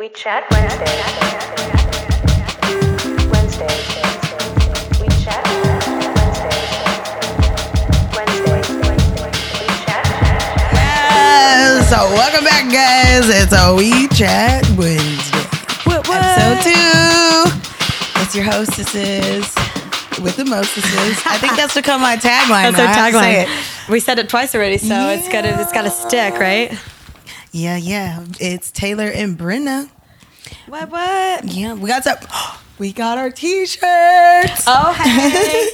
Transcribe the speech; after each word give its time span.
We 0.00 0.08
chat 0.08 0.50
Wednesday. 0.50 0.96
Wednesdays. 3.28 3.86
We 4.98 5.08
chat 5.20 5.44
Wednesdays. 6.16 6.72
Wednesdays. 8.16 8.70
We 9.60 9.66
chat. 9.84 10.04
Yes. 10.72 11.90
So 11.90 11.98
welcome 12.16 12.44
back, 12.46 12.72
guys. 12.72 13.28
It's 13.28 13.52
a 13.52 13.74
We 13.76 14.08
Chat 14.08 14.64
Wednesday. 14.78 15.38
What, 15.84 16.08
what? 16.08 16.22
Episode 16.24 16.62
two. 16.64 18.22
It's 18.22 18.34
your 18.34 18.44
hostesses 18.44 19.54
with 20.24 20.36
the 20.38 20.46
mostesses. 20.46 21.20
I 21.26 21.36
think 21.36 21.56
that's 21.56 21.74
become 21.74 22.00
my 22.00 22.16
tagline. 22.16 22.72
That's 22.72 22.78
now. 22.78 22.84
our 22.84 22.88
I 22.88 22.94
have 22.94 23.12
to 23.12 23.18
say 23.18 23.44
tagline. 23.44 23.90
We 23.90 24.00
said 24.00 24.18
it 24.18 24.30
twice 24.30 24.54
already, 24.54 24.78
so 24.78 25.10
it's 25.10 25.28
gotta 25.28 25.60
it's 25.60 25.72
gotta 25.72 25.90
stick, 25.90 26.38
right? 26.38 26.72
Yeah, 27.52 27.76
yeah. 27.76 28.24
It's 28.38 28.70
Taylor 28.70 29.08
and 29.08 29.38
Brenna. 29.38 29.90
What 30.66 30.90
what? 30.90 31.44
Yeah, 31.44 31.74
we 31.74 31.88
got 31.88 32.04
some. 32.04 32.16
We 32.80 32.94
got 32.94 33.18
our 33.18 33.28
t-shirts. 33.30 34.64
Oh 34.66 34.92
hey. 34.94 35.68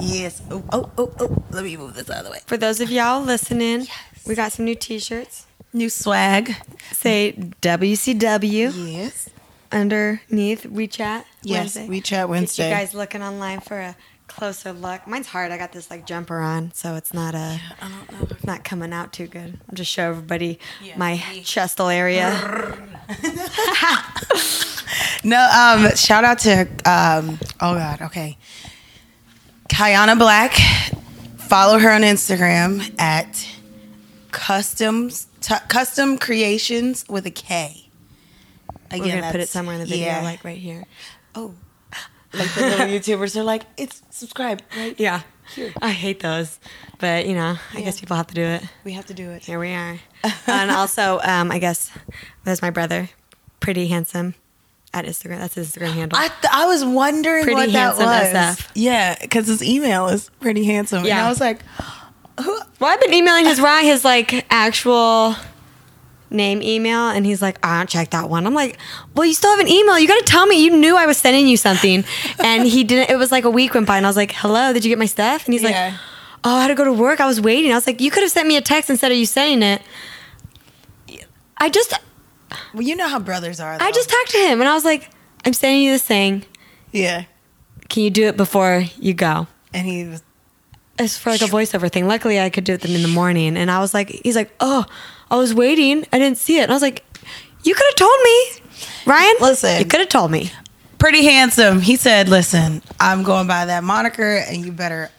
Yes. 0.00 0.40
Oh, 0.48 0.62
oh, 0.72 0.88
oh, 0.96 1.12
oh. 1.18 1.42
Let 1.50 1.64
me 1.64 1.76
move 1.76 1.94
this 1.94 2.08
out 2.08 2.18
of 2.20 2.26
the 2.26 2.30
way. 2.30 2.38
For 2.46 2.56
those 2.56 2.80
of 2.80 2.88
y'all 2.88 3.20
listening, 3.20 3.88
we 4.28 4.36
got 4.36 4.52
some 4.52 4.64
new 4.66 4.76
t-shirts. 4.76 5.46
New 5.72 5.88
swag. 5.90 6.54
Say 6.92 7.32
WCW 7.62 8.72
Yes. 8.92 9.28
underneath 9.72 10.62
WeChat. 10.62 11.24
Yes. 11.42 11.74
Wednesday. 11.74 11.88
We 11.88 12.00
Chat 12.00 12.20
Get 12.20 12.28
Wednesday. 12.28 12.68
you 12.68 12.74
guys 12.76 12.94
looking 12.94 13.24
online 13.24 13.58
for 13.58 13.80
a 13.80 13.96
closer 14.36 14.72
look. 14.72 15.06
Mine's 15.06 15.26
hard. 15.28 15.52
I 15.52 15.58
got 15.58 15.72
this 15.72 15.90
like 15.90 16.06
jumper 16.06 16.38
on, 16.40 16.72
so 16.72 16.94
it's 16.96 17.12
not 17.14 17.34
a 17.34 17.60
it's 18.30 18.44
not 18.44 18.64
coming 18.64 18.92
out 18.92 19.12
too 19.12 19.26
good. 19.26 19.58
I'll 19.68 19.74
just 19.74 19.90
show 19.90 20.10
everybody 20.10 20.58
Yeah. 20.82 20.96
my 20.96 21.16
chestal 21.42 21.92
area. 21.94 22.30
No, 25.24 25.38
um, 25.38 25.94
shout 25.94 26.24
out 26.24 26.40
to 26.40 26.62
um, 26.84 27.38
oh 27.60 27.74
god, 27.76 28.02
okay. 28.02 28.36
Kayana 29.68 30.18
Black. 30.18 30.52
Follow 31.38 31.78
her 31.78 31.90
on 31.90 32.00
Instagram 32.02 32.92
at 33.00 33.48
customs 34.32 35.28
t- 35.40 35.54
custom 35.68 36.18
creations 36.18 37.04
with 37.08 37.24
a 37.26 37.30
K. 37.30 37.88
We're 38.90 38.98
gonna 38.98 39.30
put 39.30 39.40
it 39.40 39.48
somewhere 39.48 39.74
in 39.76 39.80
the 39.80 39.86
video, 39.86 40.06
yeah. 40.06 40.22
like 40.22 40.42
right 40.44 40.58
here. 40.58 40.84
oh, 41.36 41.54
like 42.34 42.52
the 42.54 42.60
little 42.62 42.86
YouTubers 42.86 43.36
are 43.36 43.42
like, 43.44 43.62
it's 43.76 44.02
subscribe, 44.10 44.62
right? 44.76 44.98
Yeah. 44.98 45.22
I 45.82 45.90
hate 45.90 46.20
those. 46.20 46.58
But, 46.98 47.26
you 47.26 47.34
know, 47.34 47.56
I 47.74 47.80
guess 47.80 48.00
people 48.00 48.16
have 48.16 48.28
to 48.28 48.34
do 48.34 48.42
it. 48.42 48.62
We 48.84 48.92
have 48.92 49.06
to 49.06 49.14
do 49.14 49.30
it. 49.30 49.42
Here 49.44 49.58
we 49.58 49.72
are. 49.74 49.98
and 50.46 50.70
also, 50.70 51.18
um, 51.24 51.50
I 51.50 51.58
guess 51.58 51.90
there's 52.44 52.62
my 52.62 52.70
brother, 52.70 53.10
pretty 53.60 53.88
handsome 53.88 54.34
at 54.94 55.04
Instagram. 55.04 55.38
That's 55.38 55.54
his 55.54 55.72
Instagram 55.72 55.92
handle. 55.94 56.18
I, 56.18 56.28
th- 56.28 56.52
I 56.52 56.66
was 56.66 56.84
wondering 56.84 57.42
Pretty 57.44 57.56
what 57.56 57.72
that 57.72 57.96
was. 57.96 58.06
SF. 58.06 58.70
Yeah, 58.74 59.16
because 59.20 59.46
his 59.48 59.62
email 59.62 60.08
is 60.08 60.30
pretty 60.40 60.64
handsome. 60.64 60.98
And 60.98 61.08
Yeah. 61.08 61.26
I 61.26 61.28
was 61.28 61.40
like, 61.40 61.62
who? 62.40 62.60
well, 62.78 62.90
I've 62.92 63.00
been 63.00 63.12
emailing 63.12 63.44
his 63.46 63.60
wrong, 63.60 63.82
his 63.84 64.04
like 64.04 64.46
actual 64.50 65.34
name 66.32 66.62
email, 66.62 67.08
and 67.08 67.24
he's 67.26 67.40
like, 67.42 67.58
I 67.64 67.78
don't 67.78 67.88
check 67.88 68.10
that 68.10 68.28
one. 68.30 68.46
I'm 68.46 68.54
like, 68.54 68.78
well, 69.14 69.24
you 69.26 69.34
still 69.34 69.50
have 69.50 69.60
an 69.60 69.68
email. 69.68 69.98
You 69.98 70.08
got 70.08 70.18
to 70.18 70.24
tell 70.24 70.46
me. 70.46 70.62
You 70.64 70.76
knew 70.76 70.96
I 70.96 71.06
was 71.06 71.16
sending 71.18 71.46
you 71.46 71.56
something, 71.56 72.04
and 72.42 72.66
he 72.66 72.84
didn't. 72.84 73.10
It 73.10 73.16
was 73.16 73.30
like 73.32 73.44
a 73.44 73.50
week 73.50 73.74
went 73.74 73.86
by, 73.86 73.96
and 73.96 74.06
I 74.06 74.08
was 74.08 74.16
like, 74.16 74.32
hello, 74.32 74.72
did 74.72 74.84
you 74.84 74.88
get 74.88 74.98
my 74.98 75.06
stuff? 75.06 75.44
And 75.46 75.54
he's 75.54 75.62
Yeah. 75.62 75.88
like, 75.90 76.00
oh, 76.44 76.56
I 76.56 76.62
had 76.62 76.68
to 76.68 76.74
go 76.74 76.84
to 76.84 76.92
work. 76.92 77.20
I 77.20 77.26
was 77.26 77.40
waiting. 77.40 77.70
I 77.72 77.74
was 77.74 77.86
like, 77.86 78.00
you 78.00 78.10
could 78.10 78.22
have 78.22 78.32
sent 78.32 78.48
me 78.48 78.56
a 78.56 78.60
text 78.62 78.90
instead 78.90 79.12
of 79.12 79.18
you 79.18 79.26
sending 79.26 79.62
it. 79.62 79.82
I 81.58 81.68
just, 81.68 81.92
well, 82.74 82.82
you 82.82 82.96
know 82.96 83.08
how 83.08 83.20
brothers 83.20 83.60
are. 83.60 83.78
Though. 83.78 83.84
I 83.84 83.92
just 83.92 84.08
talked 84.10 84.30
to 84.32 84.38
him, 84.38 84.60
and 84.60 84.68
I 84.68 84.74
was 84.74 84.84
like, 84.84 85.10
I'm 85.44 85.52
sending 85.52 85.82
you 85.82 85.92
this 85.92 86.02
thing. 86.04 86.44
yeah. 86.92 87.24
Can 87.88 88.04
you 88.04 88.10
do 88.10 88.26
it 88.26 88.38
before 88.38 88.84
you 88.98 89.12
go? 89.12 89.48
And 89.74 89.86
he 89.86 90.04
was 90.06 90.22
It's 91.02 91.18
for 91.18 91.30
like 91.30 91.42
a 91.42 91.46
voiceover 91.46 91.90
thing. 91.90 92.06
Luckily, 92.06 92.40
I 92.40 92.50
could 92.50 92.64
do 92.64 92.74
it 92.74 92.84
in 92.84 93.02
the 93.02 93.08
morning. 93.08 93.56
And 93.56 93.70
I 93.70 93.80
was 93.80 93.92
like, 93.94 94.08
he's 94.08 94.36
like, 94.36 94.50
oh, 94.60 94.84
I 95.30 95.36
was 95.36 95.52
waiting. 95.54 96.06
I 96.12 96.18
didn't 96.18 96.38
see 96.38 96.58
it. 96.58 96.62
And 96.64 96.72
I 96.72 96.74
was 96.74 96.82
like, 96.82 97.04
you 97.64 97.74
could 97.74 97.86
have 97.90 97.94
told 97.96 98.18
me, 98.24 98.44
Ryan. 99.06 99.34
Listen. 99.40 99.78
you 99.78 99.84
could 99.84 100.00
have 100.00 100.08
told 100.08 100.30
me. 100.30 100.50
pretty 100.98 101.24
handsome. 101.24 101.80
He 101.80 101.96
said, 101.96 102.28
"Listen, 102.28 102.82
I'm 103.00 103.22
going 103.22 103.46
by 103.46 103.66
that 103.66 103.82
moniker, 103.84 104.36
and 104.36 104.64
you 104.64 104.72
better 104.72 105.10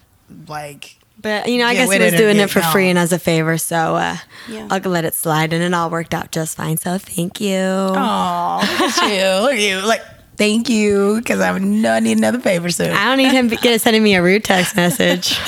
like." 0.47 0.97
But 1.21 1.47
you 1.47 1.57
know, 1.59 1.67
I 1.67 1.73
guess 1.73 1.89
he 1.91 1.99
was 1.99 2.13
doing 2.13 2.37
it 2.37 2.49
for 2.49 2.61
free 2.61 2.89
and 2.89 2.99
as 2.99 3.13
a 3.13 3.19
favor, 3.19 3.57
so 3.57 3.95
uh, 3.95 4.17
Yeah. 4.49 4.67
I'll 4.69 4.81
let 4.81 5.05
it 5.05 5.13
slide, 5.13 5.53
and 5.53 5.63
it 5.63 5.73
all 5.73 5.89
worked 5.89 6.13
out 6.13 6.31
just 6.31 6.57
fine. 6.57 6.75
So 6.77 6.97
thank 6.97 7.39
you. 7.39 7.55
Oh, 7.57 8.59
look 8.79 8.97
at 8.97 9.09
you! 9.09 9.41
Look 9.41 9.53
at 9.53 9.59
you! 9.59 9.87
Like, 9.87 10.01
thank 10.37 10.69
you, 10.69 11.17
because 11.17 11.39
I 11.39 11.57
know 11.57 11.93
I 11.93 11.99
need 11.99 12.17
another 12.17 12.39
favor 12.39 12.69
soon. 12.69 12.91
I 12.91 13.05
don't 13.05 13.17
need 13.17 13.31
him 13.31 13.49
to 13.49 13.55
get 13.55 13.79
sending 13.81 14.03
me 14.03 14.15
a 14.15 14.21
rude 14.23 14.43
text 14.43 14.75
message. 14.77 15.37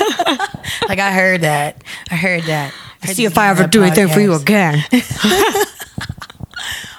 like, 0.88 0.98
I 0.98 1.12
heard 1.12 1.42
that. 1.42 1.82
I 2.10 2.16
heard 2.16 2.42
that. 2.44 2.72
I 3.02 3.06
heard 3.06 3.16
See 3.16 3.24
if 3.24 3.36
I 3.38 3.48
ever 3.50 3.66
do 3.66 3.82
anything 3.82 4.08
for 4.08 4.20
you 4.20 4.34
again. 4.34 4.82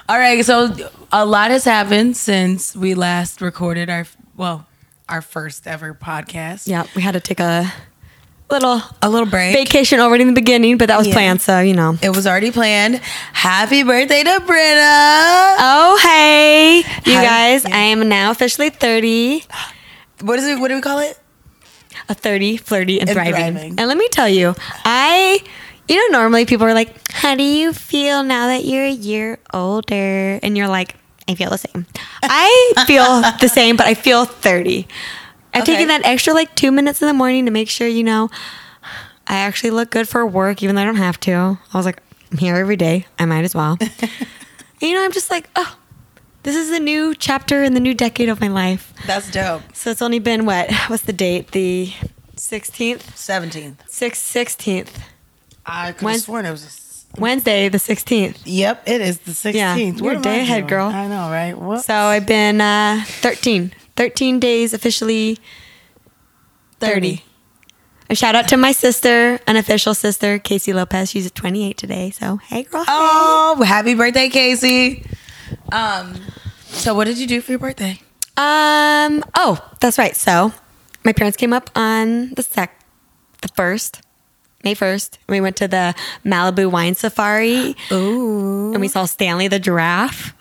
All 0.08 0.18
right, 0.18 0.42
so 0.44 0.74
a 1.12 1.26
lot 1.26 1.50
has 1.50 1.64
happened 1.64 2.16
since 2.16 2.74
we 2.74 2.94
last 2.94 3.40
recorded 3.42 3.90
our 3.90 4.06
well, 4.36 4.66
our 5.08 5.20
first 5.20 5.66
ever 5.66 5.92
podcast. 5.92 6.66
yeah, 6.66 6.86
we 6.96 7.02
had 7.02 7.12
to 7.12 7.20
take 7.20 7.40
a 7.40 7.70
little 8.50 8.80
a 9.02 9.08
little 9.10 9.26
break. 9.28 9.54
vacation 9.54 10.00
already 10.00 10.22
in 10.22 10.28
the 10.28 10.34
beginning, 10.34 10.78
but 10.78 10.88
that 10.88 10.98
was 10.98 11.06
Yeah. 11.06 11.14
planned, 11.14 11.40
so 11.40 11.60
you 11.60 11.74
know. 11.74 11.98
It 12.02 12.10
was 12.10 12.26
already 12.26 12.50
planned. 12.50 13.00
Happy 13.32 13.82
birthday 13.82 14.22
to 14.24 14.40
Britta! 14.46 15.56
Oh, 15.60 15.98
hey, 16.02 16.78
you 17.04 17.14
Hi. 17.16 17.24
guys. 17.24 17.64
Yeah. 17.64 17.76
I 17.76 17.80
am 17.80 18.08
now 18.08 18.30
officially 18.30 18.70
30. 18.70 19.44
What 20.22 20.38
is 20.38 20.46
it? 20.46 20.58
What 20.58 20.68
do 20.68 20.74
we 20.76 20.80
call 20.80 20.98
it? 20.98 21.18
A 22.08 22.14
30, 22.14 22.56
flirty, 22.56 23.00
and, 23.00 23.08
And 23.08 23.16
thriving. 23.16 23.34
thriving. 23.34 23.74
And 23.78 23.86
let 23.88 23.96
me 23.98 24.08
tell 24.10 24.28
you, 24.28 24.54
I, 24.84 25.40
you 25.88 26.10
know, 26.10 26.18
normally 26.18 26.46
people 26.46 26.66
are 26.66 26.74
like, 26.74 26.94
how 27.12 27.34
do 27.34 27.42
you 27.42 27.72
feel 27.72 28.22
now 28.22 28.46
that 28.48 28.64
you're 28.64 28.84
a 28.84 28.90
year 28.90 29.38
older? 29.52 30.38
And 30.42 30.56
you're 30.56 30.68
like, 30.68 30.94
I 31.28 31.34
feel 31.34 31.50
the 31.50 31.58
same. 31.58 31.84
I 32.22 32.72
feel 32.86 33.20
the 33.40 33.48
same, 33.48 33.76
but 33.76 33.86
I 33.86 33.92
feel 33.94 34.24
30. 34.24 34.88
I've 35.58 35.62
Okay. 35.64 35.74
taken 35.74 35.88
that 35.88 36.04
extra 36.04 36.32
like 36.34 36.54
two 36.54 36.72
minutes 36.72 37.00
in 37.02 37.08
the 37.08 37.14
morning 37.14 37.44
to 37.46 37.50
make 37.50 37.68
sure, 37.68 37.86
you 37.86 38.02
know, 38.04 38.30
I 39.26 39.36
actually 39.36 39.70
look 39.70 39.90
good 39.90 40.08
for 40.08 40.26
work, 40.26 40.62
even 40.62 40.74
though 40.76 40.82
I 40.82 40.84
don't 40.84 40.96
have 40.96 41.20
to. 41.20 41.32
I 41.72 41.76
was 41.76 41.84
like, 41.86 42.02
I'm 42.32 42.38
here 42.38 42.56
every 42.56 42.76
day. 42.76 43.06
I 43.18 43.24
might 43.26 43.44
as 43.44 43.54
well. 43.54 43.76
and, 43.80 44.10
you 44.80 44.94
know, 44.94 45.04
I'm 45.04 45.12
just 45.12 45.30
like, 45.30 45.48
oh, 45.56 45.76
this 46.44 46.56
is 46.56 46.70
a 46.70 46.78
new 46.80 47.14
chapter 47.14 47.62
in 47.62 47.74
the 47.74 47.80
new 47.80 47.94
decade 47.94 48.28
of 48.30 48.40
my 48.40 48.48
life. 48.48 48.92
That's 49.06 49.30
dope. 49.30 49.62
So 49.74 49.90
it's 49.90 50.00
only 50.02 50.18
been 50.18 50.46
what? 50.46 50.72
What's 50.88 51.02
the 51.04 51.12
date? 51.12 51.50
The 51.50 51.92
16th? 52.36 53.16
Seventeenth. 53.16 53.82
6th, 53.88 54.46
16th. 54.56 54.88
I 55.66 55.92
could 55.92 56.04
When- 56.04 56.14
have 56.14 56.22
sworn 56.22 56.46
it 56.46 56.50
was. 56.52 56.64
A, 57.16 57.20
Wednesday, 57.20 57.68
the 57.68 57.78
16th. 57.78 58.36
yep, 58.44 58.82
it 58.86 59.00
is 59.00 59.18
the 59.20 59.32
sixteenth. 59.34 60.00
We're 60.00 60.16
day 60.20 60.40
ahead, 60.40 60.68
girl. 60.68 60.88
I 60.88 61.08
know, 61.08 61.30
right? 61.30 61.56
What? 61.58 61.82
So 61.84 61.94
I've 61.94 62.26
been 62.26 62.60
uh, 62.60 63.02
13. 63.06 63.72
13 63.98 64.38
days 64.38 64.72
officially 64.72 65.38
30. 66.78 67.24
A 68.08 68.14
shout 68.14 68.36
out 68.36 68.46
to 68.48 68.56
my 68.56 68.70
sister, 68.70 69.40
unofficial 69.48 69.92
sister, 69.92 70.38
Casey 70.38 70.72
Lopez. 70.72 71.10
She's 71.10 71.28
28 71.32 71.76
today. 71.76 72.10
So, 72.10 72.36
hey, 72.36 72.62
girl. 72.62 72.84
Oh, 72.86 73.60
happy 73.66 73.94
birthday, 73.96 74.28
Casey! 74.28 75.04
Um, 75.72 76.14
so 76.66 76.94
what 76.94 77.06
did 77.06 77.18
you 77.18 77.26
do 77.26 77.40
for 77.40 77.50
your 77.52 77.58
birthday? 77.58 78.00
Um. 78.36 79.24
Oh, 79.34 79.58
that's 79.80 79.98
right. 79.98 80.14
So, 80.14 80.52
my 81.04 81.12
parents 81.12 81.36
came 81.36 81.52
up 81.52 81.68
on 81.74 82.34
the 82.34 82.44
sec, 82.44 82.80
the 83.42 83.48
first, 83.48 84.00
May 84.62 84.74
first. 84.74 85.18
We 85.28 85.40
went 85.40 85.56
to 85.56 85.66
the 85.66 85.96
Malibu 86.24 86.70
Wine 86.70 86.94
Safari, 86.94 87.74
Ooh. 87.90 88.72
and 88.72 88.80
we 88.80 88.86
saw 88.86 89.06
Stanley 89.06 89.48
the 89.48 89.58
giraffe. 89.58 90.34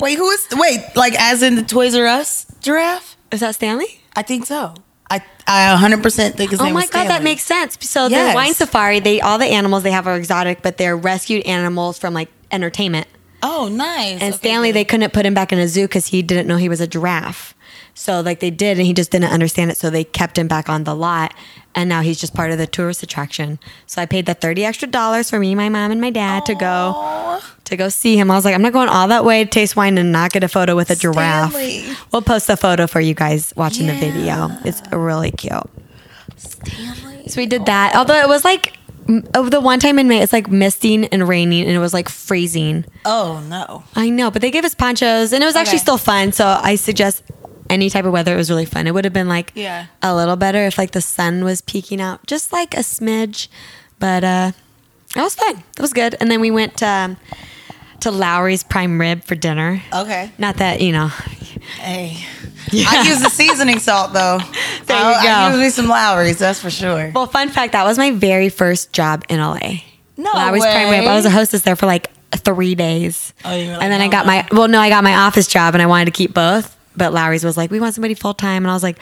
Wait, 0.00 0.16
who 0.18 0.28
is? 0.30 0.46
Wait, 0.52 0.80
like 0.96 1.14
as 1.18 1.42
in 1.42 1.54
the 1.56 1.62
Toys 1.62 1.94
R 1.94 2.06
Us 2.06 2.46
giraffe? 2.60 3.16
Is 3.30 3.40
that 3.40 3.54
Stanley? 3.54 4.00
I 4.16 4.22
think 4.22 4.46
so. 4.46 4.74
I 5.10 5.22
I 5.46 5.70
100 5.72 6.02
percent 6.02 6.36
think 6.36 6.50
his 6.52 6.60
Oh 6.60 6.64
name 6.64 6.74
my 6.74 6.82
was 6.82 6.90
god, 6.90 7.08
that 7.08 7.22
makes 7.22 7.42
sense. 7.42 7.76
So 7.80 8.06
Yes. 8.06 8.32
the 8.32 8.34
wine 8.36 8.54
safari, 8.54 9.00
they 9.00 9.20
all 9.20 9.38
the 9.38 9.46
animals 9.46 9.82
they 9.82 9.90
have 9.92 10.06
are 10.06 10.16
exotic, 10.16 10.62
but 10.62 10.76
they're 10.78 10.96
rescued 10.96 11.44
animals 11.46 11.98
from 11.98 12.14
like 12.14 12.28
entertainment. 12.50 13.06
Oh, 13.42 13.68
nice. 13.68 14.20
And 14.20 14.34
Okay, 14.34 14.36
Stanley, 14.36 14.68
good. 14.68 14.74
they 14.76 14.84
couldn't 14.84 15.12
put 15.14 15.24
him 15.24 15.32
back 15.32 15.50
in 15.52 15.58
a 15.58 15.66
zoo 15.66 15.84
because 15.86 16.08
he 16.08 16.20
didn't 16.22 16.46
know 16.46 16.56
he 16.56 16.68
was 16.68 16.80
a 16.80 16.86
giraffe. 16.86 17.54
So 17.94 18.20
like 18.20 18.40
they 18.40 18.50
did, 18.50 18.78
and 18.78 18.86
he 18.86 18.92
just 18.92 19.10
didn't 19.10 19.30
understand 19.32 19.70
it. 19.70 19.76
So 19.78 19.90
they 19.90 20.04
kept 20.04 20.36
him 20.38 20.46
back 20.48 20.68
on 20.68 20.84
the 20.84 20.94
lot, 20.94 21.34
and 21.74 21.88
now 21.88 22.00
he's 22.00 22.20
just 22.20 22.34
part 22.34 22.50
of 22.50 22.58
the 22.58 22.66
tourist 22.66 23.02
attraction. 23.02 23.58
So 23.86 24.02
I 24.02 24.06
paid 24.06 24.26
the 24.26 24.34
thirty 24.34 24.64
extra 24.64 24.88
dollars 24.88 25.30
for 25.30 25.38
me, 25.38 25.54
my 25.54 25.68
mom, 25.68 25.90
and 25.90 26.00
my 26.00 26.10
dad 26.10 26.46
to 26.46 26.54
go 26.54 27.40
to 27.64 27.76
go 27.76 27.88
see 27.88 28.16
him. 28.16 28.30
I 28.30 28.34
was 28.34 28.44
like, 28.44 28.54
I'm 28.54 28.62
not 28.62 28.72
going 28.72 28.88
all 28.88 29.08
that 29.08 29.24
way 29.24 29.44
to 29.44 29.50
taste 29.50 29.76
wine 29.76 29.96
and 29.98 30.10
not 30.12 30.32
get 30.32 30.42
a 30.44 30.48
photo 30.48 30.74
with 30.74 30.90
a 30.90 30.96
giraffe. 30.96 31.54
We'll 32.12 32.22
post 32.22 32.48
a 32.48 32.56
photo 32.56 32.86
for 32.86 33.00
you 33.00 33.14
guys 33.14 33.52
watching 33.56 33.86
the 33.86 33.94
video. 33.94 34.48
It's 34.64 34.82
really 34.92 35.30
cute. 35.30 35.52
Stanley. 36.36 37.28
So 37.28 37.40
we 37.40 37.46
did 37.46 37.66
that. 37.66 37.94
Although 37.94 38.20
it 38.20 38.28
was 38.28 38.44
like 38.44 38.76
oh, 39.34 39.48
the 39.48 39.60
one 39.60 39.78
time 39.80 39.98
in 39.98 40.08
May, 40.08 40.22
it's 40.22 40.32
like 40.32 40.48
misting 40.50 41.04
and 41.06 41.26
raining, 41.28 41.62
and 41.66 41.72
it 41.72 41.78
was 41.78 41.92
like 41.94 42.08
freezing. 42.08 42.84
Oh 43.04 43.42
no. 43.48 43.84
I 43.94 44.10
know, 44.10 44.30
but 44.30 44.42
they 44.42 44.50
gave 44.50 44.64
us 44.64 44.74
ponchos, 44.74 45.32
and 45.32 45.42
it 45.42 45.46
was 45.46 45.56
actually 45.56 45.76
Okay. 45.76 45.82
still 45.82 45.98
fun. 45.98 46.32
So 46.32 46.46
I 46.46 46.74
suggest 46.76 47.22
any 47.70 47.88
type 47.88 48.04
of 48.04 48.12
weather. 48.12 48.34
It 48.34 48.36
was 48.36 48.50
really 48.50 48.66
fun. 48.66 48.86
It 48.86 48.92
would 48.94 49.04
have 49.04 49.14
been 49.14 49.28
like 49.28 49.52
Yeah. 49.54 49.86
a 50.02 50.14
little 50.14 50.36
better 50.36 50.66
if 50.66 50.76
like 50.76 50.90
the 50.90 51.00
sun 51.00 51.44
was 51.44 51.60
peeking 51.62 52.00
out, 52.00 52.26
just 52.26 52.52
like 52.52 52.74
a 52.74 52.80
smidge. 52.80 53.48
But 53.98 54.24
uh, 54.24 54.52
it 55.16 55.20
was 55.20 55.34
fun. 55.34 55.62
It 55.78 55.80
was 55.80 55.92
good. 55.92 56.16
And 56.20 56.30
then 56.30 56.40
we 56.40 56.50
went 56.50 56.82
um, 56.82 57.16
to 58.00 58.10
Lawry's 58.10 58.62
Prime 58.62 59.00
Rib 59.00 59.24
for 59.24 59.34
dinner. 59.34 59.82
Okay. 59.94 60.30
Not 60.38 60.56
that 60.58 60.80
you 60.80 60.92
know. 60.92 61.08
Hey. 61.78 62.16
I 62.72 63.02
use 63.06 63.20
the 63.22 63.30
seasoning 63.30 63.78
salt 63.78 64.12
though. 64.12 64.38
There 64.86 64.98
you 64.98 65.04
I, 65.04 65.26
I 65.26 65.50
use 65.50 65.60
me 65.60 65.70
some 65.70 65.88
Lawry's, 65.88 66.38
that's 66.38 66.60
for 66.60 66.70
sure. 66.70 67.12
Well, 67.14 67.26
fun 67.26 67.48
fact 67.50 67.72
that 67.74 67.84
was 67.84 67.96
my 67.98 68.10
very 68.10 68.48
first 68.48 68.92
job 68.92 69.24
in 69.28 69.38
LA. 69.38 69.82
No 70.16 70.30
Lawry's 70.34 70.64
Prime 70.64 70.90
Rib. 70.90 71.02
way. 71.04 71.08
I 71.08 71.14
was 71.14 71.24
a 71.26 71.30
hostess 71.30 71.62
there 71.62 71.76
for 71.76 71.86
like 71.86 72.10
three 72.34 72.74
days. 72.74 73.32
Oh, 73.44 73.54
you 73.54 73.66
were 73.68 73.72
like, 73.74 73.82
and 73.84 73.92
then 73.92 74.00
I 74.00 74.08
got 74.08 74.26
no. 74.26 74.32
my 74.32 74.48
well, 74.50 74.68
no, 74.68 74.80
I 74.80 74.88
got 74.88 75.04
my 75.04 75.14
office 75.14 75.46
job, 75.46 75.74
and 75.74 75.82
I 75.82 75.86
wanted 75.86 76.06
to 76.06 76.10
keep 76.12 76.34
both. 76.34 76.76
But 76.96 77.12
Lawry's 77.12 77.44
was 77.44 77.56
like, 77.56 77.70
we 77.70 77.80
want 77.80 77.94
somebody 77.94 78.14
full 78.14 78.34
time, 78.34 78.64
and 78.64 78.70
I 78.70 78.74
was 78.74 78.82
like, 78.82 78.98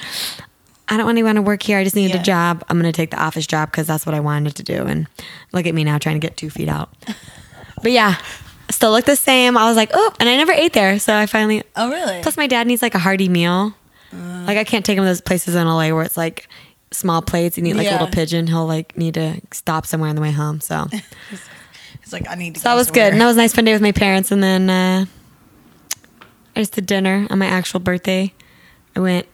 I 0.89 0.97
don't 0.97 1.07
really 1.07 1.23
want 1.23 1.37
to 1.37 1.43
work 1.43 1.63
here. 1.63 1.79
I 1.79 1.85
just 1.85 1.97
needed 1.97 2.15
Yeah. 2.15 2.21
a 2.21 2.25
job. 2.25 2.65
I'm 2.69 2.79
gonna 2.79 2.93
take 2.93 3.11
the 3.11 3.21
office 3.23 3.47
job 3.47 3.71
because 3.71 3.87
that's 3.87 4.07
what 4.07 4.15
I 4.15 4.21
wanted 4.21 4.57
to 4.57 4.63
do. 4.63 4.85
And 4.87 5.07
look 5.53 5.67
at 5.67 5.75
me 5.75 5.85
now, 5.85 5.99
trying 5.99 6.17
to 6.21 6.27
get 6.27 6.37
two 6.37 6.51
feet 6.51 6.69
out. 6.69 6.91
but 7.83 7.93
yeah, 7.93 8.17
still 8.71 8.91
look 8.91 9.05
the 9.05 9.17
same. 9.17 9.57
I 9.57 9.67
was 9.69 9.77
like, 9.77 9.91
oh, 9.93 10.13
and 10.21 10.29
I 10.29 10.37
never 10.37 10.53
ate 10.53 10.73
there, 10.73 10.99
so 10.99 11.15
I 11.15 11.27
finally. 11.27 11.63
Oh 11.77 11.91
really? 11.91 12.23
Plus, 12.23 12.37
my 12.37 12.47
dad 12.47 12.67
needs 12.67 12.83
like 12.83 12.95
a 12.95 12.99
hearty 12.99 13.29
meal. 13.29 13.75
Uh. 14.13 14.45
like 14.47 14.57
I 14.57 14.65
can't 14.65 14.85
take 14.87 14.97
him 14.97 15.05
to 15.05 15.09
those 15.09 15.21
places 15.21 15.55
in 15.55 15.67
LA 15.67 15.91
where 15.91 16.03
it's 16.03 16.17
like 16.17 16.49
small 16.91 17.21
plates. 17.21 17.59
You 17.59 17.63
need 17.63 17.75
like 17.75 17.87
a 17.89 17.93
little 17.93 18.07
pigeon. 18.09 18.47
He'll 18.47 18.67
like 18.67 18.97
need 18.97 19.15
to 19.15 19.41
stop 19.53 19.85
somewhere 19.85 20.09
on 20.09 20.17
the 20.17 20.23
way 20.23 20.31
home. 20.31 20.61
So, 20.63 20.87
so 20.91 20.99
It's 22.03 22.13
like 22.15 22.27
I 22.27 22.35
need 22.35 22.55
to 22.55 22.63
that 22.63 22.73
go 22.73 22.77
was 22.77 22.91
good. 22.91 23.13
And 23.13 23.21
that 23.21 23.27
was 23.27 23.37
a 23.37 23.41
nice 23.41 23.55
fun 23.55 23.67
day 23.67 23.75
with 23.75 23.83
my 23.83 23.93
parents. 23.93 24.31
And 24.33 24.43
then 24.43 24.71
uh, 24.71 25.05
I 26.59 26.63
just 26.63 26.73
did 26.73 26.87
dinner 26.87 27.25
on 27.31 27.39
my 27.39 27.47
actual 27.47 27.79
birthday. 27.79 28.35
I 28.97 29.01
went. 29.01 29.27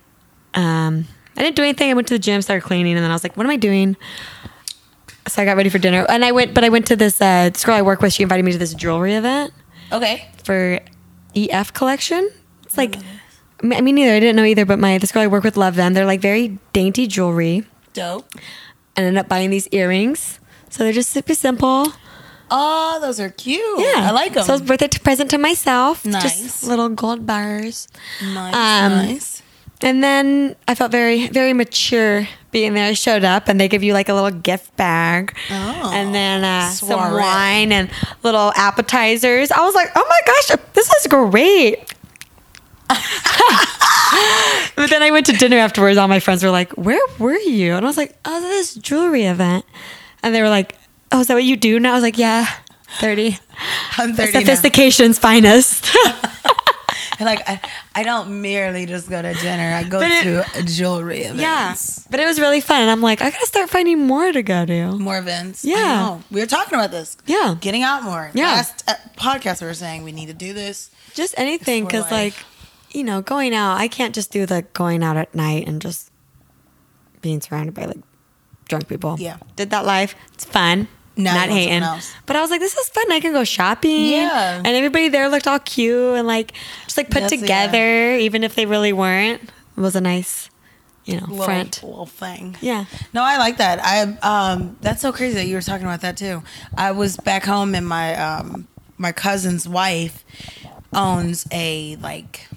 Um, 0.53 1.07
I 1.37 1.43
didn't 1.43 1.57
do 1.57 1.63
anything. 1.63 1.91
I 1.91 1.95
went 1.95 2.07
to 2.09 2.15
the 2.15 2.19
gym, 2.19 2.43
started 2.43 2.61
cleaning, 2.67 2.95
and 2.95 3.03
then 3.03 3.11
I 3.11 3.15
was 3.15 3.23
like, 3.25 3.35
"What 3.35 3.47
am 3.47 3.51
I 3.51 3.57
doing?" 3.57 3.97
So 5.27 5.41
I 5.41 5.47
got 5.47 5.57
ready 5.57 5.71
for 5.71 5.79
dinner, 5.79 6.05
and 6.11 6.23
I 6.23 6.33
went. 6.33 6.53
But 6.53 6.65
I 6.65 6.69
went 6.69 6.87
to 6.89 6.97
this 6.97 7.23
uh, 7.23 7.49
this 7.49 7.65
girl 7.65 7.77
I 7.77 7.81
work 7.81 8.03
with. 8.03 8.13
She 8.13 8.23
invited 8.23 8.45
me 8.45 8.53
to 8.53 8.59
this 8.59 8.75
jewelry 8.75 9.15
event 9.15 9.55
Okay. 9.91 10.29
for 10.45 10.81
EF 11.35 11.73
collection. 11.73 12.29
It's 12.65 12.77
like, 12.77 12.97
I 13.63 13.81
mean, 13.81 13.95
neither. 13.95 14.13
I 14.13 14.21
didn't 14.21 14.37
know 14.37 14.45
either, 14.45 14.67
but 14.67 14.79
my 14.79 14.99
this 14.99 15.11
girl 15.11 15.23
I 15.23 15.27
work 15.27 15.45
with 15.45 15.57
love 15.57 15.77
them. 15.77 15.95
They're 15.95 16.05
like 16.05 16.21
very 16.21 16.59
dainty 16.75 17.07
jewelry. 17.07 17.65
Dope. 17.95 18.29
And 18.97 19.07
ended 19.07 19.19
up 19.21 19.29
buying 19.31 19.49
these 19.49 19.67
earrings. 19.69 20.41
So 20.69 20.85
they're 20.85 20.93
just 20.93 21.09
super 21.09 21.35
simple. 21.35 21.87
Oh, 22.57 23.01
those 23.01 23.19
are 23.19 23.31
cute. 23.31 23.81
Yeah, 23.81 24.09
I 24.09 24.13
like 24.13 24.35
them. 24.35 24.45
So 24.45 24.53
it 24.53 24.61
was 24.61 24.63
birthday 24.63 24.87
to 24.87 25.01
present 25.01 25.29
to 25.31 25.39
myself. 25.39 26.07
Nice. 26.07 26.23
Just 26.41 26.63
little 26.63 26.89
gold 26.89 27.27
bars. 27.27 27.89
nice. 28.23 28.55
um, 28.55 28.93
nice. 29.07 29.43
And 29.83 30.05
then 30.05 30.55
I 30.69 30.77
felt 30.77 30.93
very, 30.93 31.27
very 31.29 31.53
mature 31.53 32.29
being 32.53 32.75
there. 32.75 32.87
I 32.87 32.93
showed 32.93 33.25
up 33.25 33.49
and 33.49 33.61
they 33.61 33.67
give 33.67 33.83
you 33.83 33.93
like 33.93 34.09
a 34.09 34.15
little 34.15 34.31
gift 34.31 34.77
bag. 34.77 35.37
Oh, 35.51 35.91
and 35.93 36.15
then 36.15 36.45
uh, 36.45 36.69
some 36.71 36.99
wine 36.99 37.73
and 37.73 37.91
little 38.23 38.53
appetizers. 38.55 39.51
I 39.51 39.61
was 39.65 39.75
like, 39.75 39.89
oh 39.97 40.07
my 40.09 40.21
gosh, 40.25 40.57
this 40.75 40.95
is 40.95 41.09
great. 41.09 41.93
but 44.77 44.91
then 44.91 45.03
I 45.03 45.11
went 45.11 45.27
to 45.27 45.33
dinner 45.33 45.57
afterwards. 45.57 45.99
All 45.99 46.07
my 46.07 46.21
friends 46.21 46.45
were 46.45 46.51
like, 46.51 46.73
where 46.75 47.05
were 47.19 47.37
you? 47.37 47.75
And 47.75 47.85
I 47.85 47.89
was 47.89 47.97
like, 47.97 48.17
oh, 48.25 48.41
this 48.41 48.77
jewelry 48.77 49.25
event. 49.25 49.65
And 50.23 50.33
they 50.35 50.41
were 50.41 50.49
like, 50.49 50.77
oh, 51.15 51.21
is 51.21 51.29
that 51.29 51.35
what 51.35 51.45
you 51.45 51.57
do? 51.57 51.77
And 51.77 51.87
I 51.87 51.93
was 51.95 52.03
like, 52.03 52.19
yeah, 52.19 52.47
30. 52.99 53.39
I'm 53.99 54.15
30 54.15 54.33
now. 54.33 54.41
Sophistication's 54.41 55.19
finest. 55.19 55.95
Like 57.21 57.49
I, 57.49 57.61
I 57.95 58.03
don't 58.03 58.43
merely 58.43 58.87
just 58.87 59.09
go 59.09 59.23
to 59.23 59.35
dinner. 59.35 59.75
I 59.75 59.85
go 59.85 60.01
But 60.01 60.11
it- 60.11 60.47
to 60.55 60.63
jewelry 60.65 61.21
events. 61.21 61.41
yeah. 61.41 61.75
But 62.11 62.19
it 62.21 62.27
was 62.27 62.41
really 62.41 62.61
fun. 62.61 62.83
And 62.83 62.91
I'm 62.91 63.01
like, 63.01 63.23
I 63.23 63.31
gotta 63.31 63.47
start 63.47 63.71
finding 63.71 64.07
more 64.07 64.33
to 64.33 64.43
go 64.43 64.67
to. 64.67 64.99
More 64.99 65.19
events. 65.19 65.65
Yeah. 65.65 65.77
I 65.77 65.95
know. 65.95 66.23
We 66.33 66.41
were 66.41 66.47
talking 66.47 66.77
about 66.77 66.91
this. 66.91 67.17
Yeah. 67.27 67.55
Getting 67.61 67.83
out 67.83 68.03
more. 68.03 68.31
Yeah. 68.35 68.47
Last 68.47 68.89
uh, 68.89 68.95
podcast 69.17 69.61
we 69.61 69.69
were 69.69 69.75
saying 69.75 70.03
we 70.03 70.11
need 70.11 70.27
to 70.27 70.35
do 70.35 70.53
this. 70.53 70.91
Just 71.15 71.35
anything. 71.39 71.87
Cause 71.87 72.11
like, 72.11 72.35
you 72.91 73.05
know, 73.05 73.23
going 73.23 73.55
out, 73.55 73.77
I 73.79 73.87
can't 73.87 74.15
just 74.15 74.33
do 74.33 74.45
the 74.45 74.63
going 74.73 75.05
out 75.05 75.17
at 75.17 75.35
night 75.35 75.69
and 75.69 75.81
just 75.81 76.11
being 77.23 77.41
surrounded 77.41 77.75
by 77.75 77.85
like 77.85 78.01
drunk 78.69 78.89
people. 78.89 79.17
Yeah. 79.21 79.37
Did 79.55 79.71
that 79.71 79.87
live. 79.87 80.15
It's 80.35 80.45
fun. 80.45 80.89
Not 81.17 81.49
hating. 81.49 81.83
But 82.27 82.37
I 82.37 82.41
was 82.41 82.51
like, 82.51 82.61
this 82.61 82.77
is 82.77 82.89
fun. 82.89 83.11
I 83.13 83.21
can 83.21 83.33
go 83.33 83.45
shopping. 83.45 84.07
Yeah. 84.07 84.57
And 84.57 84.67
everybody 84.67 85.09
there 85.09 85.29
looked 85.29 85.47
all 85.47 85.59
cute 85.61 86.17
and 86.17 86.27
like 86.27 86.53
just 86.85 86.97
like 86.97 87.07
put 87.11 87.23
That's- 87.23 87.41
together, 87.41 88.17
even 88.17 88.43
if 88.45 88.55
they 88.57 88.67
really 88.67 88.93
weren't. 88.93 89.43
It 89.43 89.81
was 89.81 89.95
a 89.97 90.01
nice, 90.01 90.51
you 91.05 91.21
know, 91.21 91.27
Little, 91.29 91.45
front. 91.45 91.83
little 91.83 92.07
thing. 92.07 92.57
Yeah. 92.61 92.85
No, 93.13 93.23
I 93.23 93.39
like 93.39 93.57
that. 93.59 93.81
I 93.85 94.03
um 94.53 94.77
that's 94.81 95.03
so 95.03 95.13
crazy 95.13 95.35
that 95.35 95.47
you 95.47 95.55
were 95.57 95.63
talking 95.63 95.87
about 95.87 96.01
that 96.03 96.17
too. 96.17 96.43
I 96.77 96.93
was 96.93 97.17
back 97.17 97.45
home 97.45 97.75
and 97.75 97.87
my 97.87 98.15
um 98.17 98.67
my 98.99 99.13
cousin's 99.13 99.69
wife 99.69 100.25
owns 100.93 101.47
a 101.53 101.97
like 101.97 102.49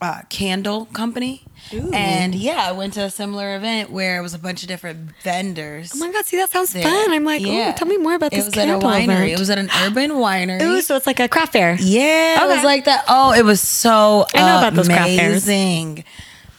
uh, 0.00 0.22
candle 0.28 0.86
company. 0.86 1.44
And 1.92 2.34
yeah, 2.34 2.66
I 2.68 2.72
went 2.72 2.94
to 2.94 3.00
a 3.04 3.10
similar 3.10 3.56
event 3.56 3.90
where 3.90 4.18
it 4.18 4.22
was 4.22 4.34
a 4.34 4.38
bunch 4.38 4.62
of 4.62 4.68
different 4.68 5.10
vendors. 5.22 5.92
Oh 5.94 5.98
my 5.98 6.12
god, 6.12 6.24
see 6.26 6.36
that 6.36 6.50
sounds 6.50 6.72
there. 6.72 6.82
fun. 6.82 7.12
I'm 7.12 7.24
like, 7.24 7.40
Yeah. 7.42 7.72
oh, 7.74 7.78
tell 7.78 7.88
me 7.88 7.96
more 7.96 8.14
about 8.14 8.32
It 8.32 8.36
this 8.36 8.44
was 8.46 8.56
at 8.58 8.68
a 8.68 8.72
winery. 8.78 9.04
event. 9.04 9.30
It 9.30 9.38
was 9.38 9.48
at 9.50 9.58
an 9.58 9.70
urban 9.84 10.10
winery. 10.12 10.60
Ooh, 10.62 10.82
so 10.82 10.96
it's 10.96 11.06
like 11.06 11.20
a 11.20 11.28
craft 11.28 11.52
fair. 11.52 11.76
Yeah, 11.80 12.44
it 12.44 12.48
was 12.48 12.62
like 12.64 12.84
that. 12.84 13.04
Oh, 13.08 13.32
it 13.32 13.44
was 13.44 13.60
so 13.60 14.26
I 14.34 14.38
know 14.40 14.58
about 14.58 14.74
those 14.74 14.88
craft 14.88 15.10
fairs. 15.16 15.44
amazing. 15.44 16.04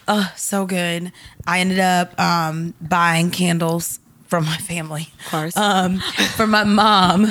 Oh, 0.08 0.32
so 0.36 0.66
good. 0.66 1.12
I 1.46 1.60
ended 1.60 1.80
up 1.80 2.20
um, 2.20 2.74
buying 2.82 3.30
candles 3.32 4.00
from 4.28 4.46
my 4.46 4.58
family, 4.58 5.10
of 5.26 5.32
course. 5.32 5.58
um, 5.58 6.00
for 6.36 6.48
my 6.48 6.64
mom 6.64 7.28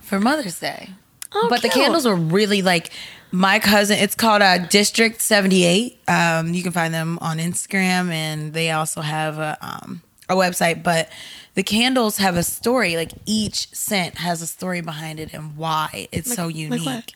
for 0.00 0.18
Mother's 0.18 0.58
Day. 0.58 0.90
Oh, 1.34 1.46
but 1.50 1.60
the 1.60 1.68
candles 1.68 2.06
were 2.06 2.16
really 2.16 2.62
like 2.62 2.90
my 3.32 3.58
cousin. 3.58 3.98
It's 3.98 4.14
called 4.14 4.42
uh, 4.42 4.58
District 4.66 5.20
Seventy 5.20 5.64
Eight. 5.64 5.98
Um, 6.08 6.54
you 6.54 6.62
can 6.62 6.72
find 6.72 6.92
them 6.92 7.18
on 7.20 7.38
Instagram, 7.38 8.10
and 8.10 8.52
they 8.52 8.70
also 8.70 9.00
have 9.00 9.38
a 9.38 9.56
um, 9.60 10.02
a 10.28 10.34
website. 10.34 10.82
But 10.82 11.10
the 11.54 11.62
candles 11.62 12.18
have 12.18 12.36
a 12.36 12.42
story. 12.42 12.96
Like 12.96 13.12
each 13.26 13.68
scent 13.74 14.18
has 14.18 14.42
a 14.42 14.46
story 14.46 14.80
behind 14.80 15.20
it 15.20 15.32
and 15.34 15.56
why 15.56 16.08
it's 16.12 16.34
so 16.34 16.46
like 16.46 16.56
unique. 16.56 16.86
what? 16.86 17.12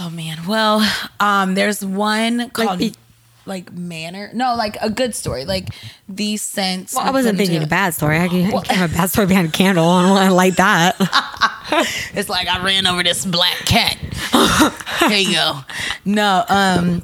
Oh 0.00 0.10
man. 0.10 0.46
Well, 0.46 0.88
um, 1.20 1.54
there's 1.54 1.84
one 1.84 2.50
called 2.50 2.78
be- 2.78 2.94
like, 3.46 3.72
manner. 3.72 4.30
No, 4.34 4.54
like 4.54 4.76
a 4.80 4.90
good 4.90 5.14
story. 5.14 5.44
Like 5.44 5.68
these 6.08 6.42
scents. 6.42 6.94
Well, 6.94 7.04
I 7.04 7.10
wasn't 7.10 7.38
thinking 7.38 7.62
a 7.62 7.66
bad 7.66 7.94
story. 7.94 8.18
I 8.18 8.28
can, 8.28 8.50
can 8.50 8.76
have 8.76 8.92
a 8.92 8.94
bad 8.94 9.10
story 9.10 9.26
behind 9.26 9.48
a 9.48 9.52
candle. 9.52 9.84
I 9.84 10.02
don't 10.02 10.10
want 10.10 10.28
to 10.28 10.34
light 10.34 10.56
that. 10.56 10.96
It's 12.14 12.28
like 12.28 12.48
I 12.48 12.62
ran 12.62 12.86
over 12.86 13.02
this 13.02 13.26
black 13.26 13.56
cat. 13.66 13.96
there 15.00 15.18
you 15.18 15.32
go. 15.34 15.58
No, 16.04 16.44
um, 16.48 17.02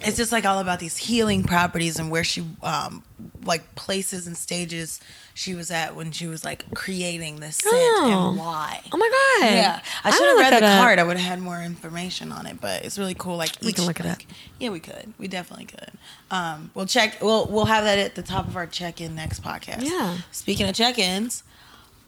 it's 0.00 0.16
just 0.16 0.32
like 0.32 0.44
all 0.44 0.60
about 0.60 0.78
these 0.78 0.96
healing 0.96 1.42
properties 1.42 1.98
and 1.98 2.10
where 2.10 2.24
she, 2.24 2.44
um, 2.62 3.02
like 3.46 3.74
places 3.74 4.26
and 4.26 4.36
stages 4.36 5.00
she 5.34 5.54
was 5.54 5.70
at 5.70 5.94
when 5.94 6.12
she 6.12 6.26
was 6.26 6.44
like 6.44 6.64
creating 6.74 7.40
this 7.40 7.56
scent 7.56 7.74
Oh. 7.74 8.28
and 8.30 8.38
why. 8.38 8.80
Oh 8.92 8.96
my 8.96 9.08
god. 9.40 9.50
Yeah, 9.54 9.80
I 10.04 10.10
should 10.10 10.26
have 10.26 10.38
read 10.38 10.52
the 10.56 10.60
that 10.60 10.78
up. 10.78 10.82
card. 10.82 10.98
I 10.98 11.02
would 11.04 11.16
have 11.16 11.26
had 11.26 11.40
more 11.40 11.60
information 11.62 12.32
on 12.32 12.46
it, 12.46 12.60
but 12.60 12.84
it's 12.84 12.98
really 12.98 13.14
cool. 13.14 13.36
Like 13.36 13.52
We 13.62 13.68
each, 13.68 13.76
can 13.76 13.84
look 13.86 14.00
it 14.00 14.06
like- 14.06 14.12
up. 14.12 14.22
Yeah, 14.58 14.70
we 14.70 14.80
could. 14.80 15.12
We 15.18 15.28
definitely 15.28 15.66
could. 15.66 15.90
Um, 16.30 16.70
we'll 16.74 16.86
check. 16.86 17.22
We'll 17.22 17.46
we'll 17.46 17.66
have 17.66 17.84
that 17.84 17.98
at 17.98 18.14
the 18.14 18.22
top 18.22 18.48
of 18.48 18.56
our 18.56 18.66
check-in 18.66 19.14
next 19.14 19.42
podcast. 19.42 19.82
Yeah. 19.82 20.18
Speaking 20.32 20.68
of 20.68 20.74
check-ins, 20.74 21.42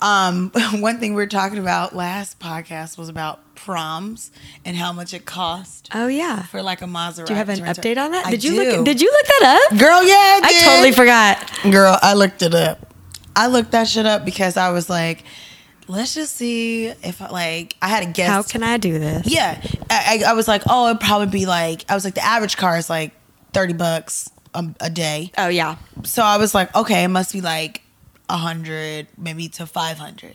um, 0.00 0.50
one 0.74 0.98
thing 0.98 1.14
we 1.14 1.22
were 1.22 1.26
talking 1.26 1.58
about 1.58 1.94
last 1.94 2.38
podcast 2.38 2.96
was 2.98 3.08
about 3.08 3.54
proms 3.54 4.30
and 4.64 4.76
how 4.76 4.92
much 4.92 5.12
it 5.12 5.24
cost 5.24 5.88
Oh 5.92 6.06
yeah. 6.06 6.42
for 6.42 6.62
like 6.62 6.80
a 6.82 6.86
Maserati. 6.86 7.26
Do 7.26 7.32
you 7.32 7.36
have 7.38 7.48
an 7.48 7.60
update 7.60 7.98
on 7.98 8.12
that? 8.12 8.26
I 8.26 8.30
did 8.30 8.44
you 8.44 8.52
do. 8.52 8.56
look? 8.76 8.84
Did 8.84 9.00
you 9.00 9.10
look 9.10 9.26
that 9.26 9.68
up? 9.72 9.78
Girl, 9.78 10.02
yeah, 10.02 10.14
I, 10.14 10.40
I 10.44 10.64
totally 10.64 10.92
forgot. 10.92 11.72
Girl, 11.72 11.98
I 12.00 12.14
looked 12.14 12.42
it 12.42 12.54
up. 12.54 12.94
I 13.34 13.46
looked 13.48 13.72
that 13.72 13.88
shit 13.88 14.06
up 14.06 14.24
because 14.24 14.56
I 14.56 14.70
was 14.70 14.88
like, 14.90 15.24
let's 15.88 16.14
just 16.14 16.36
see 16.36 16.86
if 16.86 17.20
like 17.20 17.76
I 17.82 17.88
had 17.88 18.02
a 18.02 18.12
guess. 18.12 18.28
How 18.28 18.42
can 18.42 18.62
I 18.62 18.76
do 18.78 18.98
this? 18.98 19.26
Yeah, 19.32 19.60
I, 19.90 20.22
I, 20.24 20.30
I 20.30 20.32
was 20.34 20.46
like, 20.48 20.62
oh, 20.68 20.88
it'd 20.88 21.00
probably 21.00 21.26
be 21.28 21.46
like 21.46 21.84
I 21.88 21.94
was 21.94 22.04
like 22.04 22.14
the 22.14 22.24
average 22.24 22.56
car 22.56 22.76
is 22.76 22.88
like 22.90 23.12
thirty 23.52 23.72
bucks 23.74 24.30
a, 24.54 24.64
a 24.80 24.90
day. 24.90 25.32
Oh 25.38 25.48
yeah. 25.48 25.76
So 26.04 26.22
I 26.22 26.36
was 26.36 26.54
like, 26.54 26.74
okay, 26.74 27.04
it 27.04 27.08
must 27.08 27.32
be 27.32 27.40
like 27.40 27.82
a 28.28 28.37
hundred, 28.37 29.06
maybe 29.16 29.49
to 29.50 29.66
five 29.66 29.99
hundred. 29.99 30.35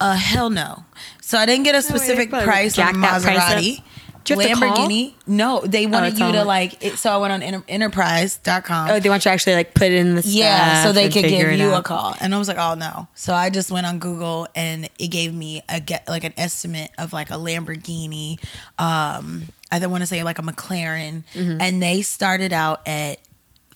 Uh, 0.00 0.14
hell 0.14 0.48
no. 0.50 0.84
So 1.20 1.36
I 1.38 1.44
didn't 1.46 1.64
get 1.64 1.74
a 1.74 1.82
specific 1.82 2.30
probably 2.30 2.46
price 2.46 2.78
on 2.78 2.94
Maserati. 2.94 3.82
Do 4.22 4.34
you 4.34 4.40
have 4.40 4.58
to 4.58 4.66
call? 4.66 4.76
Lamborghini. 4.88 5.14
No, 5.26 5.60
they 5.60 5.86
wanted 5.86 6.08
it's 6.12 6.20
you 6.20 6.32
to 6.32 6.44
like. 6.44 6.84
It, 6.84 6.96
so 6.98 7.10
I 7.10 7.16
went 7.16 7.32
on 7.32 7.42
enter, 7.42 7.64
enterprise.com. 7.68 8.90
Oh, 8.90 9.00
they 9.00 9.08
want 9.08 9.24
you 9.24 9.30
to 9.30 9.32
actually 9.32 9.54
like 9.54 9.74
put 9.74 9.90
in 9.90 10.14
the 10.14 10.22
Yeah, 10.24 10.84
so 10.84 10.92
they 10.92 11.08
could 11.08 11.24
give 11.24 11.52
you 11.58 11.72
a 11.72 11.82
call, 11.82 12.14
and 12.20 12.34
I 12.34 12.38
was 12.38 12.46
like, 12.46 12.58
"Oh 12.58 12.74
no!" 12.74 13.08
So 13.14 13.34
I 13.34 13.48
just 13.50 13.70
went 13.70 13.86
on 13.86 13.98
Google, 13.98 14.46
and 14.54 14.88
it 14.98 15.08
gave 15.08 15.34
me 15.34 15.62
a 15.68 15.80
get 15.80 16.06
like 16.06 16.24
an 16.24 16.34
estimate 16.36 16.90
of 16.98 17.12
like 17.12 17.30
a 17.30 17.34
Lamborghini. 17.34 18.38
Um, 18.78 19.44
I 19.72 19.78
don't 19.78 19.90
want 19.90 20.02
to 20.02 20.06
say 20.06 20.22
like 20.22 20.38
a 20.38 20.42
McLaren, 20.42 21.24
Mm-hmm. 21.34 21.60
and 21.60 21.82
they 21.82 22.02
started 22.02 22.52
out 22.52 22.86
at 22.86 23.18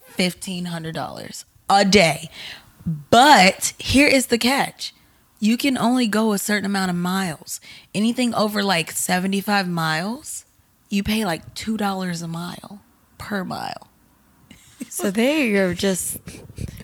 fifteen 0.09 0.67
hundred 0.67 0.95
dollars 0.95 1.45
a 1.71 1.85
day. 1.85 2.29
But 2.87 3.73
here 3.79 4.09
is 4.09 4.27
the 4.27 4.39
catch: 4.39 4.95
you 5.41 5.57
can 5.57 5.77
only 5.79 6.07
go 6.07 6.33
a 6.33 6.39
certain 6.39 6.67
amount 6.67 6.91
of 6.91 6.97
miles. 6.97 7.61
Anything 7.95 8.35
over 8.35 8.63
like 8.63 8.91
seventy-five 8.93 9.69
miles, 9.69 10.45
you 10.89 11.03
pay 11.03 11.25
like 11.25 11.55
two 11.55 11.77
dollars 11.77 12.23
a 12.23 12.29
mile 12.29 12.81
per 13.19 13.45
mile. 13.45 13.89
So 14.91 15.11
they 15.11 15.57
are 15.57 15.75
just 15.75 16.19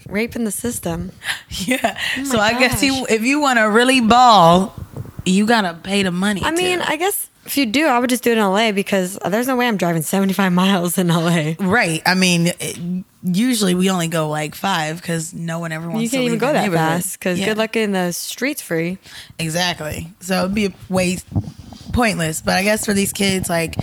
raping 0.09 0.45
the 0.45 0.51
system. 0.51 1.13
Yeah. 1.51 1.97
Oh 2.19 2.25
so 2.25 2.39
I 2.39 2.59
guess 2.59 2.83
you, 2.83 3.07
if 3.09 3.23
you 3.23 3.41
want 3.41 3.59
to 3.59 3.65
really 3.65 4.01
ball, 4.01 4.75
you 5.25 5.47
gotta 5.47 5.75
pay 5.75 6.03
the 6.03 6.11
money. 6.11 6.43
I 6.43 6.51
mean. 6.51 6.81
I 6.81 6.97
guess 6.97 7.30
if 7.47 7.57
you 7.57 7.67
do, 7.67 7.87
I 7.87 7.99
would 7.99 8.11
just 8.11 8.23
do 8.23 8.33
it 8.33 8.39
in 8.39 8.45
LA 8.45 8.73
because 8.73 9.19
there's 9.29 9.47
no 9.47 9.57
way 9.57 9.67
I'm 9.67 9.77
driving 9.77 10.03
75 10.03 10.53
miles 10.53 10.99
in 10.99 11.09
LA. 11.09 11.55
right. 11.59 12.03
I 12.07 12.15
mean, 12.15 12.49
it, 12.61 13.05
usually 13.23 13.75
we 13.75 13.91
only 13.91 14.09
go 14.09 14.29
like 14.29 14.55
five 14.55 15.01
because 15.01 15.33
no 15.35 15.59
one 15.59 15.73
ever 15.73 15.89
wants 15.89 16.03
You 16.03 16.09
to 16.09 16.17
can't 16.17 16.23
even 16.25 16.33
leave 16.33 16.41
go 16.41 16.53
that 16.53 16.71
fast 16.71 17.19
because 17.19 17.39
Yeah, 17.41 17.47
good 17.47 17.59
luck 17.59 17.77
in 17.77 17.93
the 17.93 18.13
streets 18.13 18.63
free. 18.63 18.99
Exactly. 19.39 20.13
So 20.21 20.41
it'd 20.41 20.55
be 20.55 20.67
a 20.67 20.73
waste, 20.89 21.27
pointless. 21.93 22.41
But 22.43 22.55
I 22.55 22.63
guess 22.63 22.85
for 22.85 22.93
these 22.95 23.13
kids, 23.13 23.49
like. 23.49 23.75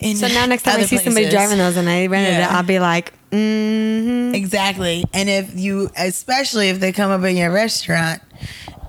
In 0.00 0.16
So 0.16 0.28
now 0.28 0.46
next 0.46 0.62
time 0.62 0.78
I 0.78 0.84
see 0.84 0.98
somebody 0.98 1.28
driving 1.28 1.58
those 1.58 1.76
and 1.76 1.88
I 1.88 2.06
rented 2.06 2.34
Yeah. 2.34 2.50
it, 2.50 2.52
I'll 2.54 2.62
be 2.62 2.78
like, 2.78 3.12
mm-hmm. 3.30 4.34
Exactly. 4.34 5.04
And 5.12 5.28
if 5.28 5.58
you, 5.58 5.90
especially 5.96 6.68
if 6.68 6.78
they 6.80 6.92
come 6.92 7.10
up 7.10 7.22
in 7.28 7.36
your 7.36 7.50
restaurant 7.50 8.22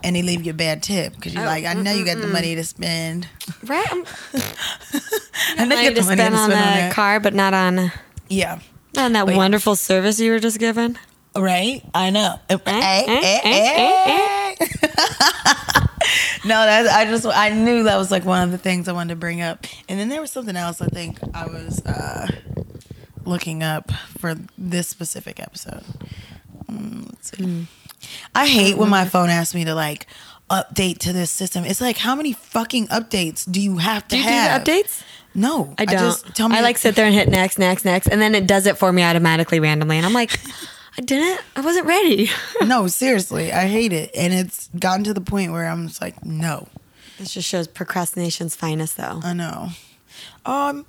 and 0.03 0.15
they 0.15 0.21
leave 0.21 0.45
you 0.45 0.51
a 0.51 0.53
bad 0.55 0.81
tip 0.83 1.15
because 1.15 1.33
you're 1.33 1.43
Oh, 1.43 1.47
like, 1.47 1.65
I 1.65 1.73
know 1.73 1.91
you 1.91 2.05
got 2.05 2.17
the 2.19 2.27
money 2.27 2.55
to 2.55 2.63
spend. 2.63 3.27
right? 3.63 3.85
I 5.57 5.65
know 5.65 5.79
you 5.79 5.89
got 5.93 5.95
the 5.95 6.05
money 6.05 6.17
spend 6.17 6.19
to 6.19 6.23
spend 6.25 6.33
on 6.35 6.51
a 6.51 6.53
that. 6.53 6.93
car, 6.93 7.19
but 7.19 7.33
not 7.33 7.53
on 7.53 7.91
Yeah. 8.29 8.59
on 8.97 9.13
that 9.13 9.27
Wait. 9.27 9.35
wonderful 9.37 9.75
service 9.75 10.19
you 10.19 10.31
were 10.31 10.39
just 10.39 10.59
given. 10.59 10.97
Right? 11.35 11.83
I 11.93 12.09
know. 12.09 12.39
Eh, 12.49 12.57
eh, 12.65 13.03
eh, 13.07 13.39
eh, 13.43 14.55
eh. 14.59 14.65
no, 16.45 16.65
that's 16.65 16.89
I 16.89 17.05
just 17.05 17.25
I 17.25 17.49
knew 17.49 17.83
that 17.83 17.97
was 17.97 18.09
like 18.11 18.25
one 18.25 18.41
of 18.41 18.51
the 18.51 18.57
things 18.57 18.87
I 18.87 18.93
wanted 18.93 19.09
to 19.13 19.15
bring 19.15 19.41
up. 19.41 19.65
And 19.87 19.99
then 19.99 20.09
there 20.09 20.21
was 20.21 20.31
something 20.31 20.55
else 20.55 20.81
I 20.81 20.87
think 20.87 21.19
I 21.33 21.45
was 21.45 21.85
uh 21.85 22.27
looking 23.25 23.61
up 23.63 23.91
for 24.17 24.35
this 24.57 24.87
specific 24.87 25.39
episode. 25.39 25.83
Mm, 26.69 27.09
let's 27.09 27.31
see. 27.37 27.67
I 28.35 28.47
hate 28.47 28.77
when 28.77 28.89
my 28.89 29.05
phone 29.05 29.29
asks 29.29 29.53
me 29.55 29.65
to 29.65 29.73
like 29.75 30.07
update 30.49 30.97
to 30.99 31.13
this 31.13 31.29
system. 31.29 31.63
It's 31.65 31.81
like 31.81 31.97
how 31.97 32.15
many 32.15 32.33
fucking 32.33 32.87
updates 32.87 33.49
do 33.49 33.61
you 33.61 33.77
have 33.77 34.03
to 34.07 34.15
Do 34.15 34.17
you 34.17 34.23
have? 34.23 34.63
do 34.63 34.71
the 34.73 34.81
updates? 34.83 35.03
No, 35.35 35.75
I 35.77 35.85
don't. 35.85 35.99
just 35.99 36.35
tell 36.35 36.49
me 36.49 36.57
I 36.57 36.61
like 36.61 36.77
sit 36.77 36.95
there 36.95 37.05
and 37.05 37.13
hit 37.13 37.29
next, 37.29 37.59
next, 37.59 37.85
next, 37.85 38.07
and 38.07 38.19
then 38.19 38.33
it 38.33 38.47
does 38.47 38.65
it 38.65 38.77
for 38.77 38.91
me 38.91 39.03
automatically 39.03 39.59
randomly, 39.59 39.97
and 39.97 40.05
I'm 40.05 40.13
like, 40.13 40.39
I 40.97 41.01
didn't. 41.01 41.39
I 41.55 41.61
wasn't 41.61 41.85
ready. 41.85 42.29
no, 42.65 42.87
seriously, 42.87 43.51
I 43.53 43.67
hate 43.67 43.93
it, 43.93 44.09
and 44.15 44.33
it's 44.33 44.69
gotten 44.79 45.03
to 45.05 45.13
the 45.13 45.21
point 45.21 45.51
where 45.51 45.67
I'm 45.67 45.87
just 45.87 46.01
like, 46.01 46.25
no, 46.25 46.67
This 47.19 47.31
just 47.35 47.47
shows 47.47 47.67
procrastination's 47.67 48.55
finest, 48.55 48.97
though. 48.97 49.19
I 49.23 49.33
know. 49.33 49.69
Um, 50.45 50.85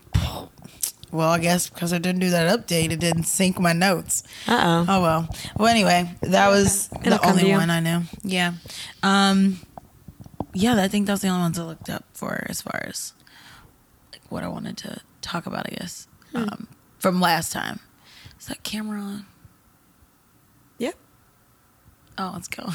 well, 1.13 1.31
I 1.31 1.39
guess 1.39 1.69
because 1.69 1.93
I 1.93 1.99
didn't 1.99 2.21
do 2.21 2.31
that 2.31 2.59
update, 2.59 2.91
it 2.93 3.01
didn't 3.01 3.25
sync 3.25 3.59
my 3.59 3.73
notes. 3.73 4.23
Uh 4.47 4.85
oh. 4.87 4.87
Oh 4.89 5.03
well. 5.03 5.29
Well, 5.57 5.69
anyway, 5.69 6.15
that 6.23 6.49
was 6.49 6.89
It'll 7.05 7.19
the 7.19 7.27
only 7.29 7.51
one 7.53 7.71
I 7.71 7.81
knew. 7.81 8.03
Yeah. 8.23 8.55
Um. 9.03 9.61
Yeah, 10.53 10.75
I 10.83 10.89
think 10.89 11.07
that 11.07 11.13
was 11.13 11.21
the 11.23 11.29
only 11.29 11.43
ones 11.43 11.59
I 11.59 11.63
looked 11.65 11.89
up 11.89 12.05
for 12.13 12.45
as 12.49 12.61
far 12.63 12.83
as 12.85 13.13
like 14.13 14.23
what 14.31 14.43
I 14.43 14.49
wanted 14.49 14.77
to 14.79 15.01
talk 15.23 15.47
about. 15.47 15.67
I 15.67 15.77
guess 15.77 16.07
Hmm. 16.33 16.37
um, 16.39 16.69
from 16.99 17.21
last 17.21 17.53
time. 17.53 17.81
Is 18.39 18.47
that 18.47 18.63
camera 18.63 19.01
on? 19.01 19.27
Yep. 20.79 20.95
Oh, 22.19 22.35
it's 22.37 22.49
going. 22.49 22.73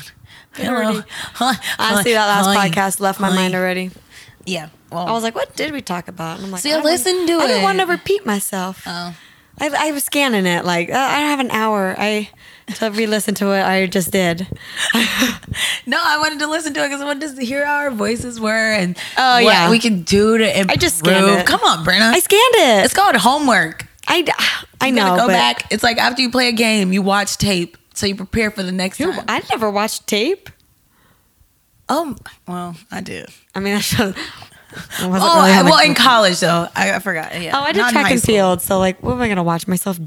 Already- 0.59 1.03
Honestly, 1.39 2.13
that 2.13 2.27
last 2.27 2.45
Hi. 2.45 2.69
podcast 2.69 2.99
left 2.99 3.19
my 3.19 3.29
Hi. 3.29 3.35
mind 3.35 3.55
already. 3.55 3.91
Yeah. 4.45 4.69
Well, 4.91 5.07
I 5.07 5.11
was 5.11 5.23
like, 5.23 5.35
what 5.35 5.55
did 5.55 5.73
we 5.73 5.81
talk 5.81 6.07
about? 6.07 6.37
And 6.37 6.45
I'm 6.45 6.51
like, 6.51 6.61
See, 6.61 6.71
I 6.71 6.75
don't- 6.75 6.83
listen 6.85 7.25
to 7.27 7.33
it. 7.33 7.41
I 7.41 7.47
didn't 7.47 7.63
want 7.63 7.79
to 7.79 7.85
repeat 7.85 8.25
myself. 8.25 8.83
Oh. 8.85 9.15
I, 9.57 9.69
I 9.87 9.91
was 9.91 10.03
scanning 10.03 10.45
it 10.45 10.65
like 10.65 10.89
uh, 10.89 10.97
I 10.97 11.19
don't 11.21 11.29
have 11.29 11.39
an 11.39 11.51
hour. 11.51 11.95
I 11.97 12.29
to 12.75 12.89
re-listen 12.91 13.35
to 13.35 13.45
what 13.45 13.63
I 13.65 13.85
just 13.87 14.11
did. 14.11 14.47
No, 15.87 15.97
I 16.03 16.17
wanted 16.17 16.39
to 16.39 16.47
listen 16.47 16.73
to 16.73 16.81
it 16.83 16.87
because 16.87 16.99
I 16.99 17.05
wanted 17.05 17.35
to 17.35 17.45
hear 17.45 17.63
how 17.65 17.75
our 17.75 17.91
voices 17.91 18.39
were 18.39 18.73
and 18.73 18.97
Oh, 19.17 19.35
what 19.35 19.43
yeah. 19.43 19.69
we 19.69 19.77
can 19.79 20.01
do 20.01 20.37
to 20.37 20.43
improve. 20.59 20.71
I 20.71 20.75
just 20.75 20.97
scanned 20.97 21.27
it. 21.39 21.45
Come 21.45 21.61
on, 21.61 21.85
Brenna. 21.85 22.11
I 22.11 22.19
scanned 22.19 22.55
it. 22.55 22.85
It's 22.85 22.93
called 22.93 23.15
homework. 23.15 23.85
I 24.07 24.25
I 24.81 24.87
You 24.87 24.93
know. 24.93 25.03
gotta 25.03 25.21
go 25.21 25.27
but 25.27 25.33
back. 25.33 25.71
It's 25.71 25.83
like 25.83 25.97
after 25.99 26.21
you 26.23 26.31
play 26.31 26.47
a 26.49 26.51
game, 26.51 26.91
you 26.91 27.01
watch 27.03 27.37
tape 27.37 27.77
so 27.93 28.07
you 28.07 28.15
prepare 28.15 28.49
for 28.51 28.63
the 28.63 28.71
next 28.71 28.97
time. 28.97 29.23
I 29.27 29.41
never 29.51 29.69
watched 29.69 30.07
tape. 30.07 30.49
oh, 31.87 32.15
well, 32.47 32.75
I 32.91 33.01
did. 33.01 33.27
I 33.55 33.59
mean, 33.59 33.73
I 33.73 33.77
wasn't 33.77 34.17
Oh, 35.01 35.07
really 35.07 35.19
I- 35.21 35.53
having- 35.53 35.71
well, 35.71 35.85
in 35.85 35.95
college 35.95 36.39
though, 36.41 36.67
I, 36.75 36.93
I 36.93 36.99
forgot. 36.99 37.39
Yeah. 37.41 37.57
Oh, 37.57 37.61
I 37.63 37.71
did 37.71 37.79
Not 37.79 37.87
in 37.89 37.93
track 37.93 38.05
high 38.07 38.11
and 38.11 38.21
school. 38.21 38.35
field. 38.35 38.61
So 38.61 38.77
like, 38.79 39.01
what 39.01 39.13
am 39.13 39.21
I 39.21 39.27
gonna 39.27 39.43
watch 39.43 39.67
myself? 39.67 39.97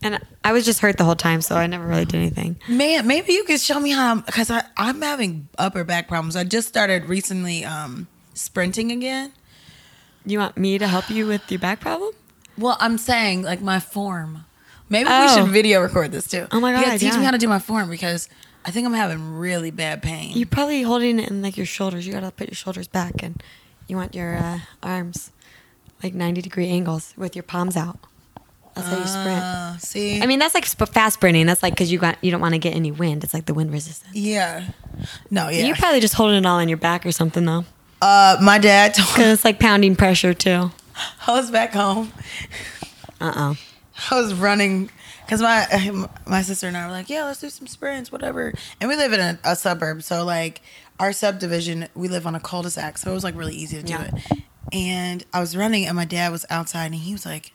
And 0.00 0.20
I 0.44 0.52
was 0.52 0.64
just 0.64 0.78
hurt 0.80 0.96
the 0.96 1.04
whole 1.04 1.16
time, 1.16 1.40
so 1.40 1.56
I 1.56 1.66
never 1.66 1.84
really 1.86 2.04
did 2.04 2.14
anything. 2.16 2.56
Man, 2.68 3.06
maybe 3.06 3.32
you 3.32 3.42
could 3.44 3.60
show 3.60 3.80
me 3.80 3.90
how 3.90 4.16
because 4.16 4.50
I 4.50 4.62
I'm 4.76 5.02
having 5.02 5.48
upper 5.58 5.82
back 5.82 6.06
problems. 6.06 6.36
I 6.36 6.44
just 6.44 6.68
started 6.68 7.06
recently 7.06 7.64
um 7.64 8.06
sprinting 8.34 8.92
again. 8.92 9.32
You 10.24 10.38
want 10.38 10.56
me 10.56 10.78
to 10.78 10.86
help 10.86 11.10
you 11.10 11.26
with 11.26 11.50
your 11.50 11.58
back 11.58 11.80
problem? 11.80 12.12
Well, 12.56 12.76
I'm 12.80 12.96
saying 12.98 13.42
like 13.42 13.60
my 13.60 13.80
form. 13.80 14.44
Maybe 14.88 15.08
Oh. 15.10 15.22
we 15.26 15.28
should 15.42 15.50
video 15.52 15.80
record 15.80 16.12
this 16.12 16.28
too. 16.28 16.46
Oh 16.52 16.60
my 16.60 16.70
You 16.70 16.76
gotta 16.76 16.90
God, 16.92 17.00
teach 17.00 17.16
me 17.16 17.24
how 17.24 17.30
to 17.32 17.38
do 17.38 17.48
my 17.48 17.58
form 17.58 17.90
because 17.90 18.28
I 18.68 18.70
think 18.70 18.86
I'm 18.86 18.92
having 18.92 19.38
really 19.38 19.70
bad 19.70 20.02
pain. 20.02 20.36
You're 20.36 20.46
probably 20.46 20.82
holding 20.82 21.18
it 21.18 21.30
in 21.30 21.40
like 21.40 21.56
your 21.56 21.64
shoulders. 21.64 22.06
You 22.06 22.12
gotta 22.12 22.30
put 22.30 22.48
your 22.48 22.54
shoulders 22.54 22.86
back, 22.86 23.22
and 23.22 23.42
you 23.86 23.96
want 23.96 24.14
your 24.14 24.36
uh, 24.36 24.58
arms 24.82 25.30
like 26.02 26.12
90 26.12 26.42
degree 26.42 26.68
angles 26.68 27.14
with 27.16 27.34
your 27.34 27.44
palms 27.44 27.78
out. 27.78 27.98
That's 28.74 28.88
how 28.88 28.98
you 28.98 29.06
sprint. 29.06 29.42
Uh, 29.42 29.78
see, 29.78 30.20
I 30.20 30.26
mean, 30.26 30.38
that's 30.38 30.54
like 30.54 30.66
sp- 30.68 30.84
fast 30.92 31.14
sprinting. 31.14 31.46
That's 31.46 31.62
like 31.62 31.72
because 31.72 31.90
you 31.90 31.98
got 31.98 32.18
you 32.22 32.30
don't 32.30 32.42
want 32.42 32.52
to 32.52 32.58
get 32.58 32.76
any 32.76 32.92
wind. 32.92 33.24
It's 33.24 33.32
like 33.32 33.46
the 33.46 33.54
wind 33.54 33.72
resistance. 33.72 34.14
yeah, 34.14 34.68
no, 35.30 35.48
yeah. 35.48 35.64
You're 35.64 35.76
probably 35.76 36.00
just 36.00 36.12
holding 36.12 36.36
it 36.36 36.44
all 36.44 36.58
in 36.58 36.68
your 36.68 36.76
back 36.76 37.06
or 37.06 37.10
something 37.12 37.46
though, 37.46 37.64
uh, 38.02 38.36
my 38.42 38.58
dad 38.58 38.92
told 38.92 39.08
because 39.08 39.32
it's 39.32 39.44
like 39.46 39.58
pounding 39.58 39.96
pressure 39.96 40.34
too. 40.34 40.72
I 41.26 41.32
was 41.32 41.50
back 41.50 41.72
home. 41.72 42.12
Uh 43.18 43.32
oh. 43.34 43.56
I 44.10 44.20
was 44.20 44.34
running 44.34 44.90
because 45.28 45.42
my 45.42 46.08
my 46.26 46.40
sister 46.40 46.66
and 46.68 46.76
I 46.76 46.86
were 46.86 46.92
like, 46.92 47.10
yeah, 47.10 47.24
let's 47.24 47.40
do 47.40 47.50
some 47.50 47.66
sprints, 47.66 48.10
whatever. 48.10 48.54
And 48.80 48.88
we 48.88 48.96
live 48.96 49.12
in 49.12 49.20
a, 49.20 49.38
a 49.44 49.54
suburb, 49.56 50.02
so 50.02 50.24
like 50.24 50.62
our 50.98 51.12
subdivision, 51.12 51.86
we 51.94 52.08
live 52.08 52.26
on 52.26 52.34
a 52.34 52.40
cul-de-sac, 52.40 52.96
so 52.98 53.10
it 53.10 53.14
was 53.14 53.22
like 53.24 53.36
really 53.36 53.54
easy 53.54 53.76
to 53.76 53.82
do 53.82 53.92
Yeah. 53.92 54.10
it. 54.32 54.38
And 54.72 55.24
I 55.34 55.40
was 55.40 55.56
running, 55.56 55.86
and 55.86 55.94
my 55.96 56.06
dad 56.06 56.32
was 56.32 56.44
outside, 56.50 56.86
and 56.86 56.94
he 56.94 57.12
was 57.12 57.24
like, 57.26 57.52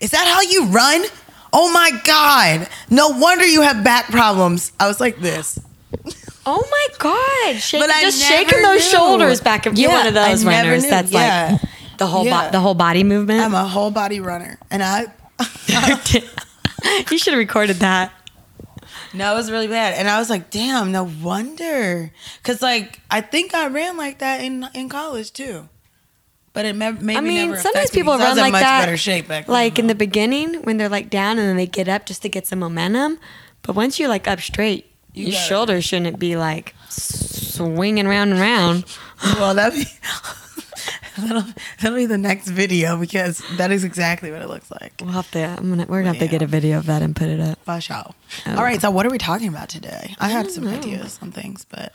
"Is 0.00 0.10
that 0.10 0.26
how 0.26 0.40
you 0.42 0.66
run? 0.66 1.04
Oh 1.52 1.72
my 1.72 1.92
god! 2.04 2.68
No 2.90 3.08
wonder 3.10 3.46
you 3.46 3.62
have 3.62 3.84
back 3.84 4.06
problems." 4.06 4.72
I 4.80 4.88
was 4.88 5.00
like 5.00 5.18
this. 5.20 5.58
Oh 6.46 6.62
my 6.70 6.86
god! 6.98 7.58
Shake, 7.58 7.80
But 7.80 7.88
just 8.02 8.20
shaking 8.22 8.60
those 8.60 8.82
knew. 8.82 8.90
shoulders 8.90 9.40
back. 9.40 9.64
You're 9.64 9.74
Yeah, 9.76 9.88
one 9.96 10.06
of 10.08 10.12
those 10.12 10.44
runners, 10.44 10.86
that's 10.86 11.10
Yeah. 11.10 11.52
like 11.62 11.70
the 11.96 12.06
whole 12.06 12.26
Yeah. 12.26 12.44
bo- 12.44 12.50
the 12.52 12.60
whole 12.60 12.74
body 12.74 13.02
movement. 13.02 13.40
I'm 13.40 13.54
a 13.54 13.64
whole 13.64 13.90
body 13.90 14.20
runner, 14.20 14.58
and 14.70 14.82
I. 14.82 15.06
you 17.10 17.18
should 17.18 17.32
have 17.32 17.38
recorded 17.38 17.76
that. 17.76 18.12
No, 19.12 19.32
it 19.32 19.36
was 19.36 19.50
really 19.50 19.68
bad, 19.68 19.94
and 19.94 20.08
I 20.08 20.18
was 20.18 20.28
like, 20.28 20.50
"Damn, 20.50 20.90
no 20.92 21.04
wonder." 21.22 22.12
Because 22.42 22.60
like 22.62 23.00
I 23.10 23.20
think 23.20 23.54
I 23.54 23.68
ran 23.68 23.96
like 23.96 24.18
that 24.18 24.40
in 24.42 24.66
in 24.74 24.88
college 24.88 25.32
too, 25.32 25.68
but 26.52 26.64
it 26.66 26.74
me- 26.74 26.90
maybe 26.92 27.16
I 27.16 27.20
mean, 27.20 27.56
sometimes 27.56 27.90
people 27.90 28.14
me, 28.14 28.18
people 28.18 28.18
'cause 28.18 28.22
I 28.22 28.28
run 28.28 28.36
like 28.38 28.52
much 28.52 28.62
that, 28.62 28.84
better 28.86 28.96
shape 28.96 29.28
back 29.28 29.46
then, 29.46 29.52
like 29.52 29.78
in 29.78 29.86
the 29.86 29.94
beginning 29.94 30.62
when 30.62 30.78
they're 30.78 30.88
like 30.88 31.10
down 31.10 31.38
and 31.38 31.48
then 31.48 31.56
they 31.56 31.66
get 31.66 31.88
up 31.88 32.06
just 32.06 32.22
to 32.22 32.28
get 32.28 32.46
some 32.46 32.58
momentum. 32.58 33.18
But 33.62 33.76
once 33.76 33.98
you're 34.00 34.08
like 34.08 34.26
up 34.28 34.40
straight, 34.40 34.90
You 35.12 35.26
your 35.28 35.32
shoulders 35.40 35.84
shouldn't 35.84 36.18
be 36.18 36.36
like 36.36 36.74
swinging 36.88 38.08
round 38.08 38.32
and 38.32 38.40
round. 38.40 38.84
well, 39.38 39.54
that 39.54 39.72
be 39.74 39.86
that'll, 41.18 41.44
that'll 41.80 41.96
be 41.96 42.06
the 42.06 42.18
next 42.18 42.48
video 42.48 42.96
because 42.98 43.42
that 43.56 43.70
is 43.70 43.84
exactly 43.84 44.30
what 44.30 44.42
it 44.42 44.48
looks 44.48 44.70
like. 44.70 44.92
We'll 45.00 45.10
have 45.12 45.30
to. 45.32 45.40
I'm 45.40 45.68
gonna. 45.70 45.86
We're 45.88 46.00
gonna 46.02 46.14
have 46.14 46.22
to 46.22 46.28
get 46.28 46.42
a 46.42 46.46
video 46.46 46.78
of 46.78 46.86
that 46.86 47.02
and 47.02 47.14
put 47.14 47.28
it 47.28 47.40
up. 47.40 47.58
For 47.64 47.80
sure. 47.80 48.04
Oh. 48.46 48.56
All 48.56 48.62
right, 48.64 48.80
so 48.80 48.90
what 48.90 49.06
are 49.06 49.10
we 49.10 49.18
talking 49.18 49.48
about 49.48 49.68
today? 49.68 50.14
I 50.18 50.28
had 50.28 50.50
some 50.50 50.66
ideas 50.66 51.18
on 51.22 51.30
things, 51.32 51.64
but 51.70 51.94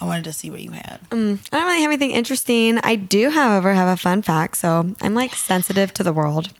I 0.00 0.04
wanted 0.04 0.24
to 0.24 0.32
see 0.32 0.50
what 0.50 0.60
you 0.60 0.70
had. 0.70 1.00
Mm, 1.10 1.40
I 1.52 1.56
don't 1.58 1.66
really 1.66 1.82
have 1.82 1.90
anything 1.90 2.12
interesting. 2.12 2.78
I 2.78 2.94
do, 2.96 3.30
however, 3.30 3.72
have 3.74 3.88
a 3.88 3.96
fun 4.00 4.22
fact. 4.22 4.56
So 4.58 4.94
I'm 5.00 5.14
like 5.14 5.34
sensitive 5.34 5.92
to 5.94 6.02
the 6.04 6.12
world. 6.12 6.50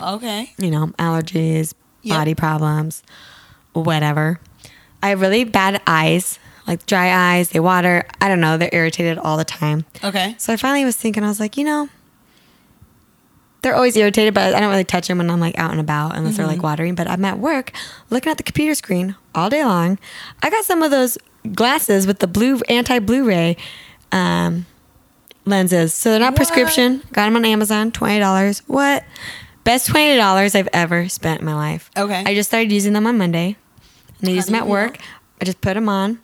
Okay. 0.00 0.52
You 0.58 0.70
know, 0.70 0.88
allergies, 0.98 1.74
Yep. 2.02 2.16
body 2.16 2.34
problems, 2.34 3.02
whatever. 3.74 4.40
I 5.02 5.10
have 5.10 5.20
really 5.20 5.44
bad 5.44 5.80
eyes, 5.86 6.38
like 6.70 6.86
dry 6.86 7.34
eyes. 7.36 7.50
They 7.50 7.60
water. 7.60 8.06
I 8.20 8.28
don't 8.28 8.40
know. 8.40 8.56
They're 8.56 8.70
irritated 8.72 9.18
all 9.18 9.36
the 9.36 9.44
time. 9.44 9.84
Okay. 10.04 10.34
So 10.38 10.52
I 10.52 10.56
finally 10.56 10.84
was 10.84 10.96
thinking, 10.96 11.24
I 11.24 11.28
was 11.28 11.40
like, 11.40 11.56
you 11.56 11.64
know, 11.64 11.88
they're 13.62 13.74
always 13.74 13.96
irritated, 13.96 14.32
but 14.32 14.54
I 14.54 14.60
don't 14.60 14.70
really 14.70 14.84
touch 14.84 15.08
them 15.08 15.18
when 15.18 15.28
I'm 15.30 15.40
like 15.40 15.58
out 15.58 15.72
and 15.72 15.80
about 15.80 16.16
unless 16.16 16.36
they're 16.36 16.46
like 16.46 16.62
watering. 16.62 16.94
But 16.94 17.08
I'm 17.08 17.24
at 17.24 17.38
work 17.38 17.72
looking 18.08 18.30
at 18.30 18.38
the 18.38 18.42
computer 18.42 18.74
screen 18.74 19.16
all 19.34 19.50
day 19.50 19.64
long. 19.64 19.98
I 20.42 20.48
got 20.48 20.64
some 20.64 20.82
of 20.82 20.90
those 20.90 21.18
glasses 21.54 22.06
with 22.06 22.20
the 22.20 22.26
blue 22.26 22.60
anti 22.68 22.98
Blu-ray 23.00 23.56
um, 24.12 24.64
lenses. 25.44 25.92
So 25.92 26.10
they're 26.10 26.20
not 26.20 26.32
What? 26.32 26.36
prescription. 26.36 27.02
Got 27.12 27.26
them 27.26 27.36
on 27.36 27.44
Amazon, 27.44 27.90
twenty 27.92 28.18
dollars. 28.18 28.60
What? 28.66 29.04
Best 29.64 29.88
twenty 29.88 30.16
dollars 30.16 30.54
I've 30.54 30.68
ever 30.72 31.08
spent 31.08 31.40
in 31.40 31.46
my 31.46 31.54
life. 31.54 31.90
Okay. 31.96 32.22
I 32.24 32.34
just 32.34 32.48
started 32.48 32.72
using 32.72 32.94
them 32.94 33.06
on 33.06 33.18
Monday, 33.18 33.56
and 34.20 34.28
I 34.28 34.32
use 34.32 34.46
them 34.46 34.54
at 34.54 34.66
work. 34.66 34.96
feel? 34.96 35.06
I 35.42 35.44
just 35.44 35.60
put 35.60 35.74
them 35.74 35.88
on. 35.88 36.18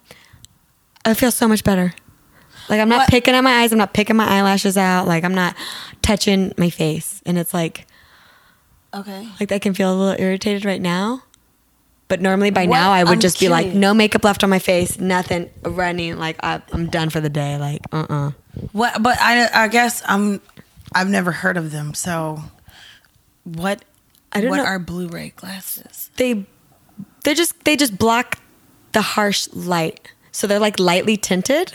I 1.07 1.15
feel 1.15 1.31
so 1.31 1.49
much 1.49 1.65
better. 1.65 1.95
Like 2.69 2.81
I'm 2.81 2.89
not 2.89 2.99
What? 2.99 3.09
picking 3.09 3.35
at 3.35 3.43
my 3.43 3.61
eyes. 3.63 3.73
I'm 3.73 3.79
not 3.79 3.95
picking 3.95 4.17
my 4.17 4.27
eyelashes 4.27 4.77
out. 4.77 5.07
Like 5.07 5.25
I'm 5.25 5.35
not 5.35 5.55
touching 6.03 6.53
my 6.59 6.69
face, 6.71 7.23
and 7.25 7.39
it's 7.39 7.55
like 7.55 7.87
Okay. 8.95 9.29
like 9.41 9.53
I 9.53 9.59
can 9.59 9.73
feel 9.75 9.93
a 9.93 9.97
little 9.97 10.21
irritated 10.21 10.65
right 10.65 10.81
now. 10.83 11.23
But 12.09 12.21
normally 12.21 12.51
by 12.51 12.67
What? 12.67 12.77
now 12.77 12.93
I 12.93 13.03
would 13.05 13.15
I'm 13.15 13.21
just 13.21 13.41
be 13.41 13.49
like, 13.49 13.69
no 13.75 13.93
makeup 13.95 14.25
left 14.25 14.43
on 14.45 14.51
my 14.51 14.59
face, 14.61 14.99
nothing 15.01 15.51
running. 15.65 16.19
Like 16.19 16.37
I, 16.43 16.61
I'm 16.73 16.89
done 16.89 17.11
for 17.11 17.21
the 17.21 17.29
day. 17.29 17.57
Like 17.59 17.83
uh 17.93 18.07
uh 18.09 18.31
What? 18.73 19.03
But 19.03 19.19
I, 19.21 19.65
I 19.65 19.69
guess 19.69 20.03
I'm. 20.07 20.41
I've 20.95 21.09
never 21.09 21.33
heard 21.33 21.57
of 21.57 21.73
them. 21.73 21.95
So, 21.95 22.43
what? 23.45 23.85
I 24.33 24.41
don't 24.41 24.51
what 24.51 24.59
know. 24.59 24.65
are 24.65 24.79
Blu-ray 24.79 25.31
glasses? 25.37 26.11
They 26.17 26.47
they 27.25 27.35
just 27.35 27.65
they 27.65 27.77
just 27.77 27.99
block 27.99 28.39
the 28.93 29.03
harsh 29.03 29.49
light, 29.53 30.13
so 30.37 30.47
they're 30.47 30.59
like 30.59 30.79
lightly 30.79 31.17
tinted. 31.17 31.73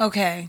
Okay. 0.00 0.48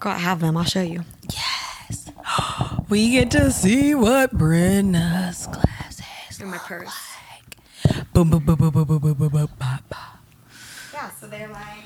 Go 0.00 0.10
I 0.10 0.18
have 0.18 0.40
them. 0.40 0.56
I'll 0.56 0.64
show 0.64 0.82
you. 0.82 1.04
Yes. 1.32 2.10
We 2.88 3.12
get 3.12 3.30
to 3.30 3.50
see 3.52 3.94
what 3.94 4.32
Brenna's 4.36 5.46
glasses 5.46 6.40
In 6.40 6.48
my 6.48 6.58
purse. 6.58 6.92
like. 7.86 8.12
Boom, 8.12 8.30
boom, 8.30 8.44
boom, 8.44 8.56
boom, 8.56 8.70
boom, 8.70 8.84
boom, 8.84 8.98
boom, 8.98 9.14
boom, 9.14 9.28
boom, 9.30 9.48
boom. 9.58 9.78
Yeah, 10.92 11.10
so 11.18 11.26
they're 11.28 11.48
like 11.48 11.84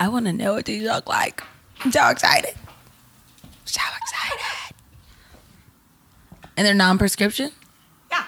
I 0.00 0.08
want 0.08 0.26
to 0.26 0.32
know 0.32 0.54
what 0.54 0.64
these 0.66 0.82
look 0.82 1.08
like. 1.08 1.42
I'm 1.84 1.92
so 1.92 2.08
excited. 2.08 2.54
So 3.64 3.80
excited. 4.02 4.76
And 6.56 6.66
they're 6.66 6.74
non-prescription. 6.74 7.52
yeah. 8.10 8.24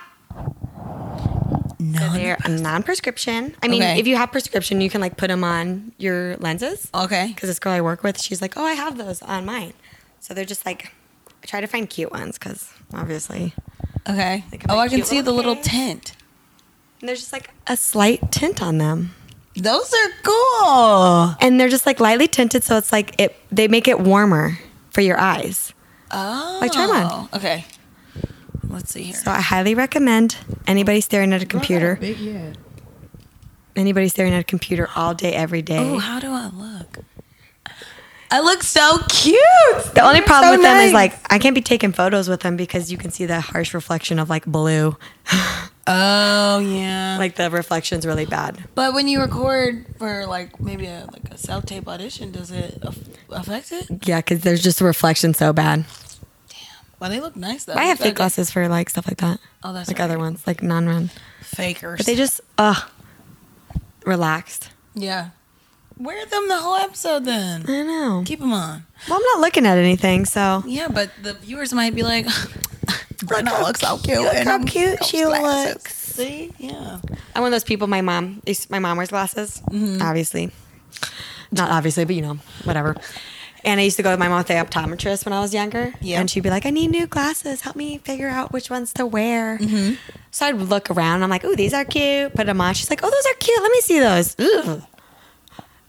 No. 1.78 1.98
So 2.00 2.08
they're 2.14 2.38
non-prescription. 2.48 3.54
I 3.62 3.68
mean, 3.68 3.82
Okay. 3.82 3.98
if 3.98 4.06
you 4.06 4.16
have 4.16 4.32
prescription, 4.32 4.80
you 4.80 4.88
can 4.88 5.00
like 5.00 5.16
put 5.16 5.28
them 5.28 5.44
on 5.44 5.92
your 5.98 6.36
lenses. 6.38 6.88
Okay. 6.94 7.28
Because 7.34 7.48
this 7.48 7.58
girl 7.58 7.72
I 7.74 7.80
work 7.80 8.02
with, 8.02 8.20
she's 8.20 8.40
like, 8.40 8.56
"Oh, 8.56 8.64
I 8.64 8.72
have 8.72 8.96
those 8.96 9.20
on 9.22 9.44
mine." 9.44 9.74
So 10.20 10.32
they're 10.34 10.44
just 10.46 10.64
like, 10.64 10.92
I 11.42 11.46
try 11.46 11.60
to 11.60 11.66
find 11.66 11.88
cute 11.88 12.10
ones 12.12 12.38
because 12.38 12.70
obviously, 12.94 13.52
Okay. 14.08 14.44
Like, 14.52 14.64
oh, 14.68 14.78
I 14.78 14.88
can 14.88 15.02
see 15.04 15.20
the 15.20 15.32
little 15.32 15.56
case. 15.56 15.66
tint. 15.66 16.12
and 17.00 17.08
there's 17.08 17.20
just 17.20 17.32
like 17.32 17.50
a 17.66 17.76
slight 17.76 18.32
tint 18.32 18.62
on 18.62 18.78
them, 18.78 19.14
Those 19.54 19.92
are 19.92 20.10
cool. 20.22 21.34
and 21.40 21.60
they're 21.60 21.68
just 21.68 21.84
like 21.86 22.00
lightly 22.00 22.26
tinted, 22.28 22.64
so 22.64 22.76
it's 22.78 22.90
like 22.92 23.14
it. 23.20 23.36
They 23.52 23.68
make 23.68 23.86
it 23.86 24.00
warmer 24.00 24.58
for 24.90 25.02
your 25.02 25.18
eyes. 25.20 25.74
Oh. 26.10 26.58
Like, 26.60 26.72
try 26.72 26.84
'em 26.84 26.90
on. 26.90 27.06
Oh, 27.12 27.36
okay. 27.36 27.64
Let's 28.68 28.92
see 28.92 29.04
here. 29.04 29.14
So 29.14 29.30
I 29.30 29.40
highly 29.40 29.74
recommend 29.74 30.36
anybody 30.66 31.00
staring 31.00 31.32
at 31.32 31.42
a 31.42 31.46
computer. 31.46 31.98
Anybody 33.74 34.08
staring 34.08 34.32
at 34.32 34.40
a 34.40 34.44
computer 34.44 34.88
all 34.96 35.14
day, 35.14 35.34
every 35.34 35.62
day. 35.62 35.78
Oh, 35.78 35.98
how 35.98 36.18
do 36.18 36.28
I 36.30 36.48
look? 36.48 36.98
I 38.30 38.40
look 38.40 38.62
so 38.62 38.98
cute. 39.08 39.38
The 39.94 40.00
only 40.02 40.20
problem 40.20 40.48
So 40.48 40.50
with 40.52 40.62
them 40.62 40.78
is 40.78 40.92
like 40.92 41.14
I 41.32 41.38
can't 41.38 41.54
be 41.54 41.60
taking 41.62 41.92
photos 41.92 42.28
with 42.28 42.40
them 42.40 42.56
because 42.56 42.90
you 42.90 42.98
can 42.98 43.10
see 43.10 43.24
the 43.26 43.40
harsh 43.40 43.72
reflection 43.74 44.18
of 44.18 44.28
like 44.30 44.44
blue. 44.46 44.96
Oh 45.88 46.58
yeah. 46.58 47.16
Like 47.16 47.36
the 47.36 47.48
reflection's 47.48 48.04
really 48.04 48.26
bad. 48.26 48.64
but 48.74 48.92
when 48.92 49.06
you 49.06 49.20
record 49.20 49.86
for 49.98 50.26
like 50.26 50.58
maybe 50.60 50.86
a 50.86 51.06
like 51.12 51.30
a 51.30 51.38
self 51.38 51.64
tape 51.64 51.86
audition, 51.86 52.32
does 52.32 52.50
it 52.50 52.82
affect 53.30 53.70
it? 53.70 53.86
Yeah, 54.04 54.18
because 54.18 54.40
there's 54.40 54.64
just 54.64 54.80
a 54.80 54.84
reflection 54.84 55.32
so 55.32 55.52
bad. 55.52 55.84
Well, 56.98 57.10
they 57.10 57.20
look 57.20 57.36
nice 57.36 57.64
though. 57.64 57.74
I 57.74 57.84
have 57.84 57.98
fake 57.98 58.14
glasses 58.14 58.50
for 58.50 58.68
like 58.68 58.88
stuff 58.90 59.06
like 59.06 59.18
that. 59.18 59.38
Oh, 59.62 59.72
that's 59.72 59.88
like 59.88 59.98
right. 59.98 60.04
other 60.04 60.18
ones, 60.18 60.46
like 60.46 60.62
non-run. 60.62 61.10
Fakers. 61.42 61.98
But 61.98 62.06
they 62.06 62.14
just 62.16 62.40
uh 62.58 62.80
relaxed. 64.04 64.70
yeah. 64.94 65.30
Wear 65.98 66.26
them 66.26 66.46
the 66.48 66.58
whole 66.58 66.76
episode 66.76 67.24
then. 67.24 67.64
I 67.66 67.82
know. 67.82 68.22
Keep 68.26 68.40
them 68.40 68.52
on. 68.52 68.84
Well, 69.08 69.16
I'm 69.18 69.22
not 69.24 69.40
looking 69.40 69.64
at 69.64 69.78
anything, 69.78 70.26
so 70.26 70.62
Yeah, 70.66 70.88
but 70.88 71.10
the 71.22 71.32
viewers 71.32 71.72
might 71.72 71.94
be 71.94 72.02
like, 72.02 72.26
Brenna 73.24 73.48
how 73.48 73.62
looks 73.62 73.80
so 73.80 73.96
cute. 73.96 74.20
look 74.20 74.34
in 74.34 74.46
how 74.46 74.62
cute 74.62 75.02
she 75.04 75.22
glasses." 75.24 75.74
looks. 75.74 75.96
See? 75.96 76.52
Yeah. 76.58 77.00
I'm 77.34 77.42
one 77.42 77.46
of 77.46 77.52
those 77.52 77.64
people. 77.64 77.86
My 77.86 78.02
mom, 78.02 78.42
my 78.68 78.78
mom 78.78 78.98
wears 78.98 79.08
glasses. 79.08 79.62
Obviously, 79.72 80.50
not 81.50 81.70
obviously, 81.70 82.04
but 82.04 82.14
you 82.14 82.20
know, 82.22 82.38
whatever. 82.64 82.94
And 83.66 83.80
I 83.80 83.82
used 83.82 83.96
to 83.96 84.04
go 84.04 84.10
with 84.10 84.20
my 84.20 84.28
mom 84.28 84.38
with 84.38 84.46
the 84.46 84.54
optometrist 84.54 85.24
when 85.24 85.32
I 85.32 85.40
was 85.40 85.52
younger. 85.52 85.92
Yeah. 86.00 86.20
And 86.20 86.30
she'd 86.30 86.44
be 86.44 86.50
like, 86.50 86.64
"I 86.64 86.70
need 86.70 86.92
new 86.92 87.08
glasses. 87.08 87.62
Help 87.62 87.74
me 87.74 87.98
figure 87.98 88.28
out 88.28 88.52
which 88.52 88.70
ones 88.70 88.92
to 88.94 89.04
wear." 89.04 89.58
Mm-hmm. 89.58 89.94
So 90.30 90.46
I'd 90.46 90.54
look 90.54 90.88
around. 90.88 91.24
I'm 91.24 91.30
like, 91.30 91.44
"Ooh, 91.44 91.56
these 91.56 91.74
are 91.74 91.84
cute." 91.84 92.32
Put 92.34 92.46
them 92.46 92.60
on. 92.60 92.74
She's 92.74 92.88
like, 92.90 93.00
"Oh, 93.02 93.10
those 93.10 93.26
are 93.26 93.36
cute. 93.38 93.60
Let 93.60 93.72
me 93.72 93.80
see 93.80 93.98
those." 93.98 94.36
Ugh. 94.38 94.82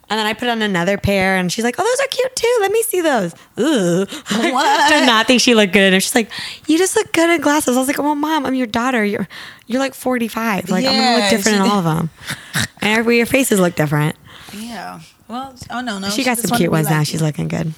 And 0.10 0.18
then 0.18 0.26
I 0.26 0.34
put 0.34 0.48
on 0.48 0.62
another 0.62 0.98
pair, 0.98 1.36
and 1.36 1.52
she's 1.52 1.66
like, 1.66 1.76
"Oh, 1.78 1.84
those 1.84 2.06
are 2.06 2.10
cute 2.10 2.36
too. 2.36 2.58
Let 2.62 2.72
me 2.72 2.82
see 2.82 3.02
those." 3.02 3.34
Ugh. 3.58 4.10
What? 4.54 4.90
Did 4.90 5.06
not 5.06 5.28
think 5.28 5.42
she 5.42 5.54
looked 5.54 5.74
good, 5.74 5.94
and 5.94 6.02
she's 6.02 6.16
like, 6.16 6.32
"You 6.66 6.78
just 6.78 6.96
look 6.96 7.12
good 7.14 7.30
in 7.30 7.42
glasses." 7.42 7.76
I 7.76 7.80
was 7.80 7.88
like, 7.88 7.98
"Well, 8.00 8.16
mom, 8.16 8.46
I'm 8.46 8.56
your 8.56 8.68
daughter. 8.68 9.04
You're 9.06 9.28
you're 9.68 9.80
like 9.80 9.94
45. 9.94 10.70
Like 10.70 10.86
I'm 10.86 10.94
gonna 10.94 11.22
look 11.22 11.30
different 11.30 11.58
in 11.58 11.64
all 11.64 11.80
of 11.80 11.84
them, 11.84 12.10
and 12.82 13.06
your 13.06 13.26
faces 13.26 13.60
look 13.60 13.76
different." 13.76 14.16
Yeah. 14.54 15.02
Well, 15.28 15.56
oh 15.70 15.82
no, 15.82 16.00
no. 16.00 16.10
she 16.10 16.24
got 16.24 16.38
some 16.38 16.58
cute 16.58 16.72
ones 16.72 16.90
now. 16.90 17.04
She's 17.04 17.22
looking 17.22 17.48
good. 17.48 17.74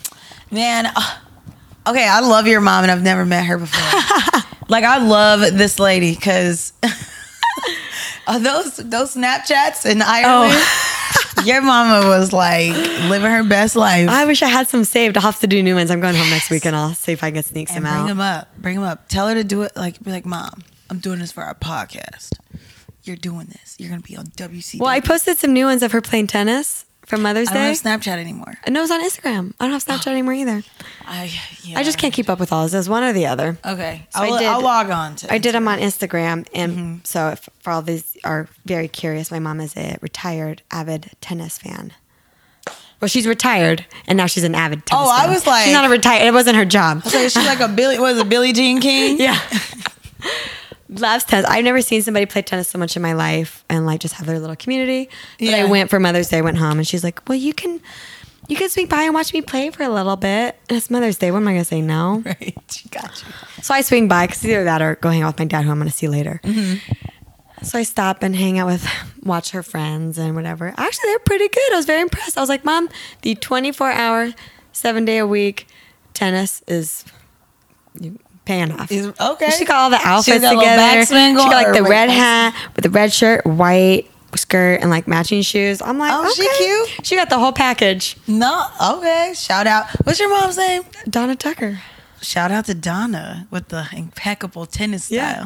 Man, 0.51 0.85
uh, 0.85 1.17
okay, 1.87 2.07
I 2.07 2.19
love 2.19 2.47
your 2.47 2.61
mom, 2.61 2.83
and 2.83 2.91
I've 2.91 3.01
never 3.01 3.25
met 3.25 3.45
her 3.45 3.57
before. 3.57 4.43
like, 4.69 4.83
I 4.83 4.99
love 4.99 5.41
this 5.57 5.79
lady 5.79 6.13
because 6.13 6.73
those 8.27 8.77
those 8.77 9.15
Snapchats 9.15 9.89
in 9.89 10.01
Ireland. 10.01 10.61
Your 11.45 11.61
mama 11.61 12.05
was 12.05 12.33
like 12.33 12.71
living 13.09 13.31
her 13.31 13.45
best 13.45 13.77
life. 13.77 14.09
I 14.09 14.25
wish 14.25 14.41
I 14.41 14.49
had 14.49 14.67
some 14.67 14.83
saved. 14.83 15.15
I'll 15.15 15.23
have 15.23 15.39
to 15.39 15.47
do 15.47 15.63
new 15.63 15.73
ones. 15.73 15.89
I'm 15.89 16.01
going 16.01 16.15
home 16.15 16.29
next 16.29 16.49
week, 16.49 16.65
and 16.65 16.75
I'll 16.75 16.93
see 16.93 17.13
if 17.13 17.23
I 17.23 17.31
can 17.31 17.43
sneak 17.43 17.69
and 17.69 17.75
some 17.75 17.83
bring 17.83 17.93
out. 17.93 17.97
Bring 17.99 18.07
them 18.07 18.19
up. 18.19 18.57
Bring 18.57 18.75
them 18.75 18.83
up. 18.83 19.07
Tell 19.07 19.29
her 19.29 19.35
to 19.35 19.43
do 19.45 19.61
it. 19.61 19.71
Like, 19.73 20.03
be 20.03 20.11
like, 20.11 20.25
mom, 20.25 20.63
I'm 20.89 20.99
doing 20.99 21.19
this 21.19 21.31
for 21.31 21.43
our 21.43 21.55
podcast. 21.55 22.33
You're 23.03 23.15
doing 23.15 23.47
this. 23.47 23.77
You're 23.79 23.89
gonna 23.89 24.01
be 24.01 24.17
on 24.17 24.25
WC. 24.25 24.79
Well, 24.79 24.89
I 24.89 24.99
posted 24.99 25.37
some 25.37 25.53
new 25.53 25.65
ones 25.65 25.81
of 25.81 25.93
her 25.93 26.01
playing 26.01 26.27
tennis 26.27 26.83
for 27.09 27.17
Mother's 27.17 27.49
Day. 27.49 27.55
I 27.59 27.73
don't 27.73 27.83
have 27.83 28.01
Snapchat 28.01 28.17
anymore. 28.19 28.53
No, 28.69 28.83
it's 28.83 28.91
on 28.91 29.03
Instagram. 29.03 29.53
I 29.59 29.65
don't 29.67 29.73
have 29.73 29.83
Snapchat 29.83 30.07
anymore 30.11 30.33
either. 30.33 30.63
I 31.05 31.31
yeah. 31.63 31.77
I 31.79 31.83
just 31.83 31.97
can't 31.97 32.13
keep 32.13 32.29
up 32.29 32.39
with 32.39 32.53
all 32.53 32.63
of 32.65 32.71
this. 32.71 32.87
One 32.87 33.03
or 33.03 33.11
the 33.11 33.25
other. 33.25 33.57
Okay, 33.65 34.07
So 34.11 34.21
I 34.21 34.27
I'll, 34.27 34.37
did- 34.37 34.47
I'll 34.47 34.61
log 34.61 34.89
on 34.89 35.15
to. 35.17 35.33
I 35.33 35.39
did 35.39 35.53
them 35.55 35.67
on 35.67 35.79
Instagram, 35.79 36.47
and 36.53 36.71
Mm-hmm. 36.71 36.95
so 37.03 37.29
if, 37.29 37.49
for 37.59 37.71
all 37.71 37.81
these 37.81 38.15
are 38.23 38.47
very 38.65 38.87
curious, 38.87 39.31
my 39.31 39.39
mom 39.39 39.59
is 39.59 39.75
a 39.75 39.97
retired 40.01 40.61
avid 40.71 41.11
tennis 41.19 41.57
fan. 41.57 41.91
Well, 43.01 43.07
she's 43.09 43.25
retired, 43.25 43.85
and 44.07 44.17
now 44.17 44.25
she's 44.27 44.43
an 44.43 44.53
avid 44.55 44.85
tennis. 44.85 45.07
Oh, 45.07 45.11
I 45.11 45.27
was 45.29 45.47
like- 45.47 45.63
she's 45.63 45.73
not 45.73 45.85
a 45.85 45.89
retired. 45.89 46.27
It 46.27 46.33
wasn't 46.33 46.57
her 46.57 46.65
job. 46.65 47.03
So 47.03 47.17
is 47.17 47.33
she 47.33 47.39
like 47.39 47.59
a 47.61 47.67
Billy? 47.69 47.97
Was 47.97 48.17
it 48.17 48.29
Billie 48.29 48.53
Jean 48.53 48.79
King? 48.81 49.17
yeah. 49.19 49.39
Loves 50.89 51.23
tennis. 51.23 51.45
I've 51.47 51.63
never 51.63 51.81
seen 51.81 52.01
somebody 52.01 52.25
play 52.25 52.41
tennis 52.41 52.67
so 52.67 52.79
much 52.79 52.95
in 52.95 53.01
my 53.01 53.13
life 53.13 53.63
and 53.69 53.85
like 53.85 53.99
just 53.99 54.15
have 54.15 54.25
their 54.25 54.39
little 54.39 54.55
community. 54.55 55.09
But 55.39 55.53
I 55.53 55.65
went 55.65 55.89
for 55.89 55.99
Mother's 55.99 56.29
Day, 56.29 56.41
went 56.41 56.57
home, 56.57 56.79
and 56.79 56.87
she's 56.87 57.03
like, 57.03 57.27
"Well, 57.29 57.37
you 57.37 57.53
can, 57.53 57.79
you 58.47 58.55
can 58.57 58.69
swing 58.69 58.87
by 58.87 59.03
and 59.03 59.13
watch 59.13 59.31
me 59.31 59.41
play 59.41 59.69
for 59.69 59.83
a 59.83 59.89
little 59.89 60.15
bit." 60.15 60.57
And 60.67 60.77
it's 60.77 60.89
Mother's 60.89 61.17
Day. 61.19 61.29
What 61.29 61.37
am 61.37 61.47
I 61.47 61.53
gonna 61.53 61.65
say 61.65 61.81
no? 61.81 62.23
Right. 62.25 62.57
She 62.71 62.89
got 62.89 63.23
you. 63.23 63.31
So 63.61 63.73
I 63.73 63.81
swing 63.81 64.07
by 64.07 64.25
because 64.25 64.43
either 64.43 64.63
that 64.63 64.81
or 64.81 64.95
go 64.95 65.09
hang 65.09 65.21
out 65.21 65.27
with 65.27 65.39
my 65.39 65.45
dad, 65.45 65.63
who 65.65 65.71
I'm 65.71 65.77
going 65.77 65.89
to 65.89 65.95
see 65.95 66.07
later. 66.07 66.39
Mm-hmm. 66.43 66.93
So 67.63 67.77
I 67.77 67.83
stop 67.83 68.23
and 68.23 68.35
hang 68.35 68.57
out 68.57 68.67
with, 68.67 68.87
watch 69.21 69.51
her 69.51 69.63
friends 69.63 70.17
and 70.17 70.33
whatever. 70.35 70.73
Actually, 70.77 71.09
they're 71.09 71.19
pretty 71.19 71.49
good. 71.49 71.73
I 71.73 71.75
was 71.75 71.85
very 71.85 72.01
impressed. 72.01 72.37
I 72.37 72.41
was 72.41 72.49
like, 72.49 72.63
Mom, 72.63 72.89
the 73.21 73.35
24 73.35 73.91
hour 73.91 74.33
seven 74.71 75.03
day 75.05 75.17
a 75.17 75.27
week 75.27 75.67
tennis 76.13 76.63
is 76.67 77.03
paying 78.49 78.71
off. 78.71 78.91
Is- 78.91 79.13
okay. 79.19 79.51
She 79.51 79.63
got 79.63 79.77
all 79.77 79.89
the 79.91 79.99
outfits 80.03 80.37
together. 80.43 81.05
She 81.05 81.33
got 81.35 81.51
like 81.51 81.73
the 81.73 81.83
red 81.83 82.09
hat 82.09 82.55
with 82.75 82.83
the 82.83 82.89
red 82.89 83.13
shirt, 83.13 83.45
white 83.45 84.09
skirt, 84.35 84.81
and 84.81 84.89
like 84.89 85.07
matching 85.07 85.43
shoes. 85.43 85.81
I'm 85.83 85.99
like, 85.99 86.11
Oh, 86.13 86.33
she 86.33 86.49
cute. 86.57 87.05
She 87.05 87.15
got 87.15 87.29
the 87.29 87.37
whole 87.37 87.51
package. 87.51 88.17
No, 88.27 88.65
okay. 88.97 89.33
Shout 89.35 89.67
out. 89.67 89.85
What's 90.03 90.19
your 90.19 90.29
mom's 90.29 90.57
name? 90.57 90.81
Donna 91.07 91.35
Tucker. 91.35 91.79
Shout 92.21 92.51
out 92.51 92.65
to 92.65 92.73
Donna 92.73 93.47
with 93.51 93.67
the 93.69 93.87
impeccable 93.95 94.65
tennis 94.65 95.05
style. 95.05 95.15
Yeah. 95.17 95.45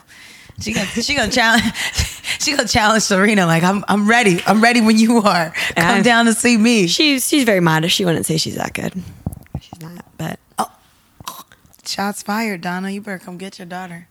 She 0.62 0.72
gonna 0.72 0.86
she 0.88 1.16
gonna 1.16 1.32
challenge 1.32 1.64
she 2.40 2.56
gonna 2.56 2.68
challenge 2.68 3.04
Serena 3.04 3.46
like 3.46 3.64
I'm 3.64 3.84
I'm 3.90 4.10
ready. 4.10 4.40
I'm 4.48 4.62
ready 4.64 4.80
when 4.82 4.98
you 4.98 5.18
are. 5.18 5.50
Come 5.76 5.96
And- 5.98 6.06
down 6.06 6.26
to 6.26 6.34
see 6.34 6.56
me. 6.58 6.88
She's 6.88 7.28
she's 7.28 7.44
very 7.44 7.60
modest. 7.60 7.96
She 7.96 8.06
wouldn't 8.06 8.26
say 8.26 8.38
she's 8.38 8.56
that 8.56 8.74
good. 8.74 8.94
She's 9.60 9.82
not, 9.82 10.06
but 10.18 10.40
oh, 10.58 10.72
Shots 11.86 12.24
fired, 12.24 12.62
Donna. 12.62 12.90
You 12.90 13.02
better 13.02 13.20
come 13.20 13.38
get 13.38 13.60
your 13.60 13.66
daughter. 13.66 14.08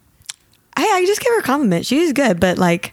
I 0.77 0.83
I 0.85 1.05
just 1.07 1.21
gave 1.21 1.33
her 1.33 1.41
a 1.41 1.43
compliment. 1.43 1.87
She's 1.87 2.13
good, 2.13 2.39
but 2.41 2.59
like 2.59 2.93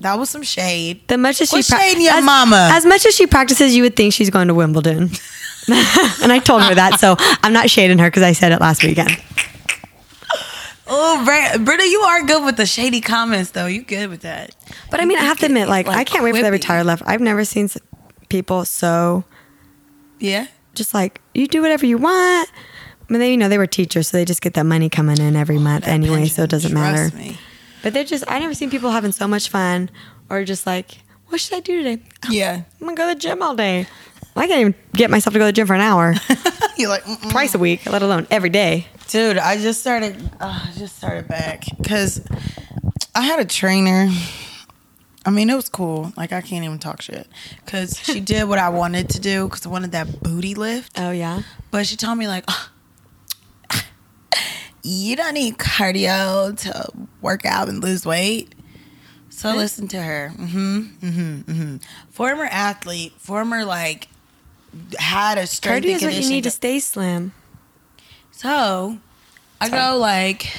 That 0.00 0.18
was 0.18 0.30
some 0.30 0.42
shade. 0.42 1.06
the 1.08 1.18
much 1.18 1.40
as 1.40 1.50
she 1.50 1.62
shading 1.62 2.02
your 2.02 2.14
as, 2.14 2.24
mama? 2.24 2.70
as 2.72 2.84
much 2.86 3.06
as 3.06 3.14
she 3.14 3.26
practices, 3.26 3.74
you 3.74 3.82
would 3.82 3.96
think 3.96 4.12
she's 4.12 4.30
going 4.30 4.48
to 4.48 4.54
Wimbledon. 4.54 5.02
and 5.68 6.32
I 6.32 6.40
told 6.44 6.62
her 6.62 6.74
that, 6.76 7.00
so 7.00 7.16
I'm 7.42 7.52
not 7.52 7.68
shading 7.70 7.98
her 7.98 8.06
because 8.08 8.22
I 8.22 8.32
said 8.32 8.52
it 8.52 8.60
last 8.60 8.84
weekend. 8.84 9.10
Oh, 10.88 11.24
Bri- 11.24 11.64
Britta, 11.64 11.82
you 11.88 12.00
are 12.02 12.24
good 12.24 12.44
with 12.44 12.56
the 12.56 12.66
shady 12.66 13.00
comments 13.00 13.50
though. 13.50 13.66
You 13.66 13.82
good 13.82 14.08
with 14.08 14.20
that. 14.20 14.54
But 14.90 15.00
I 15.00 15.04
mean, 15.04 15.18
I 15.18 15.22
have 15.22 15.38
to 15.40 15.46
admit, 15.46 15.68
like, 15.68 15.88
Like 15.88 15.96
I 15.96 16.04
can't 16.04 16.22
wait 16.22 16.36
for 16.36 16.42
the 16.42 16.52
retired 16.52 16.78
retire 16.80 16.84
left. 16.84 17.02
I've 17.06 17.20
never 17.20 17.44
seen 17.44 17.68
people 18.28 18.64
so 18.64 19.24
Yeah. 20.20 20.46
just 20.74 20.94
like 20.94 21.20
you 21.34 21.48
do 21.48 21.60
whatever 21.62 21.86
you 21.86 21.98
want. 21.98 22.48
I 23.08 23.12
mean, 23.12 23.20
they 23.20 23.30
you 23.30 23.36
know 23.36 23.48
they 23.48 23.58
were 23.58 23.66
teachers, 23.66 24.08
so 24.08 24.16
they 24.16 24.24
just 24.24 24.40
get 24.42 24.54
that 24.54 24.66
money 24.66 24.88
coming 24.88 25.18
in 25.20 25.36
every 25.36 25.58
month 25.58 25.84
That 25.84 25.92
anyway, 25.92 26.26
so 26.26 26.42
it 26.44 26.50
doesn't 26.50 26.72
trust 26.72 27.14
matter. 27.14 27.16
me. 27.16 27.38
But 27.82 27.92
they're 27.94 28.04
just 28.04 28.24
I 28.26 28.38
never 28.40 28.54
seen 28.54 28.68
people 28.70 28.90
having 28.90 29.12
so 29.12 29.28
much 29.28 29.48
fun 29.48 29.90
or 30.28 30.44
just 30.44 30.66
like, 30.66 30.98
what 31.28 31.40
should 31.40 31.56
I 31.56 31.60
do 31.60 31.82
today? 31.82 32.02
Yeah. 32.30 32.62
I'm 32.80 32.86
gonna 32.86 32.96
go 32.96 33.08
to 33.08 33.14
the 33.14 33.20
gym 33.20 33.42
all 33.42 33.54
day. 33.54 33.86
I 34.34 34.46
can't 34.48 34.60
even 34.60 34.74
get 34.92 35.10
myself 35.10 35.32
to 35.32 35.38
go 35.38 35.44
to 35.44 35.48
the 35.48 35.52
gym 35.52 35.66
for 35.66 35.74
an 35.74 35.80
hour 35.80 36.14
You're 36.76 36.90
like, 36.90 37.04
Mm-mm. 37.04 37.30
twice 37.30 37.54
a 37.54 37.58
week, 37.58 37.86
let 37.86 38.02
alone 38.02 38.26
every 38.30 38.50
day. 38.50 38.86
dude. 39.08 39.38
I 39.38 39.56
just 39.56 39.80
started. 39.80 40.16
Uh, 40.40 40.66
I 40.68 40.72
just 40.76 40.96
started 40.96 41.26
back 41.28 41.64
because 41.78 42.20
I 43.14 43.22
had 43.22 43.38
a 43.40 43.44
trainer. 43.46 44.08
I 45.24 45.30
mean, 45.30 45.48
it 45.50 45.54
was 45.54 45.68
cool. 45.68 46.12
Like 46.16 46.32
I 46.32 46.40
can't 46.40 46.64
even 46.64 46.78
talk 46.78 47.00
shit 47.02 47.26
because 47.64 47.98
she 47.98 48.20
did 48.32 48.44
what 48.48 48.58
I 48.58 48.68
wanted 48.68 49.08
to 49.10 49.20
do 49.20 49.44
because 49.48 49.64
I 49.64 49.70
wanted 49.70 49.92
that 49.92 50.22
booty 50.22 50.54
lift. 50.54 50.98
Oh 51.00 51.12
yeah. 51.12 51.42
But 51.70 51.86
she 51.86 51.96
told 51.96 52.18
me 52.18 52.28
like, 52.28 52.44
you 54.86 55.16
don't 55.16 55.34
need 55.34 55.58
cardio 55.58 56.56
to 56.60 56.88
work 57.20 57.44
out 57.44 57.68
and 57.68 57.82
lose 57.82 58.06
weight. 58.06 58.54
So 59.28 59.54
listen 59.54 59.86
to 59.88 60.00
her. 60.00 60.32
Mm-hmm. 60.34 60.80
Mm-hmm. 61.06 61.40
Mm-hmm. 61.52 61.76
Former 62.10 62.44
athlete, 62.44 63.12
former 63.18 63.64
like 63.64 64.08
had 64.98 65.38
a 65.38 65.46
strength 65.46 65.86
Cardio 65.86 65.96
is 65.96 66.02
what 66.02 66.14
you 66.14 66.28
need 66.28 66.44
to 66.44 66.50
stay 66.50 66.80
slim. 66.80 67.32
so 68.30 68.98
I 69.60 69.68
go 69.70 69.96
like 69.98 70.52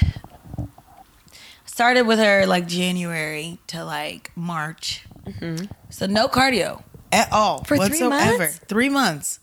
started 1.66 2.02
with 2.02 2.18
her 2.18 2.46
like 2.46 2.66
January 2.68 3.58
to 3.68 3.84
like 3.84 4.30
March. 4.36 5.04
So 5.90 6.06
no 6.06 6.28
cardio 6.28 6.82
at 7.12 7.32
all 7.32 7.60
Mm-hmm. 7.60 7.64
For 7.66 7.76
three 7.76 8.02
whatsoever. 8.06 8.38
months? 8.38 8.58
Three 8.68 8.88
months. 8.88 9.40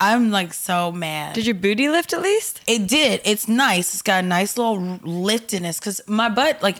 I'm 0.00 0.30
like 0.30 0.52
so 0.52 0.92
mad. 0.92 1.34
Did 1.34 1.46
your 1.46 1.54
booty 1.54 1.88
lift 1.88 2.12
at 2.12 2.20
least? 2.22 2.60
It 2.66 2.86
did. 2.88 3.20
It's 3.24 3.48
nice. 3.48 3.92
It's 3.94 4.02
got 4.02 4.24
a 4.24 4.26
nice 4.26 4.58
little 4.58 4.76
lift 4.78 5.54
in 5.54 5.62
liftiness 5.62 5.78
because 5.78 6.00
my 6.06 6.28
butt, 6.28 6.62
like, 6.62 6.78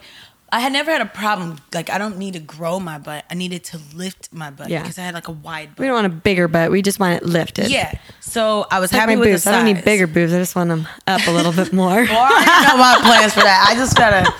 I 0.51 0.59
had 0.59 0.71
never 0.73 0.91
had 0.91 1.01
a 1.01 1.05
problem. 1.07 1.57
Like, 1.73 1.89
I 1.89 1.97
don't 1.97 2.17
need 2.17 2.33
to 2.33 2.39
grow 2.39 2.79
my 2.79 2.97
butt. 2.99 3.25
I 3.29 3.33
needed 3.33 3.63
to 3.65 3.79
lift 3.95 4.29
my 4.31 4.51
butt 4.51 4.69
Yeah. 4.69 4.81
because 4.83 4.97
I 4.99 5.01
had 5.01 5.13
like 5.13 5.27
a 5.27 5.31
wide 5.31 5.69
butt. 5.75 5.79
We 5.79 5.85
don't 5.87 5.95
want 5.95 6.05
a 6.07 6.09
bigger 6.15 6.47
butt. 6.47 6.71
We 6.71 6.81
just 6.81 6.99
want 6.99 7.21
it 7.21 7.25
lifted. 7.27 7.69
Yeah. 7.69 7.93
So 8.19 8.65
I 8.69 8.79
was 8.79 8.91
Like 8.93 9.01
happy 9.01 9.15
with 9.15 9.29
boobs. 9.29 9.43
the 9.45 9.49
I 9.49 9.53
don't 9.55 9.65
need 9.65 9.83
bigger 9.83 10.07
boobs. 10.07 10.33
I 10.33 10.37
just 10.37 10.55
want 10.55 10.69
them 10.69 10.87
up 11.07 11.25
a 11.27 11.31
little 11.31 11.51
bit 11.51 11.73
more. 11.73 12.05
Well, 12.05 12.29
I 12.31 12.67
know 12.67 12.77
my 12.77 12.97
plans 13.01 13.33
for 13.33 13.41
that. 13.41 13.65
I 13.69 13.75
just 13.75 13.97
gotta. 13.97 14.31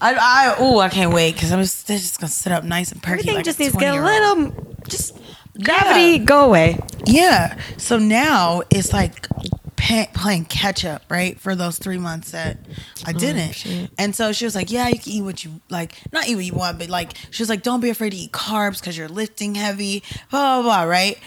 I, 0.00 0.14
I 0.14 0.56
oh, 0.58 0.80
I 0.80 0.90
can't 0.90 1.14
wait 1.14 1.34
because 1.34 1.50
I'm 1.50 1.62
just, 1.62 1.86
they're 1.86 1.96
just 1.98 2.20
gonna 2.20 2.28
sit 2.28 2.52
up 2.52 2.62
nice 2.62 2.92
and 2.92 3.02
perky. 3.02 3.12
Everything 3.20 3.34
like 3.36 3.44
just 3.44 3.58
needs 3.58 3.72
to 3.72 3.78
get 3.78 3.94
a 3.96 4.02
little, 4.04 4.76
just 4.86 5.16
gravity 5.62 6.18
go 6.18 6.44
away. 6.46 6.78
Yeah. 7.06 7.58
So 7.76 7.98
now 7.98 8.62
it's 8.70 8.92
like 8.92 9.28
pa- 9.76 10.08
playing 10.14 10.46
catch 10.46 10.84
up, 10.84 11.02
right? 11.10 11.38
For 11.38 11.54
those 11.54 11.78
three 11.78 11.98
months 11.98 12.30
that 12.32 12.58
I 13.04 13.12
oh, 13.14 13.18
didn't. 13.18 13.64
Oh, 13.66 13.86
and 13.98 14.14
so 14.14 14.32
she 14.32 14.44
was 14.44 14.54
like, 14.54 14.70
"Yeah, 14.70 14.88
you 14.88 14.98
can 14.98 15.12
eat 15.12 15.22
what 15.22 15.44
you 15.44 15.60
like. 15.70 15.94
Not 16.12 16.28
eat 16.28 16.36
what 16.36 16.44
you 16.44 16.54
want, 16.54 16.78
but 16.78 16.88
like 16.88 17.14
she 17.30 17.42
was 17.42 17.48
like, 17.48 17.62
don't 17.62 17.80
be 17.80 17.90
afraid 17.90 18.10
to 18.10 18.16
eat 18.16 18.32
carbs 18.32 18.80
because 18.80 18.96
you're 18.96 19.08
lifting 19.08 19.54
heavy. 19.54 20.02
Blah 20.30 20.62
blah 20.62 20.62
blah. 20.62 20.82
Right? 20.84 21.18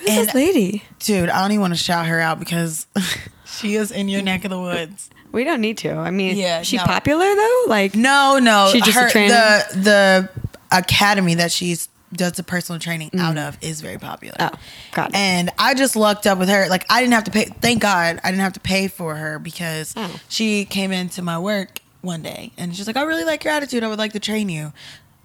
Who's 0.00 0.08
this 0.08 0.34
lady? 0.34 0.82
dude, 0.98 1.30
I 1.30 1.40
don't 1.40 1.52
even 1.52 1.62
want 1.62 1.72
to 1.74 1.78
shout 1.78 2.06
her 2.06 2.20
out 2.20 2.38
because 2.38 2.86
she 3.46 3.76
is 3.76 3.90
in 3.90 4.08
your 4.08 4.22
neck 4.22 4.44
of 4.44 4.50
the 4.50 4.60
woods. 4.60 5.08
We 5.32 5.44
don't 5.44 5.60
need 5.60 5.78
to. 5.78 5.92
I 5.92 6.10
mean, 6.10 6.36
Yeah, 6.36 6.62
she 6.62 6.76
no. 6.76 6.84
popular 6.84 7.34
though? 7.34 7.64
Like, 7.66 7.94
No, 7.94 8.38
no. 8.38 8.70
She's 8.72 8.84
just 8.84 8.96
her. 8.96 9.08
The 9.10 9.78
the 9.78 10.30
academy 10.70 11.34
that 11.36 11.52
she's 11.52 11.88
does 12.16 12.32
the 12.32 12.42
personal 12.42 12.78
training 12.78 13.10
out 13.18 13.36
mm-hmm. 13.36 13.48
of 13.48 13.58
is 13.62 13.80
very 13.80 13.98
popular. 13.98 14.36
Oh, 14.40 14.50
got 14.92 15.10
it. 15.10 15.16
And 15.16 15.50
I 15.58 15.74
just 15.74 15.96
lucked 15.96 16.26
up 16.26 16.38
with 16.38 16.48
her. 16.48 16.68
Like 16.68 16.84
I 16.90 17.00
didn't 17.00 17.14
have 17.14 17.24
to 17.24 17.30
pay. 17.30 17.44
Thank 17.44 17.82
God 17.82 18.20
I 18.24 18.30
didn't 18.30 18.42
have 18.42 18.54
to 18.54 18.60
pay 18.60 18.88
for 18.88 19.14
her 19.14 19.38
because 19.38 19.92
Oh. 19.96 20.20
she 20.28 20.64
came 20.64 20.92
into 20.92 21.22
my 21.22 21.38
work 21.38 21.80
one 22.02 22.22
day 22.22 22.52
and 22.56 22.74
she's 22.74 22.86
like, 22.86 22.96
"I 22.96 23.02
really 23.02 23.24
like 23.24 23.44
your 23.44 23.52
attitude. 23.52 23.82
I 23.84 23.88
would 23.88 23.98
like 23.98 24.12
to 24.12 24.20
train 24.20 24.48
you." 24.48 24.72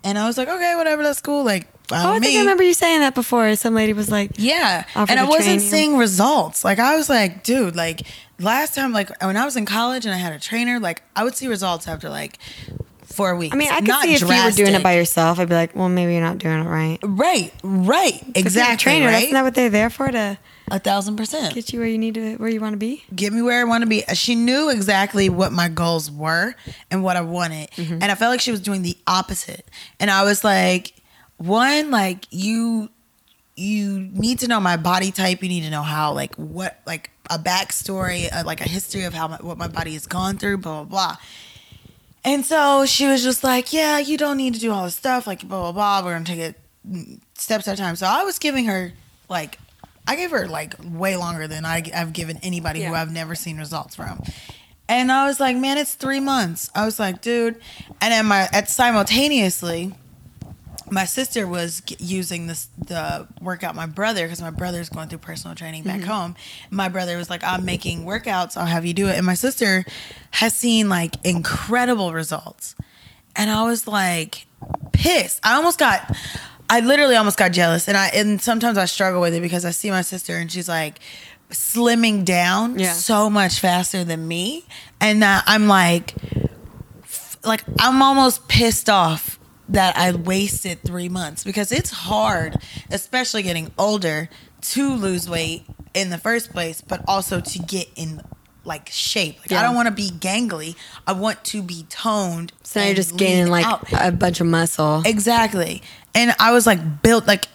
And 0.04 0.17
I 0.17 0.25
was 0.27 0.38
like, 0.38 0.47
"Okay, 0.47 0.75
whatever. 0.75 1.04
That's 1.04 1.21
cool. 1.21 1.43
Like, 1.43 1.67
oh, 1.91 1.95
I 1.95 2.13
with 2.15 2.23
think. 2.23 2.38
I 2.38 2.39
remember 2.41 2.63
you 2.63 2.73
saying 2.73 3.01
that 3.01 3.15
before. 3.15 3.56
Some 3.56 3.75
lady 3.75 3.93
was 3.93 4.10
like, 4.10 4.32
Yeah. 4.38 4.86
and 4.95 5.19
I 5.19 5.27
wasn't 5.27 5.62
seeing 5.62 5.97
results. 5.97 6.63
Like 6.63 6.80
I 6.80 6.95
was 6.95 7.10
like, 7.10 7.43
dude, 7.43 7.75
like 7.75 8.01
last 8.39 8.75
time, 8.75 8.93
like 8.93 9.10
when 9.23 9.38
I 9.38 9.45
was 9.45 9.56
in 9.56 9.65
college 9.65 10.06
and 10.06 10.13
I 10.13 10.17
had 10.17 10.34
a 10.34 10.39
trainer, 10.39 10.80
like 10.80 11.04
I 11.15 11.23
would 11.23 11.36
see 11.36 11.47
results 11.47 11.88
after 11.88 12.10
like 12.10 12.38
four 13.12 13.36
weeks. 13.36 13.54
I 13.54 13.58
mean, 13.58 13.69
I 13.71 13.80
could 13.80 13.88
Not 13.88 14.04
see 14.04 14.13
if 14.13 14.21
you 14.21 14.28
were 14.28 14.52
doing 14.52 14.74
it 14.74 14.84
by 14.84 14.95
yourself. 14.95 15.39
I'd 15.39 15.50
be 15.50 15.56
like, 15.56 15.76
well, 15.76 15.89
maybe 15.89 16.13
you're 16.13 16.21
not 16.21 16.38
doing 16.38 16.60
it 16.60 16.67
right. 16.67 16.97
Right, 17.04 17.54
right, 17.63 18.24
exactly. 18.36 18.78
trainer, 18.78 19.08
right? 19.08 19.21
that's 19.21 19.32
not 19.34 19.43
what 19.43 19.56
they're 19.56 19.69
there 19.69 19.89
for 19.89 20.10
to 20.12 20.38
a 20.69 20.80
thousand 20.80 21.17
percent. 21.17 21.54
get 21.54 21.74
you 21.74 21.80
where 21.80 21.88
you 21.89 21.97
need 21.97 22.13
to, 22.15 22.36
where 22.38 22.50
you 22.50 22.62
want 22.62 22.74
to 22.74 22.78
be. 22.78 23.04
Get 23.13 23.34
me 23.34 23.41
where 23.41 23.60
I 23.60 23.65
want 23.65 23.84
to 23.84 23.89
be. 23.89 24.04
She 24.13 24.36
knew 24.36 24.69
exactly 24.69 25.28
what 25.30 25.52
my 25.52 25.67
goals 25.67 26.10
were 26.10 26.56
and 26.89 27.04
what 27.04 27.17
I 27.17 27.21
wanted, 27.21 27.69
Mm-hmm. 27.71 27.93
and 28.02 28.06
I 28.06 28.15
felt 28.15 28.32
like 28.32 28.39
she 28.41 28.52
was 28.52 28.62
doing 28.62 28.82
the 28.82 28.97
opposite. 29.06 29.65
And 30.00 30.10
I 30.10 30.24
was 30.24 30.43
like, 30.43 30.93
one, 31.38 31.91
like 31.91 32.26
you, 32.32 32.89
you 33.56 34.00
need 34.13 34.39
to 34.39 34.47
know 34.47 34.60
my 34.62 34.78
body 34.78 35.12
type. 35.12 35.43
You 35.43 35.50
need 35.50 35.63
to 35.63 35.69
know 35.69 35.82
how, 35.84 36.13
like, 36.13 36.36
what, 36.36 36.80
like 36.86 37.12
a 37.30 37.38
backstory, 37.38 38.32
uh, 38.34 38.43
like 38.45 38.62
a 38.62 38.69
history 38.69 39.04
of 39.04 39.13
how 39.13 39.28
my, 39.28 39.38
what 39.38 39.58
my 39.58 39.67
body 39.67 39.93
has 39.93 40.08
gone 40.08 40.38
through. 40.38 40.60
Blah 40.60 40.84
blah 40.84 41.15
blah. 41.15 41.17
And 42.23 42.45
so 42.45 42.86
she 42.86 43.07
was 43.07 43.23
just 43.23 43.43
like, 43.43 43.73
"Yeah, 43.73 43.97
you 43.97 44.17
don't 44.17 44.38
need 44.38 44.53
to 44.53 44.60
do 44.60 44.71
all 44.71 44.86
this 44.86 44.95
stuff. 44.95 45.25
Like, 45.25 45.47
blah 45.47 45.71
blah 45.71 45.71
blah. 45.71 46.05
We're 46.05 46.13
gonna 46.13 46.25
take 46.25 46.39
it 46.39 46.60
steps 47.36 47.67
at 47.67 47.75
a 47.75 47.81
time." 47.81 47.95
So 47.95 48.05
I 48.05 48.23
was 48.23 48.38
giving 48.38 48.65
her 48.65 48.93
like, 49.27 49.57
I 50.07 50.15
gave 50.15 50.31
her 50.31 50.47
like 50.47 50.75
way 50.84 51.15
longer 51.15 51.47
than 51.47 51.65
I, 51.65 51.84
I've 51.95 52.13
given 52.13 52.38
anybody 52.43 52.84
who 52.84 52.93
I've 52.93 53.12
never 53.12 53.34
seen 53.34 53.57
results 53.57 53.95
from. 53.95 54.21
And 54.88 55.12
I 55.12 55.25
was 55.25 55.39
like, 55.39 55.55
"Man, 55.55 55.77
it's 55.77 55.93
three 55.93 56.19
months." 56.19 56.69
I 56.75 56.86
was 56.86 56.99
like, 56.99 57.21
"Dude," 57.21 57.60
and 58.01 58.12
then 58.12 58.25
my 58.25 58.49
at 58.51 58.69
simultaneously. 58.69 59.93
My 60.91 61.06
sister 61.06 61.47
was 61.47 61.82
using 61.99 62.47
this 62.47 62.67
the 62.86 63.27
workout 63.41 63.75
my 63.75 63.86
brother 63.86 64.25
because 64.25 64.41
my 64.41 64.49
brother's 64.49 64.89
going 64.89 65.08
through 65.08 65.19
personal 65.19 65.56
training 65.56 65.84
back 65.84 66.01
mm-hmm. 66.01 66.10
home. 66.10 66.36
My 66.69 66.89
brother 66.89 67.17
was 67.17 67.30
like, 67.30 67.43
"I'm 67.43 67.63
making 67.63 68.04
workouts. 68.04 68.58
I'll 68.58 68.65
have 68.65 68.86
you 68.86 68.93
do 68.93 69.08
it." 69.08 69.15
And 69.15 69.25
my 69.25 69.34
sister 69.34 69.86
has 70.32 70.54
seen 70.56 70.89
like 70.89 71.15
incredible 71.25 72.12
results, 72.13 72.75
and 73.36 73.49
I 73.49 73.63
was 73.63 73.88
like 73.88 74.45
pissed. 74.91 75.39
I 75.43 75.54
almost 75.54 75.80
got, 75.80 76.15
I 76.69 76.82
literally 76.82 77.15
almost 77.15 77.38
got 77.38 77.51
jealous, 77.54 77.88
and 77.88 77.97
I 77.97 78.08
and 78.10 78.41
sometimes 78.41 78.77
I 78.77 78.86
struggle 78.86 79.21
with 79.21 79.34
it 79.34 79.41
because 79.41 79.65
I 79.65 79.71
see 79.71 79.89
my 79.89 80.01
sister 80.01 80.36
and 80.36 80.51
she's 80.51 80.69
like 80.69 80.99
slimming 81.49 82.23
down 82.23 82.80
Yeah. 82.80 82.93
so 82.93 83.30
much 83.30 83.60
faster 83.60 84.04
than 84.04 84.27
me, 84.27 84.65
and 84.99 85.23
that 85.23 85.43
I'm 85.47 85.67
like, 85.67 86.15
like 87.43 87.63
I'm 87.80 88.01
almost 88.01 88.47
pissed 88.47 88.89
off 88.89 89.39
that 89.71 89.97
I 89.97 90.12
wasted 90.12 90.81
three 90.81 91.10
months 91.10 91.43
because 91.43 91.71
it's 91.71 91.89
hard, 91.89 92.57
especially 92.89 93.43
getting 93.43 93.71
older, 93.77 94.29
to 94.62 94.93
lose 94.93 95.29
weight 95.29 95.63
in 95.93 96.10
the 96.10 96.17
first 96.17 96.51
place, 96.51 96.81
but 96.81 97.01
also 97.07 97.39
to 97.39 97.60
get 97.60 97.88
in 97.95 98.21
like 98.63 98.89
shape. 98.89 99.39
Like 99.39 99.53
I 99.53 99.63
don't 99.63 99.75
want 99.75 99.88
to 99.88 99.93
be 99.93 100.10
gangly. 100.10 100.75
I 101.07 101.13
want 101.13 101.43
to 101.45 101.63
be 101.63 101.86
toned. 101.89 102.53
So 102.63 102.81
you're 102.81 102.93
just 102.93 103.17
gaining 103.17 103.47
like 103.47 103.65
out. 103.65 103.88
a 103.93 104.12
bunch 104.12 104.39
of 104.39 104.47
muscle. 104.47 105.01
Exactly. 105.05 105.81
And 106.13 106.36
I 106.39 106.51
was 106.51 106.67
like 106.67 107.01
built 107.01 107.25
like 107.25 107.45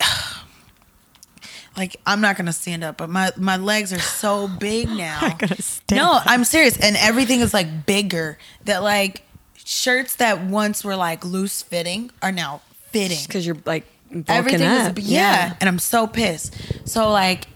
like 1.76 1.96
I'm 2.06 2.20
not 2.20 2.36
gonna 2.36 2.52
stand 2.52 2.82
up, 2.84 2.96
but 2.96 3.10
my 3.10 3.30
my 3.36 3.56
legs 3.56 3.92
are 3.92 3.98
so 3.98 4.48
big 4.48 4.88
now. 4.90 5.20
not 5.20 5.38
gonna 5.38 5.56
stand 5.60 5.98
no. 5.98 6.18
I'm 6.24 6.44
serious, 6.44 6.78
and 6.78 6.96
everything 6.96 7.40
is 7.40 7.52
like 7.52 7.84
bigger. 7.84 8.38
That 8.64 8.82
like 8.82 9.22
shirts 9.64 10.16
that 10.16 10.42
once 10.44 10.84
were 10.84 10.96
like 10.96 11.24
loose 11.24 11.62
fitting 11.62 12.10
are 12.22 12.32
now 12.32 12.60
fitting. 12.90 13.18
because 13.26 13.46
you're 13.46 13.56
like 13.64 13.86
Everything 14.28 14.62
up. 14.68 14.96
is 14.98 15.10
yeah. 15.10 15.56
and 15.60 15.68
I'm 15.68 15.78
so 15.78 16.06
pissed. 16.06 16.54
So 16.88 17.10
like. 17.10 17.46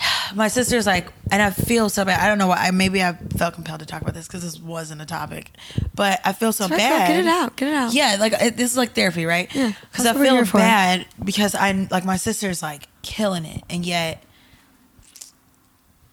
My 0.34 0.48
sister's 0.48 0.84
like, 0.86 1.12
and 1.30 1.40
I 1.42 1.50
feel 1.50 1.88
so 1.88 2.04
bad. 2.04 2.18
I 2.20 2.26
don't 2.26 2.38
know 2.38 2.48
why. 2.48 2.56
I 2.56 2.70
maybe 2.72 3.02
I 3.02 3.12
felt 3.36 3.54
compelled 3.54 3.80
to 3.80 3.86
talk 3.86 4.02
about 4.02 4.14
this 4.14 4.26
because 4.26 4.42
this 4.42 4.58
wasn't 4.58 5.00
a 5.00 5.06
topic, 5.06 5.50
but 5.94 6.20
I 6.24 6.32
feel 6.32 6.52
so 6.52 6.66
bad. 6.68 7.06
Get 7.08 7.20
it 7.20 7.26
out. 7.26 7.54
Get 7.56 7.68
it 7.68 7.74
out. 7.74 7.92
Yeah, 7.94 8.16
like 8.18 8.32
it, 8.32 8.56
this 8.56 8.72
is 8.72 8.76
like 8.76 8.94
therapy, 8.94 9.26
right? 9.26 9.54
Yeah, 9.54 9.72
Because 9.92 10.06
I 10.06 10.14
feel 10.14 10.44
bad 10.58 11.06
because 11.22 11.54
I'm 11.54 11.86
like 11.90 12.04
my 12.04 12.16
sister's 12.16 12.62
like 12.62 12.88
killing 13.02 13.44
it, 13.44 13.62
and 13.70 13.86
yet 13.86 14.24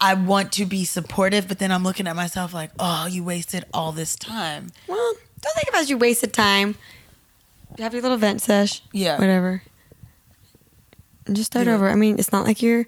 I 0.01 0.13
want 0.13 0.53
to 0.53 0.65
be 0.65 0.85
supportive, 0.85 1.47
but 1.47 1.59
then 1.59 1.71
I'm 1.71 1.83
looking 1.83 2.07
at 2.07 2.15
myself 2.15 2.53
like, 2.53 2.71
oh, 2.79 3.07
you 3.07 3.23
wasted 3.23 3.65
all 3.73 3.91
this 3.91 4.15
time. 4.15 4.71
Well, 4.87 5.13
don't 5.41 5.55
think 5.55 5.69
about 5.69 5.83
it 5.83 5.89
you 5.89 5.97
wasted 5.97 6.33
time. 6.33 6.75
You 7.77 7.83
have 7.83 7.93
your 7.93 8.01
little 8.01 8.17
vent 8.17 8.41
sesh. 8.41 8.81
Yeah. 8.93 9.17
Whatever. 9.19 9.61
And 11.25 11.35
just 11.35 11.51
start 11.51 11.67
Yeah. 11.67 11.73
over. 11.75 11.89
I 11.89 11.95
mean, 11.95 12.17
it's 12.17 12.31
not 12.31 12.45
like 12.45 12.61
you're 12.61 12.85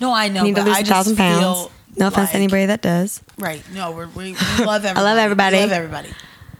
No, 0.00 0.12
I 0.12 0.28
know, 0.28 0.42
need 0.44 0.56
to 0.56 0.62
lose 0.62 0.76
I 0.76 0.80
a 0.80 0.82
just 0.82 0.90
thousand 0.92 1.16
pounds. 1.16 1.40
feel 1.40 1.72
No 1.96 2.08
offense 2.08 2.30
to 2.30 2.36
anybody 2.36 2.66
that 2.66 2.80
does. 2.82 3.20
Right? 3.38 3.62
No, 3.72 3.90
we're, 3.92 4.06
we 4.08 4.32
we 4.58 4.64
love 4.64 4.84
everybody. 4.84 5.20
everybody. 5.20 5.56
We 5.56 5.62
love 5.62 5.72
everybody. 5.72 6.08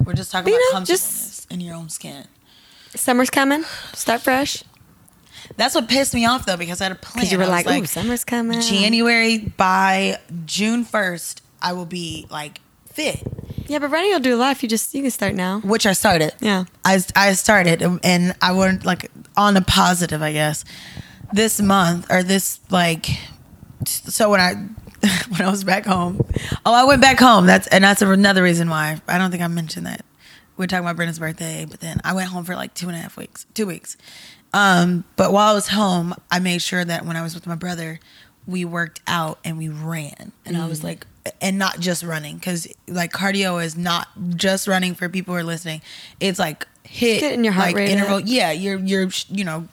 We're 0.05 0.13
just 0.15 0.31
talking 0.31 0.53
But, 0.53 0.59
about 0.59 0.65
know, 0.65 0.73
comfortableness 0.73 1.37
just- 1.39 1.53
in 1.53 1.61
your 1.61 1.75
own 1.75 1.89
skin. 1.89 2.25
Summer's 2.95 3.31
coming. 3.31 3.65
Start 3.95 4.23
fresh. 4.23 4.63
That's 5.57 5.75
what 5.75 5.89
pissed 5.89 6.15
me 6.15 6.27
off 6.27 6.47
though 6.47 6.57
because 6.57 6.81
I 6.81 6.85
had 6.85 6.93
a 6.93 6.97
plan. 6.97 7.15
Because 7.15 7.33
you 7.33 7.39
were 7.39 7.45
was 7.45 7.65
like, 7.65 7.83
ooh, 7.83 7.87
summer's 7.87 8.25
coming. 8.25 8.61
January 8.61 9.39
by 9.39 10.19
June 10.47 10.85
first, 10.85 11.43
I 11.63 11.73
will 11.73 11.87
be 11.87 12.27
like 12.31 12.61
fit, 12.87 13.23
Yeah, 13.69 13.79
but 13.79 13.91
running 13.91 14.11
will 14.13 14.21
do 14.21 14.35
a 14.35 14.39
lot 14.39 14.53
if 14.53 14.63
you 14.63 14.69
just, 14.69 14.93
you 14.95 15.03
can 15.03 15.11
start 15.11 15.35
now. 15.35 15.61
which 15.61 15.87
I 15.87 15.93
started. 15.93 16.35
Yeah. 16.41 16.65
I 16.85 17.01
I 17.15 17.33
started 17.35 17.83
and 18.03 18.35
I 18.43 18.53
went 18.53 18.85
like 18.85 19.11
on 19.37 19.57
a 19.57 19.61
positive, 19.63 20.23
I 20.23 20.33
guess. 20.33 20.65
This 21.33 21.61
month 21.61 22.07
or 22.11 22.23
this 22.23 22.59
like, 22.71 23.07
so 23.87 24.31
when 24.31 24.41
I 24.41 24.55
when 25.29 25.43
I 25.43 25.51
was 25.51 25.63
back 25.65 25.85
home, 25.87 26.25
oh, 26.67 26.73
I 26.73 26.85
went 26.85 27.01
back 27.03 27.19
home. 27.21 27.47
That's 27.47 27.67
and 27.69 27.85
that's 27.85 28.03
another 28.03 28.43
reason 28.43 28.69
why 28.69 29.01
I 29.07 29.19
don't 29.19 29.31
think 29.31 29.43
I 29.43 29.47
mentioned 29.49 29.87
that. 29.87 30.05
We 30.57 30.65
are 30.65 30.67
talking 30.67 30.85
about 30.85 30.97
Brenna's 30.97 31.21
birthday, 31.21 31.67
but 31.71 31.79
then 31.79 32.01
I 32.03 32.15
went 32.15 32.31
home 32.31 32.45
for 32.45 32.57
like 32.57 32.75
two 32.75 32.89
and 32.89 32.97
a 32.97 33.01
half 33.01 33.17
weeks, 33.17 33.47
two 33.55 33.67
weeks. 33.67 33.97
Um, 34.55 35.05
but 35.17 35.33
while 35.33 35.51
I 35.51 35.55
was 35.55 35.69
home, 35.69 36.15
I 36.31 36.39
made 36.39 36.63
sure 36.63 36.85
that 36.85 37.05
when 37.05 37.17
I 37.17 37.23
was 37.23 37.35
with 37.35 37.47
my 37.47 37.55
brother, 37.55 38.01
we 38.47 38.65
worked 38.65 39.01
out 39.07 39.39
and 39.45 39.59
we 39.59 39.69
ran. 39.69 40.33
And 40.47 40.57
I 40.57 40.61
Mm. 40.61 40.69
was 40.69 40.83
like, 40.83 41.07
and 41.43 41.59
not 41.59 41.81
just 41.81 42.03
running, 42.03 42.37
because 42.37 42.67
like 42.87 43.13
cardio 43.13 43.63
is 43.63 43.77
not 43.77 44.09
just 44.37 44.67
running 44.67 44.95
for 44.95 45.09
people 45.11 45.35
who 45.35 45.41
are 45.41 45.45
listening. 45.45 45.83
It's 46.21 46.39
like 46.39 46.67
HIIT 46.87 47.21
Getting 47.21 47.45
your 47.45 47.53
heart 47.53 47.67
like 47.69 47.77
rate 47.77 47.91
interval. 47.91 48.17
up. 48.17 48.23
Yeah, 48.25 48.51
you're 48.53 48.79
you're 48.79 49.11
you 49.29 49.45
know 49.45 49.69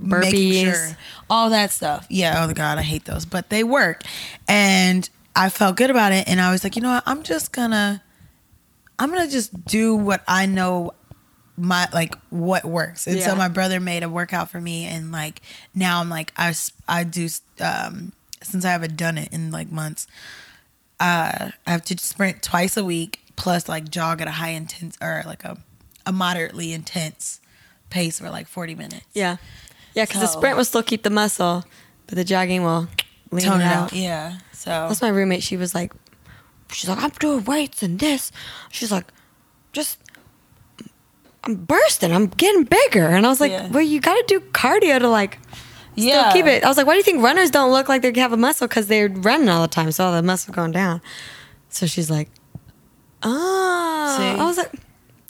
Burpees. 0.00 0.62
sure 0.62 0.96
all 1.28 1.50
that 1.50 1.72
stuff. 1.72 2.06
Yeah. 2.08 2.46
Oh 2.48 2.52
god, 2.54 2.78
I 2.78 2.82
hate 2.82 3.04
those, 3.04 3.24
but 3.26 3.50
they 3.50 3.64
work, 3.64 4.02
and 4.48 5.08
I 5.34 5.48
felt 5.48 5.76
good 5.76 5.90
about 5.90 6.12
it. 6.12 6.28
And 6.28 6.40
I 6.40 6.52
was 6.52 6.62
like, 6.64 6.76
you 6.76 6.82
know 6.82 6.90
what? 6.92 7.02
I'm 7.06 7.22
just 7.24 7.52
gonna, 7.52 8.02
I'm 8.98 9.10
gonna 9.10 9.28
just 9.28 9.64
do 9.66 9.96
what 9.96 10.22
I 10.28 10.46
know 10.46 10.94
my 11.60 11.86
like 11.92 12.14
what 12.30 12.64
works 12.64 13.06
and 13.06 13.20
so 13.20 13.34
my 13.36 13.48
brother 13.48 13.80
made 13.80 14.02
a 14.02 14.08
workout 14.08 14.50
for 14.50 14.60
me 14.60 14.84
and 14.86 15.12
like 15.12 15.42
now 15.74 16.00
i'm 16.00 16.08
like 16.08 16.32
i 16.36 16.54
i 16.88 17.04
do 17.04 17.28
um 17.60 18.12
since 18.42 18.64
i 18.64 18.70
haven't 18.70 18.96
done 18.96 19.18
it 19.18 19.32
in 19.32 19.50
like 19.50 19.70
months 19.70 20.06
uh 21.00 21.50
i 21.66 21.70
have 21.70 21.84
to 21.84 21.96
sprint 21.98 22.42
twice 22.42 22.76
a 22.76 22.84
week 22.84 23.20
plus 23.36 23.68
like 23.68 23.90
jog 23.90 24.20
at 24.20 24.28
a 24.28 24.32
high 24.32 24.50
intense 24.50 24.96
or 25.02 25.22
like 25.26 25.44
a, 25.44 25.58
a 26.06 26.12
moderately 26.12 26.72
intense 26.72 27.40
pace 27.90 28.18
for 28.20 28.30
like 28.30 28.46
40 28.46 28.74
minutes 28.74 29.06
Yeah. 29.14 29.36
Yeah, 29.94 30.04
because 30.04 30.20
the 30.20 30.28
sprint 30.28 30.56
will 30.56 30.64
still 30.64 30.84
keep 30.84 31.02
the 31.02 31.10
muscle, 31.10 31.64
but 32.06 32.14
the 32.14 32.22
jogging 32.22 32.62
will 32.62 32.86
lean 33.32 33.44
tone 33.44 33.60
it 33.60 33.64
it 33.64 33.66
out. 33.66 33.82
out 33.84 33.92
yeah 33.92 34.38
so 34.52 34.70
That's 34.70 35.02
my 35.02 35.08
roommate. 35.08 35.42
She 35.42 35.56
was 35.56 35.74
like, 35.74 35.92
she's 36.70 36.88
like, 36.88 37.02
I'm 37.02 37.10
doing 37.18 37.44
weights 37.44 37.82
and 37.82 37.98
this. 37.98 38.30
She's 38.70 38.92
like, 38.92 39.06
just, 39.72 39.98
I'm 41.44 41.54
bursting. 41.56 42.12
I'm 42.12 42.26
getting 42.26 42.64
bigger. 42.64 43.06
And 43.06 43.24
I 43.24 43.28
was 43.28 43.40
like, 43.40 43.52
Yeah. 43.52 43.68
well, 43.68 43.82
you 43.82 44.00
got 44.00 44.14
to 44.14 44.24
do 44.26 44.40
cardio 44.40 44.98
to 44.98 45.08
like 45.08 45.38
still 45.92 46.06
Yeah. 46.06 46.32
keep 46.32 46.46
it. 46.46 46.64
I 46.64 46.68
was 46.68 46.76
like, 46.76 46.86
why 46.86 46.94
do 46.94 46.98
you 46.98 47.02
think 47.02 47.22
runners 47.22 47.50
don't 47.50 47.70
look 47.72 47.88
like 47.88 48.02
they 48.02 48.12
have 48.20 48.32
a 48.32 48.36
muscle? 48.36 48.68
Because 48.68 48.86
they're 48.88 49.08
running 49.08 49.48
all 49.48 49.62
the 49.62 49.68
time. 49.68 49.90
So 49.92 50.04
all 50.04 50.12
the 50.12 50.22
muscle 50.22 50.52
going 50.52 50.72
down. 50.72 51.00
So 51.70 51.86
she's 51.86 52.10
like, 52.10 52.28
oh. 53.22 54.16
See? 54.18 54.24
I 54.40 54.44
was 54.44 54.58
like, 54.58 54.72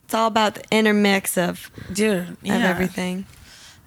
it's 0.05 0.15
all 0.15 0.27
about 0.27 0.57
the 0.57 0.65
intermix 0.71 1.39
of, 1.39 1.71
dude 1.93 2.37
yeah. 2.43 2.57
of 2.57 2.63
everything. 2.63 3.27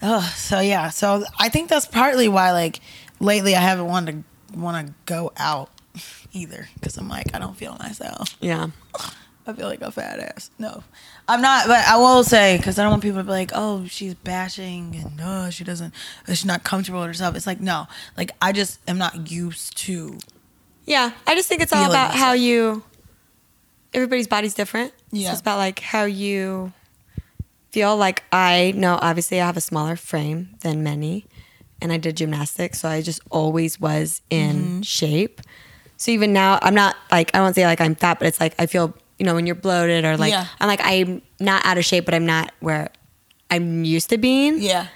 Oh, 0.02 0.22
so 0.36 0.60
yeah. 0.60 0.90
So 0.90 1.24
I 1.40 1.50
think 1.50 1.70
that's 1.70 1.86
partly 1.86 2.28
why, 2.28 2.52
like, 2.52 2.80
lately 3.20 3.56
I 3.56 3.62
haven't 3.62 3.88
wanted 3.88 4.24
to 4.54 4.60
want 4.60 4.88
to 4.88 4.94
go 5.06 5.32
out 5.38 5.70
either 6.34 6.68
because 6.76 6.98
I'm 6.98 7.10
like 7.10 7.34
I 7.34 7.40
don't 7.40 7.56
feel 7.58 7.76
myself. 7.80 8.38
Yeah. 8.40 8.68
I 9.48 9.52
feel 9.54 9.68
like 9.68 9.82
a 9.82 9.92
fat 9.92 10.20
ass. 10.20 10.52
No, 10.58 10.84
I'm 11.28 11.42
not. 11.42 11.68
But 11.68 11.86
I 11.88 11.98
will 11.98 12.24
say 12.24 12.58
because 12.58 12.78
I 12.78 12.84
don't 12.84 12.92
want 12.92 13.02
people 13.04 13.20
to 13.20 13.24
be 13.24 13.30
like, 13.30 13.52
oh, 13.54 13.86
she's 13.88 14.14
bashing 14.14 14.96
and 14.96 15.16
no, 15.18 15.50
she 15.50 15.64
doesn't. 15.64 15.94
She's 16.28 16.46
not 16.46 16.64
comfortable 16.64 17.00
with 17.00 17.08
herself. 17.08 17.36
It's 17.36 17.48
like 17.48 17.62
no, 17.62 17.88
like 18.18 18.32
I 18.42 18.52
just 18.52 18.80
am 18.90 18.98
not 18.98 19.32
used 19.32 19.78
to. 19.80 20.18
Yeah, 20.86 21.12
I 21.26 21.36
just 21.36 21.48
think 21.48 21.62
it's 21.62 21.72
all 21.74 21.90
about 21.90 22.14
how 22.14 22.34
you. 22.34 22.84
Everybody's 23.94 24.28
body's 24.28 24.54
different. 24.54 24.92
Yeah. 25.12 25.28
So 25.28 25.32
it's 25.34 25.42
about 25.42 25.58
like 25.58 25.80
how 25.80 26.04
you 26.06 26.74
feel. 27.72 27.96
Like 27.96 28.24
I 28.32 28.74
know, 28.76 28.98
obviously, 29.02 29.40
I 29.40 29.46
have 29.46 29.56
a 29.58 29.62
smaller 29.62 29.96
frame 29.96 30.50
than 30.62 30.84
many, 30.84 31.26
and 31.82 31.92
I 31.94 31.98
did 31.98 32.18
gymnastics, 32.18 32.82
so 32.82 32.90
I 32.90 33.02
just 33.02 33.22
always 33.30 33.80
was 33.80 34.22
in 34.30 34.56
Mm-hmm. 34.56 34.82
shape. 34.82 35.42
So 35.98 36.12
even 36.12 36.34
now, 36.34 36.60
I'm 36.62 36.74
not 36.76 36.96
like 37.12 37.34
I 37.36 37.40
won't 37.40 37.56
say 37.56 37.66
like 37.66 37.80
I'm 37.80 37.96
fat, 37.96 38.20
but 38.20 38.28
it's 38.28 38.40
like 38.42 38.56
I 38.60 38.66
feel 38.66 38.94
you 39.24 39.28
know 39.28 39.36
when 39.36 39.46
you're 39.48 39.56
bloated 39.56 40.04
or 40.04 40.18
like 40.18 40.32
Yeah. 40.32 40.48
I'm 40.60 40.68
like 40.68 40.82
I'm 40.84 41.22
not 41.40 41.66
out 41.66 41.78
of 41.78 41.86
shape, 41.86 42.04
but 42.04 42.14
I'm 42.14 42.26
not 42.26 42.52
where 42.60 42.90
I'm 43.50 43.86
used 43.86 44.10
to 44.10 44.18
being. 44.18 44.62
Yeah. 44.62 44.88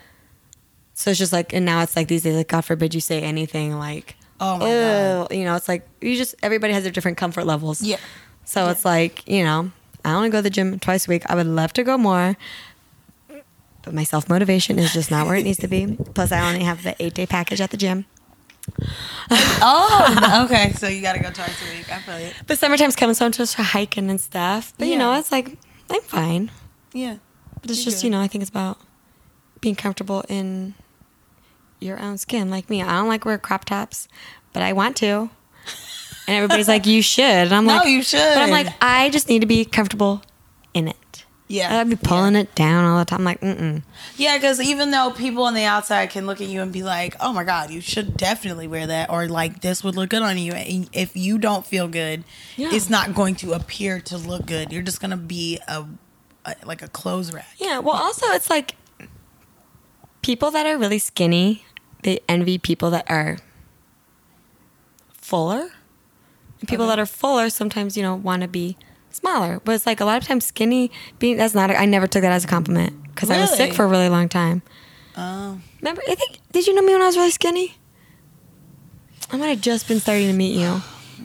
So 0.96 1.12
it's 1.12 1.18
just 1.20 1.32
like, 1.32 1.54
and 1.54 1.64
now 1.66 1.82
it's 1.82 1.96
like 1.96 2.10
these 2.10 2.24
days, 2.24 2.36
like 2.36 2.50
God 2.50 2.66
forbid 2.66 2.94
you 2.94 3.00
say 3.00 3.22
anything 3.22 3.78
like, 3.80 4.18
Oh 4.42 4.58
my 4.58 4.66
god. 4.66 5.32
You 5.32 5.46
know, 5.46 5.56
it's 5.56 5.70
like 5.70 5.88
you 6.02 6.18
just 6.18 6.36
everybody 6.44 6.74
has 6.74 6.84
their 6.84 6.92
different 6.92 7.18
comfort 7.18 7.46
levels. 7.46 7.82
Yeah. 7.82 7.98
So 8.44 8.66
Yeah. 8.66 8.72
it's 8.72 8.84
like 8.84 9.26
you 9.30 9.46
know, 9.46 9.72
I 10.04 10.12
only 10.14 10.30
go 10.30 10.40
to 10.40 10.42
the 10.42 10.50
gym 10.50 10.78
twice 10.78 11.08
a 11.08 11.10
week. 11.10 11.24
I 11.28 11.36
would 11.36 11.48
love 11.48 11.72
to 11.74 11.84
go 11.86 11.98
more, 11.98 12.36
but 13.84 13.94
my 13.94 14.04
self 14.04 14.28
motivation 14.28 14.78
is 14.78 14.92
just 14.92 15.10
not 15.10 15.26
where 15.26 15.38
it 15.38 15.44
needs 15.44 15.60
to 15.60 15.70
be. 15.70 15.98
Plus, 16.14 16.34
I 16.34 16.46
only 16.52 16.66
have 16.66 16.84
the 16.84 17.02
eight 17.02 17.14
day 17.14 17.26
package 17.26 17.62
at 17.62 17.70
the 17.72 17.78
gym. 17.78 18.06
Oh, 19.30 20.46
okay. 20.46 20.72
So 20.74 20.88
you 20.88 21.02
got 21.02 21.14
to 21.14 21.20
go 21.20 21.30
twice 21.32 21.56
a 21.62 21.76
week. 21.78 21.92
I 21.92 22.00
feel 22.00 22.16
it. 22.16 22.34
But 22.46 22.58
summertime's 22.60 22.96
coming, 22.96 23.14
so 23.16 23.26
I'm 23.26 23.32
just 23.32 23.56
hiking 23.56 24.10
and 24.10 24.20
stuff. 24.22 24.74
But 24.78 24.88
you 24.88 24.98
know, 24.98 25.12
Yeah. 25.14 25.20
it's 25.20 25.32
like 25.32 25.58
I'm 25.90 26.02
fine. 26.02 26.52
Yeah. 26.94 27.18
But 27.62 27.72
it's 27.72 27.84
just 27.84 27.98
good. 28.02 28.06
you 28.08 28.12
know, 28.12 28.22
I 28.22 28.28
think 28.28 28.42
it's 28.44 28.50
about 28.50 28.78
being 29.62 29.76
comfortable 29.76 30.24
in 30.30 30.76
your 31.80 32.00
own 32.00 32.18
skin. 32.18 32.50
Like 32.50 32.70
me, 32.70 32.82
I 32.84 32.92
don't 32.98 33.08
like 33.08 33.26
wear 33.26 33.38
crop 33.38 33.66
tops, 33.66 34.08
but 34.54 34.62
I 34.64 34.74
want 34.74 34.96
to. 34.98 35.30
And 36.28 36.36
everybody's 36.36 36.68
like, 36.68 36.86
you 36.86 37.02
should. 37.02 37.24
And 37.24 37.54
I'm 37.54 37.66
No, 37.66 37.76
like, 37.78 37.86
"No, 37.86 37.90
you 37.92 38.04
should. 38.04 38.20
But 38.20 38.38
I'm 38.44 38.50
like, 38.52 38.68
I 38.82 39.10
just 39.10 39.28
need 39.30 39.40
to 39.40 39.46
be 39.48 39.66
comfortable 39.66 40.22
in 40.74 40.88
it. 40.90 40.96
Yeah. 41.50 41.80
I'd 41.80 41.90
be 41.90 41.96
pulling 41.96 42.36
it 42.36 42.54
down 42.56 42.84
all 42.84 43.00
the 43.00 43.06
time. 43.06 43.20
I'm 43.20 43.24
like, 43.26 43.40
mm-mm. 43.40 43.82
Yeah, 44.18 44.36
because 44.38 44.60
even 44.60 44.92
though 44.92 45.12
people 45.12 45.44
on 45.44 45.54
the 45.54 45.64
outside 45.64 46.10
can 46.10 46.26
look 46.28 46.42
at 46.42 46.48
you 46.48 46.62
and 46.62 46.74
be 46.74 46.84
like, 46.84 47.16
"Oh 47.22 47.32
my 47.32 47.46
God, 47.46 47.72
you 47.72 47.80
should 47.80 48.18
definitely 48.18 48.68
wear 48.68 48.86
that," 48.88 49.10
or 49.10 49.28
like 49.30 49.62
this 49.62 49.82
would 49.84 49.96
look 49.96 50.10
good 50.10 50.24
on 50.24 50.38
you, 50.38 50.52
and 50.52 50.90
if 50.92 51.16
you 51.16 51.38
don't 51.38 51.66
feel 51.66 51.88
good, 51.88 52.26
Yeah. 52.58 52.70
it's 52.74 52.90
not 52.90 53.16
going 53.16 53.36
to 53.36 53.54
appear 53.54 54.02
to 54.02 54.18
look 54.18 54.46
good. 54.46 54.74
You're 54.74 54.82
just 54.84 55.00
gonna 55.00 55.16
be 55.16 55.58
a, 55.70 55.86
a 56.46 56.56
like 56.66 56.82
a 56.82 56.90
clothes 56.90 57.32
rack. 57.34 57.48
Yeah. 57.58 57.80
Well, 57.80 57.96
also, 57.96 58.26
it's 58.32 58.50
like 58.50 58.76
people 60.22 60.52
that 60.52 60.66
are 60.66 60.78
really 60.78 61.00
skinny, 61.00 61.64
they 62.04 62.20
envy 62.28 62.58
people 62.58 62.90
that 62.92 63.10
are 63.10 63.38
fuller. 65.14 65.70
And 66.60 66.68
people 66.68 66.86
Okay. 66.86 66.90
that 66.96 67.00
are 67.00 67.06
fuller 67.06 67.50
sometimes, 67.50 67.96
you 67.96 68.04
know, 68.04 68.16
want 68.16 68.42
to 68.42 68.48
be 68.48 68.78
smaller. 69.18 69.60
But 69.64 69.76
it's 69.76 69.86
like 69.86 70.00
a 70.00 70.06
lot 70.06 70.22
of 70.22 70.28
times 70.28 70.46
skinny 70.46 70.92
being 71.20 71.38
that's 71.38 71.54
not. 71.54 71.70
A, 71.72 71.80
I 71.80 71.86
never 71.86 72.08
took 72.08 72.22
that 72.22 72.32
as 72.32 72.44
a 72.46 72.48
compliment 72.48 73.04
because 73.14 73.30
I 73.30 73.40
was 73.40 73.56
sick 73.56 73.74
for 73.74 73.84
a 73.84 73.88
really 73.88 74.10
long 74.10 74.30
time. 74.30 74.62
Oh, 75.18 75.60
Remember? 75.82 76.02
I 76.08 76.16
think 76.16 76.40
did 76.52 76.68
you 76.68 76.74
know 76.76 76.82
me 76.82 76.94
when 76.94 77.02
I 77.02 77.08
was 77.08 77.18
really 77.18 77.32
skinny? 77.32 77.76
I 79.32 79.38
might 79.38 79.48
have 79.48 79.62
just 79.62 79.88
been 79.88 80.00
starting 80.00 80.28
to 80.28 80.34
meet 80.34 80.58
you. 80.60 80.82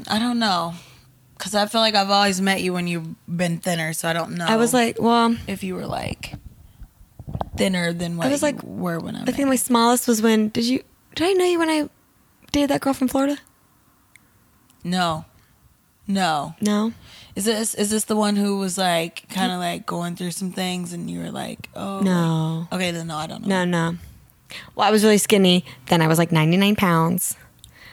I 0.08 0.18
don't 0.18 0.38
know, 0.38 0.74
because 1.38 1.54
I 1.54 1.66
feel 1.66 1.80
like 1.82 1.94
I've 1.94 2.10
always 2.10 2.40
met 2.40 2.62
you 2.62 2.72
when 2.72 2.86
you've 2.88 3.14
been 3.28 3.58
thinner, 3.58 3.92
so 3.92 4.08
I 4.08 4.12
don't 4.12 4.32
know. 4.36 4.46
I 4.46 4.56
was 4.56 4.72
like, 4.74 5.00
well, 5.00 5.36
if 5.46 5.62
you 5.62 5.74
were 5.74 5.86
like 5.86 6.34
thinner 7.56 7.92
than 7.92 8.16
what 8.16 8.26
I 8.26 8.30
was 8.30 8.40
you 8.42 8.46
like- 8.48 8.62
were 8.62 8.98
when 8.98 9.14
I 9.16 9.22
I 9.22 9.32
think 9.32 9.48
my 9.48 9.56
smallest 9.56 10.08
was 10.08 10.20
when 10.22 10.48
did 10.48 10.64
you 10.64 10.82
did 11.14 11.28
I 11.28 11.32
know 11.34 11.44
you 11.44 11.58
when 11.58 11.68
I 11.68 11.88
dated 12.50 12.70
that 12.70 12.80
girl 12.80 12.94
from 12.94 13.08
Florida? 13.08 13.38
No. 14.84 15.24
No. 16.06 16.54
No. 16.60 16.92
Is 17.34 17.44
this 17.46 17.74
is 17.74 17.90
this 17.90 18.04
the 18.04 18.16
one 18.16 18.36
who 18.36 18.58
was 18.58 18.76
like 18.76 19.28
kind 19.30 19.50
of 19.52 19.58
like 19.58 19.86
going 19.86 20.16
through 20.16 20.32
some 20.32 20.52
things 20.52 20.92
and 20.92 21.10
you 21.10 21.20
were 21.20 21.30
like, 21.30 21.68
oh 21.74 22.00
No. 22.00 22.68
okay, 22.72 22.90
then 22.90 23.06
no, 23.06 23.16
I 23.16 23.26
don't 23.26 23.46
know. 23.46 23.64
No, 23.64 23.90
no. 23.92 23.98
Well, 24.74 24.86
I 24.86 24.90
was 24.90 25.02
really 25.02 25.18
skinny. 25.18 25.64
Then 25.86 26.02
I 26.02 26.08
was 26.08 26.18
like 26.18 26.30
99 26.30 26.76
pounds. 26.76 27.36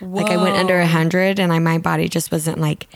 Like 0.01 0.29
I 0.29 0.37
went 0.37 0.55
under 0.57 0.75
Whoa. 0.75 0.81
100 0.81 1.39
and 1.39 1.51
I, 1.53 1.59
my 1.59 1.77
body 1.77 2.07
just 2.09 2.31
wasn't 2.31 2.57
like 2.59 2.87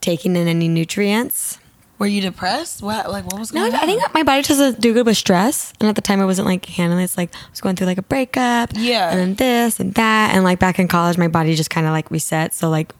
taking 0.00 0.36
in 0.36 0.48
any 0.48 0.68
nutrients. 0.68 1.58
Were 1.98 2.06
you 2.06 2.22
depressed? 2.22 2.82
What 2.82 3.10
like 3.10 3.26
what 3.26 3.38
was 3.38 3.52
No, 3.52 3.60
going 3.60 3.74
on? 3.74 3.80
I 3.80 3.84
think 3.86 4.14
my 4.14 4.22
body 4.22 4.40
just 4.42 4.58
doesn't 4.58 4.80
do 4.80 4.94
good 4.94 5.04
with 5.04 5.18
stress. 5.18 5.74
And 5.80 5.88
at 5.90 5.94
the 5.94 6.00
time 6.00 6.20
I 6.20 6.24
wasn't 6.24 6.46
like 6.46 6.64
handling 6.64 7.00
it. 7.00 7.04
It's 7.04 7.18
like 7.18 7.34
I 7.34 7.50
was 7.50 7.60
going 7.60 7.76
through 7.76 7.86
like 7.88 7.98
a 7.98 8.02
breakup. 8.02 8.70
Yeah. 8.74 9.10
And 9.10 9.18
then 9.18 9.34
this 9.34 9.78
and 9.80 9.92
that. 9.94 10.34
And 10.34 10.42
like 10.42 10.58
back 10.58 10.78
in 10.78 10.88
college, 10.88 11.18
my 11.18 11.28
body 11.28 11.54
just 11.54 11.68
kind 11.68 11.86
of 11.86 11.92
like 11.92 12.10
reset. 12.10 12.54
So 12.54 12.70
like, 12.70 12.94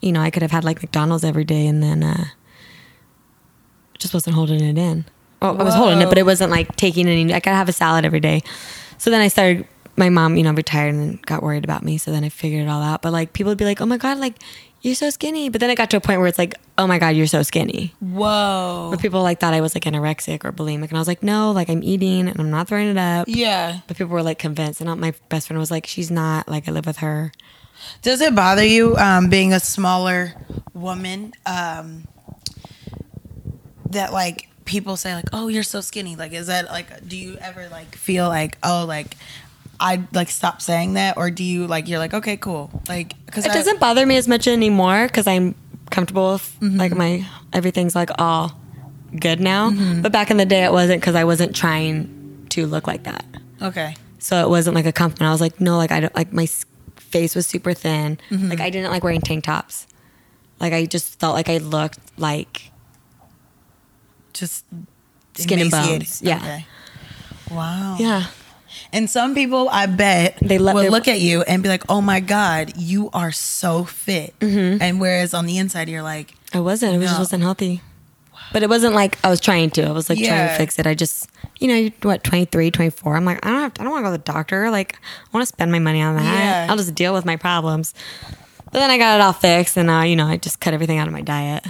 you 0.00 0.12
know, 0.12 0.20
I 0.20 0.30
could 0.30 0.42
have 0.42 0.50
had 0.50 0.64
like 0.64 0.82
McDonald's 0.82 1.24
every 1.24 1.44
day 1.44 1.66
and 1.66 1.82
then 1.82 2.02
uh 2.02 2.26
just 3.98 4.14
wasn't 4.14 4.36
holding 4.36 4.62
it 4.62 4.78
in. 4.78 5.04
Oh, 5.42 5.56
I 5.56 5.62
was 5.62 5.74
holding 5.74 6.00
it, 6.00 6.08
but 6.08 6.18
it 6.18 6.24
wasn't 6.24 6.50
like 6.50 6.76
taking 6.76 7.08
any. 7.08 7.32
I 7.32 7.40
gotta 7.40 7.56
have 7.56 7.68
a 7.68 7.72
salad 7.72 8.04
every 8.04 8.20
day. 8.20 8.42
So 8.98 9.10
then 9.10 9.20
I 9.20 9.28
started. 9.28 9.66
My 9.98 10.10
mom, 10.10 10.36
you 10.36 10.42
know, 10.42 10.52
retired 10.52 10.94
and 10.94 11.22
got 11.24 11.42
worried 11.42 11.64
about 11.64 11.82
me. 11.82 11.96
So 11.96 12.10
then 12.10 12.22
I 12.22 12.28
figured 12.28 12.66
it 12.66 12.68
all 12.68 12.82
out. 12.82 13.00
But 13.00 13.12
like 13.12 13.32
people 13.32 13.50
would 13.50 13.58
be 13.58 13.64
like, 13.64 13.80
"Oh 13.80 13.86
my 13.86 13.96
god, 13.96 14.18
like 14.18 14.34
you're 14.82 14.94
so 14.94 15.08
skinny." 15.08 15.48
But 15.48 15.62
then 15.62 15.70
it 15.70 15.76
got 15.76 15.88
to 15.90 15.96
a 15.96 16.00
point 16.00 16.20
where 16.20 16.28
it's 16.28 16.38
like, 16.38 16.54
"Oh 16.76 16.86
my 16.86 16.98
god, 16.98 17.16
you're 17.16 17.26
so 17.26 17.42
skinny." 17.42 17.94
Whoa. 18.00 18.88
But 18.90 19.00
people 19.00 19.22
like 19.22 19.40
thought 19.40 19.54
I 19.54 19.62
was 19.62 19.74
like 19.74 19.84
anorexic 19.84 20.44
or 20.44 20.52
bulimic, 20.52 20.88
and 20.88 20.94
I 20.94 20.98
was 20.98 21.08
like, 21.08 21.22
"No, 21.22 21.50
like 21.52 21.70
I'm 21.70 21.82
eating 21.82 22.28
and 22.28 22.38
I'm 22.38 22.50
not 22.50 22.68
throwing 22.68 22.88
it 22.88 22.98
up." 22.98 23.26
Yeah. 23.26 23.80
But 23.86 23.96
people 23.96 24.12
were 24.12 24.22
like 24.22 24.38
convinced, 24.38 24.82
and 24.82 25.00
my 25.00 25.14
best 25.30 25.46
friend 25.46 25.58
was 25.58 25.70
like, 25.70 25.86
"She's 25.86 26.10
not. 26.10 26.46
Like 26.46 26.68
I 26.68 26.72
live 26.72 26.84
with 26.84 26.98
her." 26.98 27.32
Does 28.02 28.20
it 28.20 28.34
bother 28.34 28.64
you 28.64 28.96
um, 28.96 29.28
being 29.28 29.52
a 29.52 29.60
smaller 29.60 30.34
woman 30.74 31.32
um, 31.44 32.06
that 33.90 34.12
like 34.12 34.48
people 34.64 34.96
say 34.96 35.14
like, 35.14 35.26
"Oh, 35.32 35.48
you're 35.48 35.62
so 35.62 35.80
skinny." 35.80 36.16
Like, 36.16 36.32
is 36.32 36.48
that 36.48 36.66
like? 36.66 37.06
Do 37.06 37.16
you 37.16 37.36
ever 37.40 37.68
like 37.68 37.96
feel 37.96 38.28
like, 38.28 38.58
"Oh, 38.62 38.84
like 38.86 39.16
I 39.80 40.02
like 40.12 40.30
stop 40.30 40.60
saying 40.62 40.94
that," 40.94 41.16
or 41.16 41.30
do 41.30 41.44
you 41.44 41.66
like 41.66 41.88
you're 41.88 41.98
like, 41.98 42.14
"Okay, 42.14 42.36
cool," 42.36 42.70
like 42.88 43.14
because 43.26 43.46
It 43.46 43.52
doesn't 43.52 43.80
bother 43.80 44.04
me 44.06 44.16
as 44.16 44.28
much 44.28 44.46
anymore 44.48 45.06
because 45.06 45.26
I'm 45.26 45.54
comfortable 45.90 46.32
with 46.32 46.56
like 46.60 46.94
my 46.94 47.26
everything's 47.52 47.94
like 47.94 48.10
all 48.18 48.58
good 49.18 49.40
now. 49.40 49.70
But 50.02 50.12
back 50.12 50.30
in 50.30 50.36
the 50.36 50.44
day, 50.46 50.64
it 50.64 50.72
wasn't 50.72 51.00
because 51.00 51.14
I 51.14 51.24
wasn't 51.24 51.54
trying 51.54 52.46
to 52.50 52.66
look 52.66 52.86
like 52.86 53.04
that. 53.04 53.24
Okay. 53.62 53.96
So 54.18 54.42
it 54.44 54.48
wasn't 54.48 54.74
like 54.74 54.86
a 54.86 54.92
compliment. 54.92 55.28
I 55.28 55.32
was 55.32 55.40
like, 55.40 55.60
no, 55.60 55.76
like 55.76 55.92
I 55.92 56.00
don't 56.00 56.14
like 56.14 56.32
my 56.32 56.46
face 57.16 57.34
was 57.34 57.46
super 57.46 57.72
thin. 57.74 58.18
Like 58.30 58.60
I 58.60 58.68
didn't 58.70 58.90
like 58.90 59.02
wearing 59.04 59.20
tank 59.22 59.44
tops. 59.44 59.86
Like 60.60 60.72
I 60.72 60.84
just 60.86 61.18
felt 61.20 61.34
like 61.34 61.48
I 61.48 61.58
looked 61.58 61.98
like 62.18 62.70
Just 64.32 64.64
Skin 65.34 65.58
and 65.60 65.70
bones. 65.70 66.22
Yeah. 66.22 66.36
Okay. 66.36 66.66
Wow. 67.50 67.96
yeah. 67.98 68.26
And 68.92 69.08
some 69.08 69.34
people, 69.34 69.68
I 69.70 69.86
bet, 69.86 70.36
They 70.42 70.58
let- 70.58 70.74
will 70.74 70.90
look 70.90 71.08
at 71.08 71.20
you 71.20 71.42
and 71.42 71.62
be 71.62 71.68
like, 71.68 71.84
"Oh 71.88 72.00
my 72.00 72.20
god, 72.20 72.72
you 72.76 73.08
are 73.12 73.32
so 73.32 73.84
fit," 73.84 74.34
Mm-hmm. 74.40 74.82
and 74.82 75.00
whereas 75.00 75.32
on 75.34 75.46
the 75.46 75.56
inside, 75.58 75.88
you're 75.88 76.02
like, 76.02 76.34
I 76.52 76.60
wasn't. 76.60 76.94
I 76.94 76.98
was 76.98 77.06
just 77.08 77.18
No. 77.18 77.22
wasn't 77.22 77.42
healthy. 77.42 77.80
But 78.52 78.62
it 78.62 78.68
wasn't 78.68 78.94
like 78.94 79.18
I 79.24 79.28
was 79.30 79.40
trying 79.40 79.70
to. 79.70 79.82
I 79.88 79.92
was 79.92 80.08
like 80.10 80.18
trying 80.18 80.48
to 80.48 80.54
fix 80.56 80.78
it. 80.78 80.86
I 80.86 80.94
just, 80.94 81.28
you 81.58 81.68
know, 81.68 81.90
what 82.02 82.22
23, 82.24 82.70
24. 82.70 83.16
I'm 83.16 83.24
like, 83.24 83.44
I 83.44 83.50
don't 83.50 83.60
have, 83.60 83.72
I 83.78 83.84
don't 83.84 83.92
want 83.92 84.04
to 84.04 84.10
go 84.10 84.16
to 84.16 84.22
the 84.22 84.32
doctor. 84.32 84.70
Like, 84.70 84.96
I 84.96 85.28
want 85.32 85.42
to 85.42 85.46
spend 85.46 85.72
my 85.72 85.78
money 85.78 86.02
on 86.02 86.16
that. 86.16 86.24
Yeah. 86.24 86.66
I'll 86.68 86.76
just 86.76 86.94
deal 86.94 87.14
with 87.14 87.24
my 87.24 87.36
problems. 87.36 87.94
But 88.64 88.80
then 88.80 88.90
I 88.90 88.98
got 88.98 89.14
it 89.18 89.22
all 89.22 89.32
fixed, 89.32 89.76
and 89.76 89.86
now 89.86 90.02
you 90.02 90.16
know 90.16 90.26
I 90.26 90.36
just 90.36 90.60
cut 90.60 90.74
everything 90.74 90.98
out 90.98 91.06
of 91.06 91.12
my 91.12 91.22
diet. 91.22 91.64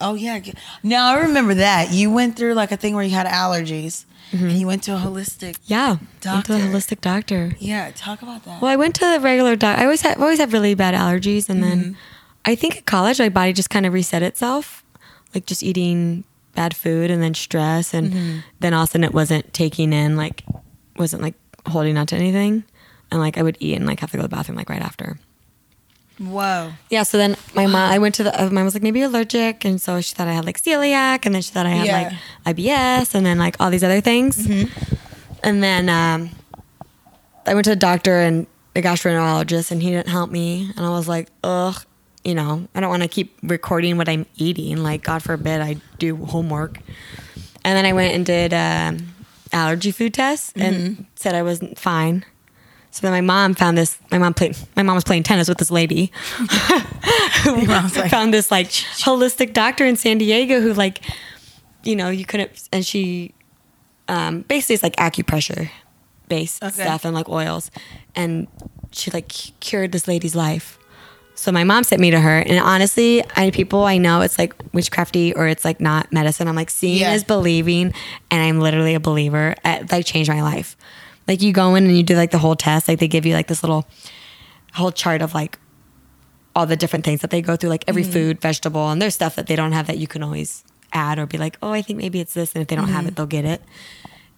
"Oh 0.00 0.14
yeah." 0.14 0.40
Now 0.82 1.14
I 1.14 1.20
remember 1.20 1.54
that 1.54 1.92
you 1.92 2.10
went 2.10 2.36
through 2.36 2.54
like 2.54 2.72
a 2.72 2.76
thing 2.76 2.94
where 2.94 3.04
you 3.04 3.14
had 3.14 3.26
allergies, 3.26 4.04
mm-hmm. 4.32 4.48
and 4.48 4.58
you 4.58 4.66
went 4.66 4.82
to 4.84 4.94
a 4.94 4.98
holistic. 4.98 5.58
Yeah, 5.64 5.90
went 5.90 6.20
to 6.20 6.28
Doctor. 6.28 6.52
the 6.54 6.58
holistic 6.58 7.00
doctor. 7.00 7.52
Yeah, 7.58 7.90
talk 7.94 8.22
about 8.22 8.44
that. 8.44 8.60
Well, 8.60 8.70
I 8.70 8.76
went 8.76 8.96
to 8.96 9.10
the 9.12 9.20
regular 9.20 9.56
doctor 9.56 9.80
I 9.80 9.84
always 9.84 10.02
have 10.02 10.20
always 10.20 10.40
have 10.40 10.52
really 10.52 10.74
bad 10.74 10.94
allergies, 10.94 11.48
and 11.48 11.62
then 11.62 11.78
mm-hmm. 11.78 11.92
I 12.44 12.54
think 12.54 12.76
at 12.76 12.86
college 12.86 13.18
my 13.18 13.28
body 13.28 13.52
just 13.52 13.70
kind 13.70 13.86
of 13.86 13.92
reset 13.92 14.22
itself, 14.22 14.84
like 15.34 15.46
just 15.46 15.62
eating 15.62 16.24
bad 16.54 16.74
food 16.76 17.10
and 17.10 17.22
then 17.22 17.34
stress, 17.34 17.92
and 17.94 18.42
then 18.60 18.74
all 18.74 18.82
of 18.84 18.88
a 18.88 18.92
sudden 18.92 19.04
it 19.04 19.12
wasn't 19.14 19.52
taking 19.52 19.92
in 19.92 20.16
like 20.16 20.44
wasn't 20.96 21.22
like 21.22 21.34
holding 21.66 21.96
on 21.98 22.06
to 22.06 22.16
anything, 22.16 22.64
and 23.10 23.20
like 23.20 23.36
I 23.38 23.42
would 23.42 23.56
eat 23.60 23.74
and 23.76 23.86
like 23.86 24.00
have 24.00 24.10
to 24.12 24.16
go 24.16 24.22
to 24.22 24.28
the 24.28 24.34
bathroom 24.36 24.56
like 24.56 24.70
right 24.70 24.82
after. 24.82 25.18
Whoa. 26.18 26.70
Yeah, 26.90 27.02
so 27.02 27.18
then 27.18 27.36
my 27.56 27.66
mom, 27.66 27.90
I 27.90 27.98
went 27.98 28.14
to 28.16 28.22
the, 28.22 28.40
uh, 28.40 28.44
my 28.46 28.52
mom 28.52 28.66
was 28.66 28.74
like, 28.74 28.84
maybe 28.84 29.02
allergic. 29.02 29.64
And 29.64 29.80
so 29.80 30.00
she 30.00 30.14
thought 30.14 30.28
I 30.28 30.32
had 30.32 30.44
like 30.44 30.60
celiac. 30.60 31.26
And 31.26 31.34
then 31.34 31.42
she 31.42 31.50
thought 31.52 31.66
I 31.66 31.70
had 31.70 31.86
Yeah. 31.88 32.12
like 32.44 32.56
IBS 32.56 33.16
and 33.16 33.26
then 33.26 33.36
like 33.36 33.56
all 33.60 33.68
these 33.68 33.82
other 33.82 34.00
things. 34.00 34.38
And 35.42 35.60
then 35.60 35.88
um, 35.88 36.30
I 37.46 37.54
went 37.54 37.64
to 37.64 37.70
the 37.70 37.76
doctor 37.76 38.20
and 38.20 38.46
a 38.76 38.80
gastroenterologist 38.80 39.72
and 39.72 39.82
he 39.82 39.90
didn't 39.90 40.06
help 40.08 40.30
me. 40.30 40.70
And 40.76 40.86
I 40.86 40.90
was 40.90 41.08
like, 41.08 41.30
ugh, 41.42 41.84
you 42.24 42.34
know, 42.34 42.66
I 42.74 42.80
don't 42.80 42.90
want 42.90 43.02
to 43.02 43.08
keep 43.08 43.36
recording 43.42 43.96
what 43.96 44.08
I'm 44.08 44.26
eating. 44.36 44.82
Like, 44.82 45.02
God 45.02 45.22
forbid 45.22 45.60
I 45.60 45.76
do 45.98 46.16
homework. 46.16 46.78
And 47.64 47.76
then 47.76 47.84
I 47.86 47.92
went 47.92 48.14
and 48.14 48.26
did 48.26 48.52
um, 48.54 49.14
allergy 49.52 49.90
food 49.90 50.14
tests 50.14 50.52
and 50.56 51.06
said 51.16 51.34
I 51.34 51.42
wasn't 51.42 51.78
fine. 51.78 52.24
So 52.90 53.00
then 53.02 53.12
my 53.12 53.20
mom 53.22 53.54
found 53.54 53.76
this. 53.76 53.98
My 54.10 54.18
mom 54.18 54.34
played. 54.34 54.56
My 54.76 54.82
mom 54.84 54.94
was 54.94 55.02
playing 55.04 55.24
tennis 55.24 55.48
with 55.48 55.58
this 55.58 55.70
lady. 55.70 56.12
Mom's 57.46 57.96
like, 57.96 58.10
found 58.10 58.32
this 58.32 58.50
like 58.50 58.68
holistic 58.68 59.52
doctor 59.52 59.84
in 59.84 59.96
San 59.96 60.18
Diego 60.18 60.60
who 60.60 60.72
like, 60.74 61.00
you 61.82 61.96
know, 61.96 62.08
you 62.08 62.24
couldn't. 62.24 62.68
And 62.72 62.86
she, 62.86 63.34
um, 64.08 64.42
basically, 64.42 64.74
it's 64.74 64.82
like 64.82 64.96
acupressure 64.96 65.70
based 66.28 66.62
Okay. 66.62 66.72
stuff 66.82 67.04
and 67.04 67.14
like 67.14 67.28
oils, 67.28 67.70
and 68.14 68.46
she 68.92 69.10
like 69.10 69.28
cured 69.60 69.92
this 69.92 70.06
lady's 70.06 70.34
life. 70.36 70.78
So 71.36 71.50
my 71.50 71.64
mom 71.64 71.84
sent 71.84 72.00
me 72.00 72.10
to 72.12 72.20
her, 72.20 72.38
and 72.38 72.58
honestly, 72.58 73.22
I 73.36 73.50
people 73.50 73.84
I 73.84 73.98
know 73.98 74.20
it's 74.20 74.38
like 74.38 74.56
witchcrafty 74.72 75.36
or 75.36 75.46
it's 75.46 75.64
like 75.64 75.80
not 75.80 76.12
medicine. 76.12 76.48
I'm 76.48 76.56
like 76.56 76.70
seeing 76.70 76.98
Yeah. 76.98 77.14
is 77.14 77.24
believing, 77.24 77.92
and 78.30 78.42
I'm 78.42 78.60
literally 78.60 78.94
a 78.94 79.00
believer. 79.00 79.54
It, 79.64 79.90
like 79.90 80.06
changed 80.06 80.30
my 80.30 80.42
life. 80.42 80.76
Like 81.26 81.42
you 81.42 81.52
go 81.52 81.74
in 81.74 81.84
and 81.84 81.96
you 81.96 82.02
do 82.02 82.16
like 82.16 82.30
the 82.30 82.38
whole 82.38 82.54
test. 82.54 82.86
Like 82.86 82.98
they 82.98 83.08
give 83.08 83.26
you 83.26 83.34
like 83.34 83.48
this 83.48 83.62
little 83.62 83.86
whole 84.74 84.92
chart 84.92 85.22
of 85.22 85.34
like 85.34 85.58
all 86.56 86.66
the 86.66 86.76
different 86.76 87.04
things 87.04 87.20
that 87.20 87.30
they 87.30 87.42
go 87.42 87.56
through, 87.56 87.70
like 87.70 87.84
every 87.88 88.02
mm-hmm. 88.02 88.12
food, 88.12 88.40
vegetable, 88.40 88.90
and 88.90 89.02
there's 89.02 89.14
stuff 89.14 89.34
that 89.36 89.46
they 89.46 89.56
don't 89.56 89.72
have 89.72 89.86
that 89.88 89.98
you 89.98 90.06
can 90.06 90.22
always 90.22 90.64
add 90.92 91.18
or 91.18 91.26
be 91.26 91.36
like, 91.38 91.58
oh, 91.62 91.72
I 91.72 91.82
think 91.82 91.98
maybe 91.98 92.20
it's 92.20 92.34
this, 92.34 92.54
and 92.54 92.62
if 92.62 92.68
they 92.68 92.76
don't 92.76 92.88
have 92.88 93.04
it, 93.04 93.08
mm-hmm. 93.08 93.14
they'll 93.16 93.26
get 93.26 93.44
it. 93.44 93.60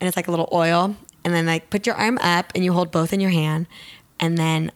And 0.01 0.09
it's 0.09 0.17
like 0.17 0.29
a 0.29 0.31
little 0.31 0.49
oil, 0.53 0.97
and 1.25 1.35
then 1.35 1.45
like 1.45 1.69
put 1.69 1.87
your 1.87 1.95
arm 1.95 2.19
up 2.23 2.53
and 2.55 2.65
you 2.65 2.73
hold 2.73 2.91
both 2.91 3.13
in 3.13 3.21
your 3.21 3.31
hand, 3.31 3.67
and 4.19 4.39
then 4.39 4.73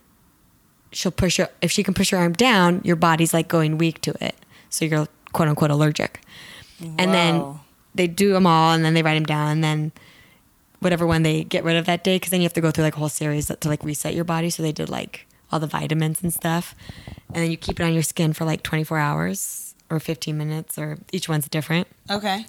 she'll 0.92 1.12
push 1.12 1.38
your 1.38 1.48
if 1.62 1.70
she 1.70 1.83
can 1.83 1.94
push 1.94 2.11
her 2.11 2.18
arm 2.18 2.33
down, 2.33 2.81
your 2.85 2.96
body's 2.96 3.33
like 3.33 3.48
going 3.48 3.79
weak 3.79 4.00
to 4.03 4.14
it, 4.24 4.35
so 4.68 4.85
you're 4.85 5.07
quote 5.33 5.48
unquote 5.48 5.70
allergic. 5.70 6.20
And 6.98 7.12
then 7.12 7.61
they 7.94 8.07
do 8.07 8.33
them 8.33 8.46
all, 8.46 8.72
and 8.72 8.85
then 8.85 8.94
they 8.94 9.03
write 9.03 9.14
them 9.14 9.24
down, 9.26 9.48
and 9.48 9.62
then 9.62 9.92
whatever 10.79 11.07
one 11.07 11.22
they 11.22 11.44
get 11.44 11.62
rid 11.62 11.76
of 11.76 11.85
that 11.87 12.03
day, 12.03 12.16
because 12.16 12.31
then 12.31 12.40
you 12.40 12.46
have 12.46 12.55
to 12.55 12.61
go 12.62 12.70
through 12.70 12.85
like 12.85 12.96
a 12.96 12.98
whole 12.98 13.11
series 13.11 13.46
to 13.48 13.68
like 13.68 13.85
reset 13.85 14.14
your 14.14 14.24
body. 14.24 14.48
So 14.48 14.62
they 14.62 14.72
did 14.72 14.88
like 14.88 15.26
all 15.53 15.61
the 15.61 15.66
vitamins 15.66 16.22
and 16.22 16.33
stuff, 16.33 16.74
and 17.29 17.37
then 17.37 17.50
you 17.50 17.57
keep 17.57 17.79
it 17.81 17.83
on 17.83 17.92
your 17.92 18.03
skin 18.03 18.33
for 18.33 18.44
like 18.44 18.62
24 18.62 18.98
hours 18.98 19.74
or 19.90 20.00
15 20.00 20.38
minutes, 20.38 20.79
or 20.79 20.98
each 21.12 21.29
one's 21.29 21.48
different. 21.48 21.87
okay. 22.09 22.46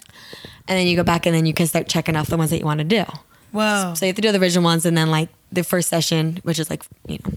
And 0.68 0.78
then 0.78 0.86
you 0.86 0.96
go 0.96 1.02
back, 1.02 1.26
and 1.26 1.34
then 1.34 1.44
you 1.44 1.52
can 1.52 1.66
start 1.66 1.88
checking 1.88 2.16
off 2.16 2.28
the 2.28 2.36
ones 2.36 2.50
that 2.50 2.58
you 2.58 2.64
want 2.64 2.78
to 2.78 2.84
do. 2.84 3.04
Whoa. 3.50 3.92
So 3.94 4.06
you 4.06 4.10
have 4.10 4.16
to 4.16 4.22
do 4.22 4.32
the 4.32 4.40
original 4.40 4.64
ones, 4.64 4.86
and 4.86 4.96
then 4.96 5.10
like 5.10 5.28
the 5.50 5.64
first 5.64 5.88
session, 5.88 6.38
which 6.44 6.58
is 6.58 6.70
like 6.70 6.84
you 7.06 7.18
know 7.24 7.32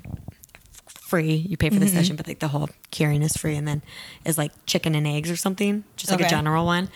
free, 1.15 1.35
you 1.47 1.55
pay 1.55 1.69
for 1.69 1.79
the 1.79 1.85
mm-hmm. 1.85 1.95
session, 1.95 2.15
but 2.17 2.27
like 2.27 2.39
the 2.39 2.49
whole 2.49 2.69
curing 2.91 3.21
is 3.21 3.37
free, 3.37 3.55
and 3.55 3.65
then 3.65 3.81
is 4.25 4.37
like 4.37 4.51
chicken 4.65 4.95
and 4.95 5.07
eggs 5.07 5.31
or 5.31 5.37
something, 5.37 5.83
just 5.95 6.11
like 6.11 6.19
Okay. 6.19 6.27
a 6.27 6.29
general 6.29 6.65
one. 6.65 6.89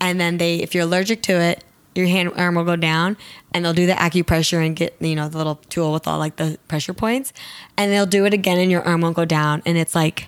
And 0.00 0.20
then 0.20 0.38
they, 0.38 0.56
if 0.56 0.74
you're 0.74 0.82
allergic 0.82 1.22
to 1.22 1.34
it, 1.34 1.62
your 1.94 2.06
hand 2.06 2.32
arm 2.36 2.56
will 2.56 2.64
go 2.64 2.74
down, 2.74 3.16
and 3.52 3.64
they'll 3.64 3.72
do 3.72 3.86
the 3.86 3.92
acupressure 3.92 4.64
and 4.66 4.74
get 4.74 4.96
you 5.00 5.14
know 5.14 5.28
the 5.28 5.38
little 5.38 5.56
tool 5.68 5.92
with 5.92 6.08
all 6.08 6.18
like 6.18 6.36
the 6.36 6.58
pressure 6.66 6.92
points, 6.94 7.32
and 7.76 7.92
they'll 7.92 8.06
do 8.06 8.24
it 8.24 8.34
again, 8.34 8.58
and 8.58 8.70
your 8.70 8.82
arm 8.82 9.00
won't 9.02 9.14
go 9.14 9.24
down, 9.24 9.62
and 9.64 9.78
it's 9.78 9.94
like 9.94 10.26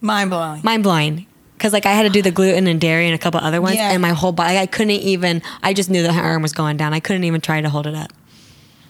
Mind 0.00 0.30
blowing. 0.30 0.60
mind 0.64 0.82
blowing. 0.82 1.26
Cause 1.60 1.72
like 1.72 1.86
I 1.86 1.92
had 1.92 2.02
to 2.02 2.10
do 2.10 2.20
the 2.20 2.32
gluten 2.32 2.66
and 2.66 2.80
dairy 2.80 3.06
and 3.06 3.14
a 3.14 3.18
couple 3.18 3.38
other 3.40 3.62
ones, 3.62 3.76
Yeah. 3.76 3.92
and 3.92 4.02
my 4.02 4.10
whole 4.10 4.32
body, 4.32 4.58
I 4.58 4.66
couldn't 4.66 4.90
even. 4.90 5.40
I 5.62 5.72
just 5.72 5.88
knew 5.88 6.02
the 6.02 6.12
arm 6.12 6.42
was 6.42 6.52
going 6.52 6.76
down. 6.76 6.92
I 6.92 7.00
couldn't 7.00 7.24
even 7.24 7.40
try 7.40 7.60
to 7.60 7.68
hold 7.70 7.86
it 7.86 7.94
up. 7.94 8.10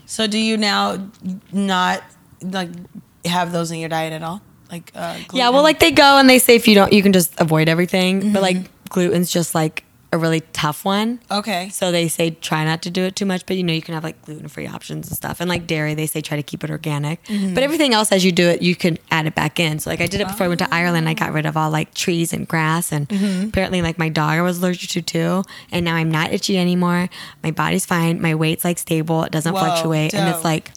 So 0.07 0.27
do 0.27 0.39
you 0.39 0.57
now 0.57 1.11
not 1.53 2.03
like 2.53 2.71
have 3.25 3.53
those 3.53 3.71
in 3.71 3.79
your 3.79 3.89
diet 3.89 4.13
at 4.13 4.23
all? 4.23 4.43
Like 4.71 4.91
uh, 4.95 5.19
Yeah, 5.33 5.51
well, 5.51 5.63
like 5.63 5.79
they 5.79 5.91
go 5.91 6.19
and 6.19 6.29
they 6.29 6.39
say 6.39 6.55
if 6.57 6.67
you 6.69 6.75
don't, 6.75 6.93
you 6.93 7.03
can 7.03 7.13
just 7.13 7.39
avoid 7.41 7.69
everything. 7.69 8.33
But 8.33 8.43
like 8.43 8.57
gluten's 8.89 9.31
just 9.31 9.55
like 9.55 9.85
a 10.13 10.17
really 10.19 10.43
tough 10.53 10.85
one. 10.85 11.19
Okay. 11.29 11.69
So 11.71 11.91
they 11.91 12.07
say 12.07 12.31
try 12.31 12.65
not 12.65 12.83
to 12.83 12.91
do 12.91 13.03
it 13.03 13.17
too 13.17 13.27
much, 13.27 13.45
but 13.47 13.57
you 13.57 13.65
know 13.65 13.73
you 13.73 13.83
can 13.83 13.95
have 13.95 14.05
like 14.05 14.23
gluten 14.23 14.47
free 14.47 14.67
options 14.69 15.09
and 15.09 15.17
stuff. 15.17 15.41
And 15.41 15.49
like 15.49 15.67
dairy, 15.67 15.95
they 15.95 16.07
say 16.07 16.21
try 16.21 16.37
to 16.37 16.43
keep 16.43 16.63
it 16.63 16.71
organic. 16.71 17.23
Mm-hmm. 17.25 17.53
But 17.55 17.65
everything 17.65 17.95
else, 17.95 18.13
as 18.13 18.25
you 18.25 18.31
do 18.31 18.49
it, 18.49 18.63
you 18.63 18.77
can 18.77 18.97
add 19.11 19.27
it 19.27 19.35
back 19.35 19.59
in. 19.59 19.81
So 19.81 19.91
like 19.91 20.01
I 20.01 20.07
did 20.07 20.21
it 20.21 20.29
before 20.29 20.45
I 20.45 20.49
went 20.49 20.61
to 20.61 20.73
Ireland. 20.73 21.09
I 21.09 21.15
got 21.15 21.33
rid 21.33 21.47
of 21.47 21.57
all 21.57 21.71
like 21.71 21.95
trees 21.95 22.33
and 22.33 22.47
grass, 22.47 22.93
and 22.93 23.09
Mm-hmm. 23.09 23.49
apparently 23.49 23.83
like 23.83 23.99
my 23.99 24.09
dog 24.09 24.31
I 24.39 24.43
was 24.43 24.59
allergic 24.59 24.89
to 24.91 25.03
too. 25.03 25.43
And 25.73 25.85
now 25.85 25.97
I'm 25.97 26.11
not 26.13 26.33
itchy 26.33 26.59
anymore. 26.59 27.09
My 27.43 27.51
body's 27.51 27.85
fine. 27.85 28.23
My 28.23 28.37
weight's 28.37 28.65
like 28.65 28.79
stable. 28.79 29.25
It 29.25 29.33
doesn't 29.33 29.53
Whoa, 29.53 29.61
fluctuate, 29.61 30.15
and 30.15 30.33
it's 30.33 30.45
like. 30.45 30.71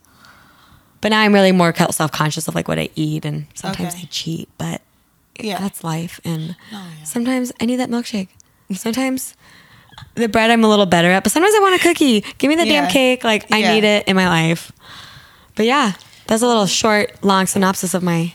But 1.08 1.12
now 1.16 1.22
I'm 1.22 1.34
really 1.34 1.54
more 1.54 1.74
self 1.92 2.12
conscious 2.12 2.50
of 2.50 2.56
like 2.56 2.68
what 2.68 2.78
I 2.78 2.90
eat, 2.96 3.24
and 3.24 3.46
sometimes 3.54 3.94
Okay. 3.94 4.04
I 4.04 4.08
cheat, 4.12 4.50
but 4.58 4.82
Yeah. 5.40 5.58
that's 5.58 5.82
life. 5.82 6.20
And 6.26 6.58
Oh, 6.74 6.76
yeah. 7.00 7.06
sometimes 7.06 7.54
I 7.62 7.66
need 7.66 7.78
that 7.78 7.90
milkshake. 7.90 8.28
Sometimes 8.76 9.34
the 10.16 10.28
bread 10.28 10.52
I'm 10.52 10.66
a 10.66 10.68
little 10.68 10.86
better 10.86 11.10
at, 11.10 11.24
but 11.24 11.32
sometimes 11.32 11.56
I 11.56 11.60
want 11.60 11.76
a 11.76 11.80
cookie. 11.80 12.26
Give 12.40 12.50
me 12.50 12.56
the 12.56 12.68
Yeah. 12.68 12.82
damn 12.82 12.90
cake. 12.92 13.24
Like 13.24 13.50
I 13.54 13.60
Yeah. 13.60 13.74
need 13.76 13.86
it 13.86 14.06
in 14.06 14.18
my 14.18 14.28
life. 14.28 14.74
But 15.56 15.66
yeah, 15.66 15.94
that's 16.28 16.42
a 16.42 16.46
little 16.46 16.66
short, 16.66 17.24
long 17.24 17.48
synopsis 17.48 17.94
of 17.94 18.04
my 18.04 18.34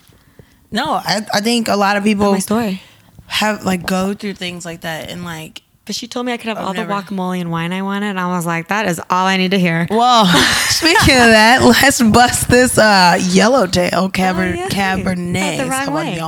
No, 0.70 0.94
I, 0.94 1.26
I 1.34 1.42
think 1.42 1.68
a 1.68 1.76
lot 1.76 1.98
of 1.98 2.04
people 2.04 2.32
my 2.32 2.38
story. 2.38 2.80
have 3.26 3.66
like 3.66 3.84
go 3.84 4.14
through 4.14 4.32
things 4.36 4.64
like 4.64 4.80
that 4.80 5.10
and 5.10 5.26
like 5.26 5.60
But 5.92 5.96
she 5.98 6.08
told 6.08 6.24
me 6.24 6.32
I 6.32 6.38
could 6.38 6.46
have 6.48 6.56
I've 6.56 6.64
all 6.68 6.72
never- 6.72 6.88
the 6.88 6.94
guacamole 6.94 7.38
and 7.38 7.50
wine 7.50 7.70
I 7.70 7.82
wanted. 7.82 8.06
And 8.06 8.18
I 8.18 8.34
was 8.34 8.46
like, 8.46 8.68
that 8.68 8.86
is 8.88 8.98
all 9.10 9.26
I 9.26 9.36
need 9.36 9.50
to 9.50 9.58
hear. 9.58 9.86
Well, 9.90 10.24
speaking 10.70 11.16
of 11.16 11.28
that, 11.28 11.60
let's 11.60 12.00
bust 12.00 12.48
this 12.48 12.78
uh, 12.78 13.18
yellowtail 13.20 14.08
caber- 14.08 14.54
Oh, 14.54 14.58
yeah. 14.58 14.68
Cabernet 14.70 15.58
That's 15.58 15.86
the 15.86 15.92
wrong 15.92 15.94
way. 15.94 16.18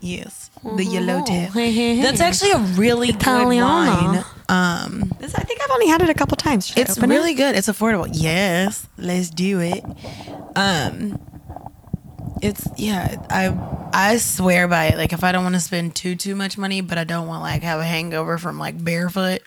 Yes, 0.00 0.50
the 0.64 0.82
yellowtail. 0.82 1.50
Hey, 1.50 1.70
hey, 1.72 1.96
hey. 1.96 2.02
That's 2.02 2.22
actually 2.22 2.52
a 2.52 2.58
really 2.80 3.12
good 3.12 3.22
wine. 3.26 4.24
Um, 4.48 5.12
This- 5.20 5.34
I 5.34 5.42
think 5.42 5.60
I've 5.62 5.70
only 5.72 5.88
had 5.88 6.00
it 6.00 6.08
a 6.08 6.14
couple 6.14 6.38
times. 6.38 6.68
Should 6.68 6.78
it's 6.78 6.96
open 6.96 7.12
it? 7.12 7.14
really 7.16 7.34
good. 7.34 7.54
It's 7.56 7.68
affordable. 7.68 8.08
Yes, 8.10 8.86
let's 8.96 9.28
do 9.28 9.60
it. 9.60 9.84
Um, 10.56 11.20
it's 12.42 12.66
yeah. 12.76 13.24
I 13.30 13.90
I 13.92 14.16
swear 14.18 14.68
by 14.68 14.86
it. 14.86 14.96
Like 14.96 15.12
if 15.12 15.24
I 15.24 15.32
don't 15.32 15.42
want 15.42 15.54
to 15.54 15.60
spend 15.60 15.94
too 15.94 16.14
too 16.16 16.34
much 16.34 16.56
money, 16.58 16.80
but 16.80 16.98
I 16.98 17.04
don't 17.04 17.26
want 17.26 17.42
like 17.42 17.62
have 17.62 17.80
a 17.80 17.84
hangover 17.84 18.38
from 18.38 18.58
like 18.58 18.82
barefoot. 18.82 19.42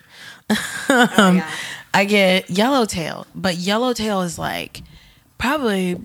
um, 0.89 1.38
yeah. 1.38 1.52
I 1.94 2.06
get 2.06 2.50
yellowtail, 2.50 3.28
but 3.34 3.56
yellowtail 3.56 4.22
is 4.22 4.38
like 4.38 4.82
probably 5.38 6.00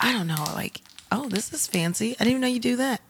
I 0.00 0.12
don't 0.12 0.26
know. 0.26 0.44
Like 0.54 0.80
oh, 1.10 1.28
this 1.28 1.52
is 1.52 1.66
fancy. 1.66 2.12
I 2.12 2.24
didn't 2.24 2.30
even 2.30 2.40
know 2.42 2.48
you 2.48 2.60
do 2.60 2.76
that. 2.76 3.00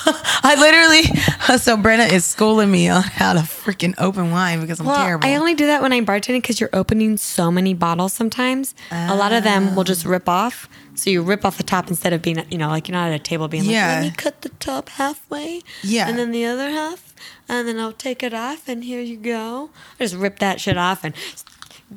I 0.42 0.54
literally, 0.58 1.02
so 1.58 1.76
Brenna 1.76 2.10
is 2.12 2.24
schooling 2.24 2.70
me 2.70 2.88
on 2.88 3.02
how 3.02 3.32
to 3.32 3.40
freaking 3.40 3.94
open 3.98 4.30
wine 4.30 4.60
because 4.60 4.80
I'm 4.80 4.86
Well, 4.86 4.96
terrible. 5.04 5.26
I 5.28 5.34
only 5.36 5.54
do 5.54 5.66
that 5.66 5.82
when 5.82 5.92
I'm 5.92 6.06
bartending 6.06 6.42
because 6.42 6.60
you're 6.60 6.70
opening 6.72 7.16
so 7.16 7.50
many 7.50 7.74
bottles 7.74 8.12
sometimes. 8.12 8.74
A 8.90 9.14
lot 9.16 9.32
of 9.32 9.44
them 9.44 9.74
will 9.74 9.84
just 9.84 10.04
rip 10.04 10.28
off. 10.28 10.68
So 10.94 11.10
you 11.10 11.22
rip 11.22 11.44
off 11.44 11.56
the 11.58 11.62
top 11.62 11.88
instead 11.88 12.12
of 12.12 12.22
being, 12.22 12.42
you 12.50 12.56
know, 12.58 12.68
like 12.68 12.88
you're 12.88 12.94
not 12.96 13.08
at 13.10 13.14
a 13.14 13.18
table 13.22 13.48
being 13.48 13.64
Yeah. 13.64 13.86
like, 13.86 13.94
let 13.96 14.02
me 14.10 14.16
cut 14.16 14.40
the 14.42 14.48
top 14.60 14.88
halfway. 14.90 15.60
Yeah. 15.82 16.08
And 16.08 16.18
then 16.18 16.30
the 16.30 16.44
other 16.46 16.70
half. 16.70 17.14
And 17.48 17.68
then 17.68 17.78
I'll 17.78 17.92
take 17.92 18.22
it 18.22 18.32
off 18.32 18.68
and 18.68 18.82
here 18.84 19.00
you 19.00 19.16
go. 19.16 19.70
I 20.00 20.04
just 20.04 20.14
rip 20.14 20.38
that 20.38 20.60
shit 20.60 20.76
off 20.78 21.04
and 21.04 21.12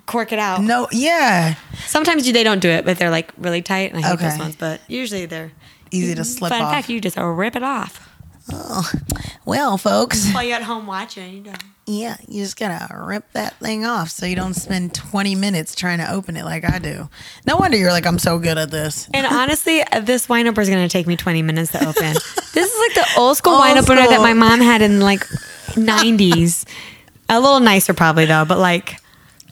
cork 0.05 0.31
it 0.31 0.39
out. 0.39 0.61
No, 0.61 0.87
yeah. 0.91 1.55
Sometimes 1.87 2.29
they 2.31 2.43
don't 2.43 2.59
do 2.59 2.69
it, 2.69 2.85
but 2.85 2.97
they're 2.97 3.09
like 3.09 3.31
really 3.37 3.61
tight. 3.61 3.91
And 3.93 4.03
I 4.03 4.07
hate 4.07 4.13
Okay. 4.15 4.29
those 4.29 4.39
ones. 4.39 4.55
But 4.55 4.81
usually 4.87 5.25
they're 5.25 5.51
Easy 5.91 6.15
to 6.15 6.23
slip 6.23 6.51
Fun 6.51 6.61
off. 6.61 6.71
fact, 6.71 6.89
you 6.89 6.99
just 7.01 7.17
rip 7.17 7.55
it 7.55 7.63
off. 7.63 8.05
Oh, 8.51 8.91
well, 9.45 9.77
folks, 9.77 10.31
While 10.33 10.43
you're 10.43 10.55
at 10.55 10.63
home 10.63 10.87
watching, 10.87 11.33
you 11.33 11.41
know. 11.43 11.53
yeah, 11.85 12.17
you 12.27 12.41
just 12.43 12.57
gotta 12.57 12.91
rip 12.97 13.31
that 13.33 13.55
thing 13.59 13.85
off 13.85 14.09
so 14.09 14.25
you 14.25 14.35
don't 14.35 14.55
spend 14.55 14.93
20 14.95 15.35
minutes 15.35 15.75
trying 15.75 15.99
to 15.99 16.11
open 16.11 16.35
it 16.35 16.43
like 16.45 16.67
I 16.67 16.79
do. 16.79 17.09
No 17.45 17.57
wonder 17.57 17.77
you're 17.77 17.91
like, 17.91 18.07
I'm 18.07 18.17
so 18.17 18.39
good 18.39 18.57
at 18.57 18.71
this. 18.71 19.07
And 19.13 19.27
honestly, 19.27 19.83
uh, 19.83 19.99
this 19.99 20.27
wine 20.27 20.47
opener 20.47 20.63
is 20.63 20.69
going 20.69 20.81
to 20.87 20.91
take 20.91 21.05
me 21.05 21.15
20 21.15 21.43
minutes 21.43 21.71
to 21.73 21.79
open. 21.87 22.13
this 22.53 22.55
is 22.55 22.79
like 22.79 22.95
the 22.95 23.19
old 23.19 23.37
school 23.37 23.53
Old 23.53 23.61
wine 23.61 23.77
opener 23.77 24.07
that 24.07 24.19
my 24.21 24.33
mom 24.33 24.61
had 24.61 24.81
in 24.81 24.99
like 24.99 25.27
90s. 25.75 26.67
A 27.29 27.39
little 27.39 27.59
nicer 27.59 27.93
probably 27.93 28.25
though, 28.25 28.45
but 28.45 28.57
like 28.57 28.97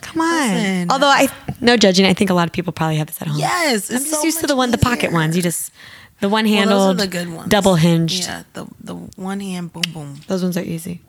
come 0.02 0.22
on. 0.22 0.54
Listen. 0.56 0.92
Although 0.92 1.08
I 1.08 1.28
no 1.62 1.78
judging, 1.78 2.06
I 2.08 2.14
think 2.14 2.30
a 2.32 2.34
lot 2.34 2.48
of 2.48 2.54
people 2.54 2.74
probably 2.74 2.98
have 2.98 3.08
this 3.08 3.22
at 3.22 3.28
home. 3.28 3.38
Yes, 3.40 3.92
I'm 3.92 3.98
just 3.98 4.10
so 4.12 4.24
used 4.24 4.40
to 4.42 4.48
the 4.48 4.56
one 4.56 4.72
the 4.72 4.78
pocket 4.80 5.12
ones. 5.12 5.36
You 5.36 5.44
just 5.44 5.72
the 6.20 6.30
one 6.30 6.46
Well, 6.46 6.54
handled 6.54 6.90
are 7.02 7.06
the 7.06 7.08
good 7.08 7.30
ones. 7.32 7.50
double 7.50 7.76
hinged. 7.76 8.24
Yeah, 8.24 8.44
the 8.54 8.68
the 8.84 8.96
one 8.96 9.40
hand 9.40 9.74
boom 9.74 9.84
boom. 9.94 10.22
Those 10.28 10.44
ones 10.44 10.58
are 10.58 10.64
easy. 10.64 11.02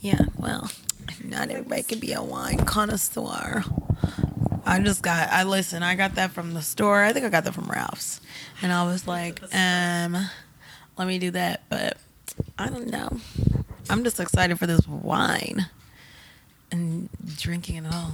Yeah, 0.00 0.20
well, 0.36 0.70
not 1.24 1.50
everybody 1.50 1.82
can 1.84 1.98
be 2.00 2.12
a 2.12 2.22
wine 2.22 2.58
connoisseur. 2.64 3.64
I 4.64 4.78
just 4.80 5.02
got. 5.02 5.28
I 5.30 5.42
listen. 5.44 5.82
I 5.82 5.94
got 5.94 6.14
that 6.16 6.30
from 6.32 6.54
the 6.54 6.62
store. 6.62 7.02
I 7.02 7.12
think 7.12 7.24
I 7.26 7.28
got 7.28 7.44
that 7.44 7.54
from 7.54 7.66
Ralph's, 7.70 8.20
and 8.62 8.72
I 8.72 8.84
was 8.84 9.06
like, 9.06 9.40
um, 9.54 10.16
let 10.96 11.06
me 11.08 11.18
do 11.18 11.30
that. 11.32 11.62
But 11.68 11.96
I 12.58 12.68
don't 12.68 12.88
know. 12.88 13.18
I'm 13.90 14.04
just 14.04 14.18
excited 14.20 14.58
for 14.58 14.66
this 14.66 14.86
wine 14.86 15.66
and 16.70 17.08
drinking 17.36 17.84
it 17.84 17.92
all. 17.92 18.12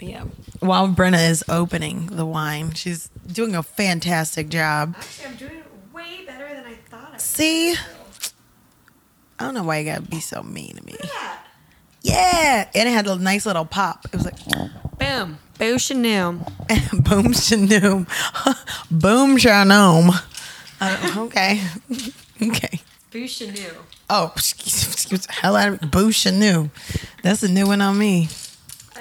Yeah, 0.00 0.24
while 0.60 0.88
Brenna 0.88 1.28
is 1.28 1.44
opening 1.48 2.06
the 2.06 2.24
wine, 2.26 2.72
she's 2.72 3.08
doing 3.26 3.54
a 3.54 3.62
fantastic 3.62 4.48
job. 4.48 4.94
Actually, 4.96 5.26
I'm 5.26 5.36
doing 5.36 5.62
way 5.92 6.24
better 6.26 6.48
than 6.54 6.64
I 6.64 6.74
thought 6.74 7.10
I 7.14 7.16
See, 7.18 7.72
I 7.72 9.44
don't 9.44 9.54
know 9.54 9.62
why 9.64 9.78
you 9.78 9.84
gotta 9.84 10.02
be 10.02 10.20
so 10.20 10.42
mean 10.42 10.76
to 10.76 10.84
me. 10.84 10.96
Yeah, 12.02 12.68
and 12.74 12.88
it 12.88 12.92
had 12.92 13.06
a 13.06 13.16
nice 13.16 13.44
little 13.44 13.66
pop. 13.66 14.06
It 14.06 14.12
was 14.14 14.24
like 14.24 14.38
Boom. 14.98 15.38
Boo 15.58 15.78
Chanel. 15.78 16.32
boom 16.92 17.32
shanoom, 17.34 18.06
boom 18.90 19.36
shanoom. 19.36 20.22
Uh, 20.80 21.14
okay, 21.26 21.62
okay. 22.42 22.80
Boo 23.10 23.26
Chanel. 23.28 23.72
Oh, 24.08 24.32
excuse, 24.34 24.90
excuse 24.92 25.26
hell 25.26 25.56
out 25.56 25.74
of 25.74 25.82
me. 25.82 25.88
Boo 25.88 26.08
shanoom. 26.08 26.70
That's 27.22 27.42
a 27.42 27.48
new 27.48 27.66
one 27.66 27.82
on 27.82 27.98
me. 27.98 28.28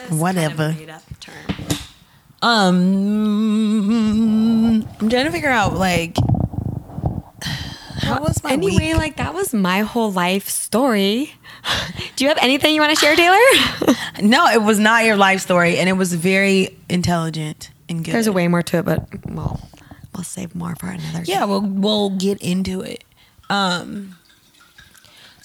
Whatever. 0.09 0.73
made 0.73 0.89
up 0.89 1.03
term. 1.19 1.33
Um, 3.49 4.81
I'm 4.99 5.09
trying 5.09 5.25
to 5.25 5.31
figure 5.31 5.49
out 5.49 5.73
like 5.75 6.15
how 8.01 8.21
was 8.21 8.43
my 8.43 8.53
anyway, 8.53 8.87
week? 8.93 8.97
like 8.97 9.17
that 9.17 9.33
was 9.33 9.53
my 9.53 9.79
whole 9.81 10.11
life 10.11 10.47
story. 10.49 11.33
Do 12.15 12.23
you 12.23 12.29
have 12.29 12.37
anything 12.41 12.73
you 12.73 12.81
want 12.81 12.97
to 12.97 12.99
share, 12.99 13.15
Taylor? 13.15 13.37
No, 14.21 14.47
it 14.47 14.61
was 14.61 14.77
not 14.79 15.05
your 15.05 15.15
life 15.15 15.39
story, 15.39 15.77
and 15.77 15.87
it 15.87 15.93
was 15.93 16.13
very 16.13 16.77
intelligent 16.89 17.71
and 17.87 18.03
good. 18.03 18.13
There's 18.13 18.27
a 18.27 18.33
way 18.33 18.49
more 18.49 18.61
to 18.63 18.79
it, 18.79 18.83
but 18.85 19.07
well, 19.29 19.61
we'll 20.13 20.25
save 20.25 20.53
more 20.53 20.75
for 20.75 20.87
another. 20.87 21.23
Yeah, 21.23 21.39
time. 21.39 21.49
we'll 21.49 21.61
we'll 21.61 22.09
get 22.09 22.37
into 22.41 22.81
it. 22.81 23.05
Um 23.49 24.17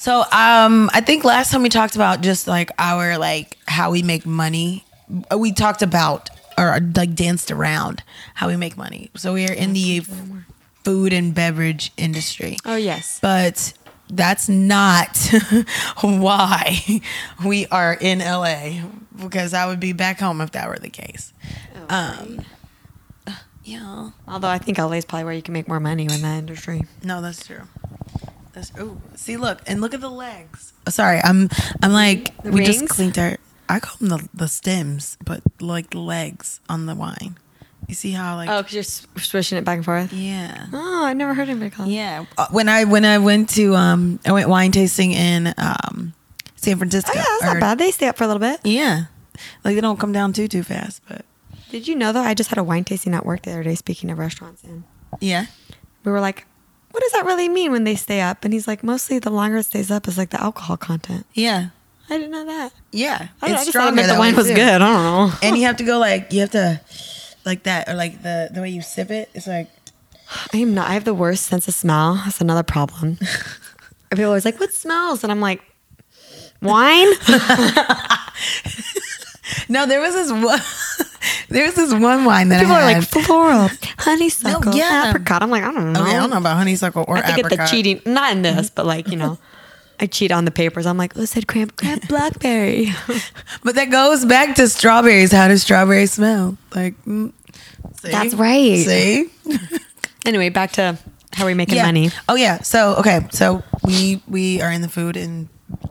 so 0.05 0.21
um 0.33 0.91
I 0.93 1.01
think 1.01 1.25
last 1.25 1.51
time 1.51 1.63
we 1.63 1.71
talked 1.71 1.95
about 1.97 2.21
just 2.21 2.47
like 2.47 2.71
our 2.79 3.17
like 3.17 3.57
how 3.67 3.91
we 3.91 4.03
make 4.03 4.27
money. 4.27 4.85
Uh, 5.33 5.39
We 5.39 5.51
talked 5.53 5.81
about 5.81 6.29
or 6.59 6.79
like 6.95 7.15
danced 7.15 7.51
around 7.51 8.03
how 8.35 8.49
we 8.49 8.57
make 8.57 8.77
money. 8.77 9.11
So 9.17 9.33
we 9.33 9.49
are 9.49 9.53
in 9.55 9.73
the 9.73 10.01
food 10.85 11.15
and 11.15 11.35
beverage 11.35 11.91
industry. 11.97 12.59
Oh 12.67 12.77
yes. 12.77 13.19
But 13.23 13.73
that's 14.11 14.47
not 14.47 15.17
why 16.03 17.01
we 17.43 17.67
are 17.69 17.97
in 17.99 18.19
LA 18.19 18.83
because 19.17 19.55
I 19.55 19.65
would 19.67 19.81
be 19.81 19.95
back 19.95 20.21
home 20.21 20.43
if 20.43 20.51
that 20.53 20.69
were 20.69 20.79
the 20.79 20.91
case. 20.91 21.33
Um 21.89 22.45
yeah. 23.65 24.11
Although 24.29 24.49
I 24.49 24.59
think 24.59 24.77
LA 24.77 25.01
is 25.01 25.07
probably 25.07 25.25
where 25.25 25.33
you 25.33 25.41
can 25.41 25.55
make 25.55 25.67
more 25.67 25.81
money 25.81 26.05
in 26.05 26.21
that 26.21 26.39
industry. 26.39 26.83
No, 27.03 27.23
that's 27.23 27.47
true. 27.47 27.63
That's 28.55 28.73
oh, 28.79 28.99
see, 29.17 29.37
look 29.37 29.61
and 29.67 29.81
look 29.81 29.95
at 29.95 30.01
the 30.01 30.11
legs. 30.11 30.73
Sorry, 30.89 31.21
I'm 31.23 31.49
I'm 31.83 31.93
like 31.93 32.37
The 32.43 32.53
we 32.53 32.65
just 32.65 32.89
cleaned 32.89 33.19
our. 33.19 33.37
I 33.69 33.81
call 33.81 33.97
them 33.99 34.09
the, 34.09 34.29
the 34.35 34.49
stems, 34.49 35.17
but 35.25 35.43
like 35.61 35.91
the 35.91 35.99
legs 36.01 36.61
on 36.69 36.87
the 36.87 36.95
wine. 36.95 37.39
You 37.89 37.95
see 37.95 38.13
how 38.13 38.37
like 38.37 38.49
Oh, 38.49 38.63
because 38.63 38.75
you're 38.75 39.23
swishing 39.23 39.59
it 39.59 39.65
back 39.65 39.77
and 39.77 39.85
forth. 39.85 40.13
yeah 40.13 40.67
Oh, 40.73 41.05
I 41.05 41.13
never 41.15 41.35
heard 41.35 41.49
anybody 41.49 41.71
call. 41.71 41.87
it. 41.87 41.91
yeah. 41.93 42.25
Uh, 42.39 42.47
when 42.51 42.69
I 42.69 42.85
when 42.85 43.05
I 43.05 43.19
went 43.19 43.51
to 43.51 43.75
um 43.75 44.21
I 44.25 44.33
went 44.33 44.49
wine 44.49 44.71
tasting 44.73 45.13
in 45.13 45.53
um 45.59 46.15
San 46.57 46.79
Francisco. 46.79 47.11
Oh 47.15 47.17
yeah, 47.19 47.25
that's 47.41 47.43
or- 47.43 47.55
not 47.55 47.61
bad. 47.61 47.79
They 47.79 47.91
stay 47.91 48.07
up 48.09 48.17
for 48.17 48.25
a 48.25 48.27
little 48.27 48.41
bit. 48.41 48.61
Yeah, 48.65 49.07
like 49.65 49.75
they 49.75 49.81
don't 49.81 49.99
come 49.99 50.13
down 50.13 50.33
too 50.33 50.47
too 50.49 50.63
fast, 50.63 51.03
but 51.09 51.25
Did 51.71 51.89
you 51.89 51.95
know 51.97 52.13
though? 52.13 52.23
I 52.23 52.35
just 52.35 52.49
had 52.51 52.59
a 52.59 52.65
wine 52.65 52.85
tasting 52.85 53.13
at 53.15 53.27
work 53.27 53.43
the 53.43 53.51
other 53.53 53.63
day. 53.65 53.75
Speaking 53.75 54.11
of 54.11 54.19
restaurants, 54.19 54.63
and 54.65 54.85
yeah. 55.21 55.47
we 56.05 56.13
were 56.13 56.21
like, 56.21 56.47
"What 56.95 57.03
does 57.03 57.11
that 57.13 57.27
really 57.27 57.49
mean 57.49 57.73
when 57.73 57.83
they 57.83 57.97
stay 57.97 58.21
up?" 58.21 58.45
And 58.45 58.55
he's 58.55 58.69
like, 58.69 58.85
"Mostly 58.85 59.19
the 59.19 59.31
longer 59.31 59.57
it 59.59 59.65
stays 59.65 59.91
up 59.91 60.07
is 60.07 60.17
like 60.17 60.31
the 60.31 60.41
alcohol 60.41 60.77
content." 60.77 61.27
Yeah, 61.35 61.71
I 62.09 62.17
didn't 62.19 62.31
know 62.31 62.45
that. 62.47 62.73
yeah. 62.93 63.29
I, 63.43 63.47
I 63.47 63.51
it's 63.51 63.65
just 63.65 63.69
it 63.69 63.71
stronger 63.73 64.07
the 64.07 64.15
wine 64.15 64.37
was 64.37 64.47
too. 64.47 64.55
good. 64.55 64.75
I 64.75 64.79
don't 64.79 65.03
know. 65.03 65.33
And 65.43 65.59
you 65.59 65.65
have 65.65 65.77
to 65.79 65.85
go 65.85 65.99
like 65.99 66.33
you 66.33 66.41
have 66.41 66.53
to 66.53 66.81
like 67.45 67.65
that 67.65 67.89
or 67.89 67.95
like 67.95 68.23
the 68.23 68.49
the 68.53 68.61
way 68.61 68.71
you 68.71 68.81
sip 68.81 69.11
it. 69.11 69.29
It's 69.35 69.49
like 69.49 69.69
I 70.53 70.59
am 70.59 70.73
not. 70.75 70.89
I 70.89 70.95
have 70.95 71.05
the 71.05 71.15
worst 71.15 71.47
sense 71.47 71.67
of 71.67 71.75
smell. 71.75 72.15
That's 72.25 72.41
another 72.41 72.63
problem. 72.63 73.19
People 74.11 74.25
are 74.25 74.29
always 74.29 74.45
like, 74.45 74.61
"What 74.61 74.73
smells?" 74.73 75.25
And 75.25 75.33
I'm 75.33 75.41
like, 75.41 75.61
Wine? 76.63 77.09
No, 79.69 79.87
there 79.87 80.01
was 80.01 80.15
this 80.15 80.31
one. 80.31 80.61
there 81.49 81.65
was 81.65 81.75
this 81.75 81.93
one 81.93 82.25
wine 82.25 82.49
that 82.51 82.61
People 82.61 82.75
I 82.75 82.81
are 82.83 82.99
like 82.99 83.09
floral, 83.09 83.69
honeysuckle, 84.05 84.73
No, 84.73 84.77
yeah. 84.77 85.11
apricot. 85.11 85.43
I'm 85.43 85.51
like, 85.51 85.63
I 85.65 85.73
don't 85.73 85.93
know. 85.93 86.03
okay, 86.03 86.11
I 86.11 86.21
don't 86.21 86.31
know 86.31 86.39
about 86.39 86.57
honeysuckle 86.57 87.05
or 87.09 87.17
I 87.17 87.23
think 87.23 87.39
apricot. 87.39 87.61
it's 87.61 87.71
the 87.71 87.77
cheating, 87.77 88.01
not 88.13 88.33
in 88.33 88.43
this, 88.43 88.71
but 88.71 88.87
like 88.87 89.09
you 89.09 89.17
know, 89.17 89.39
I 90.01 90.07
cheat 90.07 90.33
on 90.33 90.45
the 90.45 90.51
papers. 90.51 90.87
I'm 90.87 90.97
like, 90.99 91.17
oh, 91.17 91.23
it 91.23 91.29
said 91.29 91.47
cran, 91.47 91.71
cran 91.71 92.01
blackberry. 92.09 92.89
But 93.63 93.75
that 93.77 93.91
goes 93.91 94.25
back 94.25 94.57
to 94.57 94.69
strawberries. 94.69 95.33
How 95.33 95.49
does 95.49 95.63
strawberries 95.63 96.13
smell? 96.13 96.57
Like, 96.75 96.95
mm? 97.05 97.33
That's 98.03 98.35
right. 98.35 98.85
See? 98.85 99.31
anyway, 100.27 100.49
back 100.51 100.73
to 100.73 100.99
how 101.33 101.45
are 101.45 101.47
we 101.47 101.55
making 101.55 101.77
yeah. 101.77 101.87
money. 101.87 102.11
Oh 102.29 102.35
yeah. 102.35 102.61
So 102.63 102.97
okay. 102.97 103.27
So 103.33 103.63
we 103.85 104.23
we 104.29 104.61
are 104.61 104.71
in 104.71 104.83
the 104.83 104.89
food 104.89 105.17
and 105.17 105.49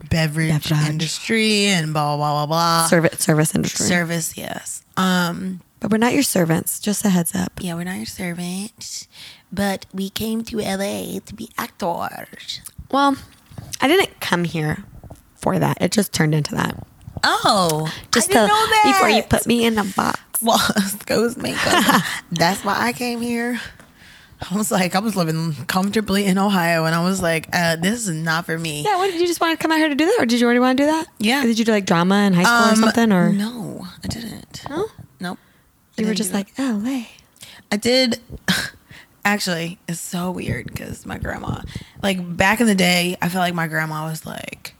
beverage, 0.09 0.69
Beverage. 0.69 0.89
industry 0.89 1.65
and 1.65 1.91
blah 1.93 2.15
blah 2.15 2.31
blah 2.33 2.45
blah. 2.45 2.87
Service 2.87 3.19
service 3.19 3.55
industry. 3.55 3.85
Service, 3.85 4.37
yes. 4.37 4.83
Um. 4.97 5.61
But 5.83 5.91
we're 5.91 5.97
not 5.97 6.13
your 6.13 6.23
servants. 6.23 6.79
Just 6.79 7.03
a 7.05 7.09
heads 7.09 7.35
up. 7.35 7.51
Yeah, 7.59 7.75
we're 7.75 7.83
not 7.83 7.97
your 7.97 8.05
servants, 8.05 9.07
but 9.51 9.85
we 9.93 10.09
came 10.09 10.43
to 10.45 10.57
LA 10.57 11.19
to 11.25 11.33
be 11.35 11.49
actors. 11.57 12.61
Well, 12.89 13.17
I 13.81 13.87
didn't 13.89 14.19
come 14.21 14.45
here 14.45 14.85
for 15.35 15.59
that. 15.59 15.77
It 15.81 15.91
just 15.91 16.13
turned 16.13 16.33
into 16.33 16.55
that. 16.55 16.87
Oh, 17.25 17.93
Just 18.11 18.29
I 18.31 18.33
didn't 18.33 18.47
to, 18.49 18.53
know 18.53 18.65
that 18.67 18.93
before 18.95 19.09
you 19.09 19.23
put 19.23 19.45
me 19.45 19.65
in 19.65 19.77
a 19.77 19.83
box. 19.83 20.19
well, 20.41 20.59
goes 21.05 21.35
makeup. 21.47 22.01
That's 22.31 22.63
why 22.63 22.75
I 22.79 22.93
came 22.93 23.19
here. 23.21 23.59
I 24.49 24.57
was 24.57 24.71
like, 24.71 24.93
I 24.95 24.99
was 24.99 25.15
living 25.15 25.53
comfortably 25.67 26.25
in 26.25 26.37
Ohio, 26.37 26.83
and 26.83 26.93
I 26.93 27.01
was 27.03 27.21
like, 27.21 27.47
uh, 27.53 27.77
this 27.77 28.07
is 28.07 28.09
not 28.15 28.45
for 28.45 28.57
me. 28.57 28.83
Yeah, 28.83 28.97
what 28.97 29.09
did 29.11 29.21
you 29.21 29.27
just 29.27 29.39
want 29.39 29.57
to 29.57 29.61
come 29.61 29.71
out 29.71 29.77
here 29.77 29.87
to 29.89 29.95
do 29.95 30.05
that, 30.05 30.17
or 30.19 30.25
did 30.25 30.39
you 30.41 30.45
already 30.45 30.59
want 30.59 30.77
to 30.77 30.83
do 30.83 30.87
that? 30.87 31.07
Yeah. 31.19 31.43
Or 31.43 31.47
did 31.47 31.57
you 31.59 31.63
do 31.65 31.71
like 31.71 31.85
drama 31.85 32.15
in 32.27 32.33
high 32.33 32.43
school 32.43 32.55
or 32.57 32.71
Um, 32.71 32.75
something, 32.75 33.11
or 33.13 33.31
no, 33.31 33.87
I 34.03 34.07
didn't. 34.07 34.65
No? 34.69 34.87
You 35.97 36.05
were 36.07 36.13
just 36.13 36.33
like 36.33 36.47
L.A. 36.57 37.07
I 37.71 37.77
did. 37.77 38.19
Actually, 39.25 39.79
it's 39.87 39.99
so 40.01 40.31
weird 40.31 40.67
because 40.67 41.05
my 41.05 41.17
grandma, 41.17 41.61
like 42.01 42.35
back 42.37 42.59
in 42.59 42.67
the 42.67 42.75
day, 42.75 43.15
I 43.21 43.29
felt 43.29 43.41
like 43.41 43.53
my 43.53 43.67
grandma 43.67 44.05
was 44.09 44.25
like 44.25 44.75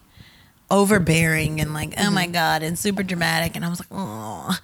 overbearing 0.69 1.61
and 1.61 1.73
like, 1.73 1.93
oh 1.97 2.01
Mm-hmm. 2.03 2.13
my 2.13 2.27
god, 2.27 2.63
and 2.63 2.77
super 2.77 3.03
dramatic, 3.03 3.55
and 3.55 3.63
I 3.63 3.69
was 3.69 3.79
like, 3.79 3.87
oh. 3.91 4.57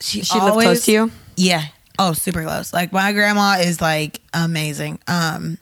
She 0.00 0.22
She 0.22 0.40
lived 0.40 0.54
close 0.54 0.84
to 0.86 0.92
you? 0.92 1.10
Yeah. 1.36 1.66
Oh, 1.98 2.12
super 2.14 2.42
close. 2.42 2.72
Like 2.72 2.92
my 2.92 3.12
grandma 3.12 3.58
is 3.60 3.80
like 3.80 4.20
amazing. 4.32 4.98
Um, 5.06 5.58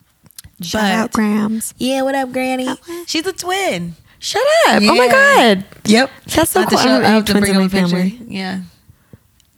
Shout 0.62 0.82
but- 0.82 0.90
out 0.92 1.12
Grams. 1.12 1.74
Yeah, 1.76 2.02
what 2.02 2.14
up, 2.14 2.32
Granny? 2.32 2.66
Oh. 2.68 3.04
She's 3.06 3.26
a 3.26 3.32
twin. 3.34 3.94
Shut 4.18 4.42
up! 4.68 4.80
Oh 4.82 4.94
my 4.96 5.08
god. 5.08 5.64
Yep. 5.84 6.10
That's 6.28 6.50
so 6.52 6.64
cool. 6.64 6.78
I 6.78 6.84
don't 6.86 7.02
have 7.04 7.24
twins 7.26 7.40
bring 7.40 7.50
in 7.56 7.56
up 7.62 7.62
my 7.72 7.80
family. 7.80 8.18
Yeah. 8.28 8.60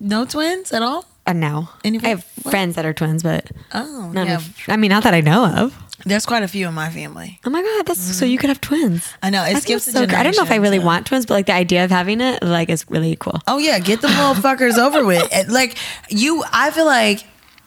No 0.06 0.24
twins 0.26 0.70
at 0.72 0.82
all. 0.82 1.06
Uh, 1.26 1.32
no, 1.32 1.70
Any- 1.82 1.98
I 2.04 2.08
have 2.08 2.26
what? 2.42 2.50
friends 2.52 2.76
that 2.76 2.84
are 2.84 2.92
twins, 2.92 3.22
but 3.22 3.50
Oh, 3.72 4.10
none 4.12 4.26
yeah. 4.26 4.36
of. 4.36 4.54
I 4.68 4.76
mean, 4.76 4.90
not 4.90 5.02
that 5.04 5.14
I 5.14 5.22
know 5.22 5.46
of. 5.46 5.74
There's 6.04 6.26
quite 6.26 6.42
a 6.42 6.48
few 6.48 6.68
in 6.68 6.74
my 6.74 6.90
family. 6.90 7.40
Oh 7.46 7.50
my 7.50 7.62
god, 7.62 7.86
that's 7.86 7.98
so 8.00 8.26
you 8.26 8.36
could 8.36 8.50
have 8.50 8.60
twins. 8.60 9.08
I 9.22 9.30
know. 9.30 9.42
It 9.42 9.56
skips 9.62 9.84
so. 9.90 10.02
I 10.02 10.22
don't 10.22 10.36
know 10.36 10.42
if 10.42 10.50
I 10.50 10.56
really 10.56 10.78
so- 10.80 10.84
want 10.84 11.06
twins, 11.06 11.24
but 11.24 11.32
like 11.34 11.46
the 11.46 11.54
idea 11.54 11.82
of 11.84 11.90
having 11.90 12.20
it, 12.20 12.42
like, 12.42 12.68
is 12.68 12.84
really 12.90 13.16
cool. 13.16 13.40
Oh 13.48 13.56
yeah, 13.56 13.78
get 13.78 14.02
the 14.02 14.08
motherfuckers 14.08 14.76
over 14.76 15.02
with. 15.04 15.22
Like 15.48 15.78
you, 16.10 16.44
I 16.52 16.70
feel 16.72 16.84
like 16.84 17.24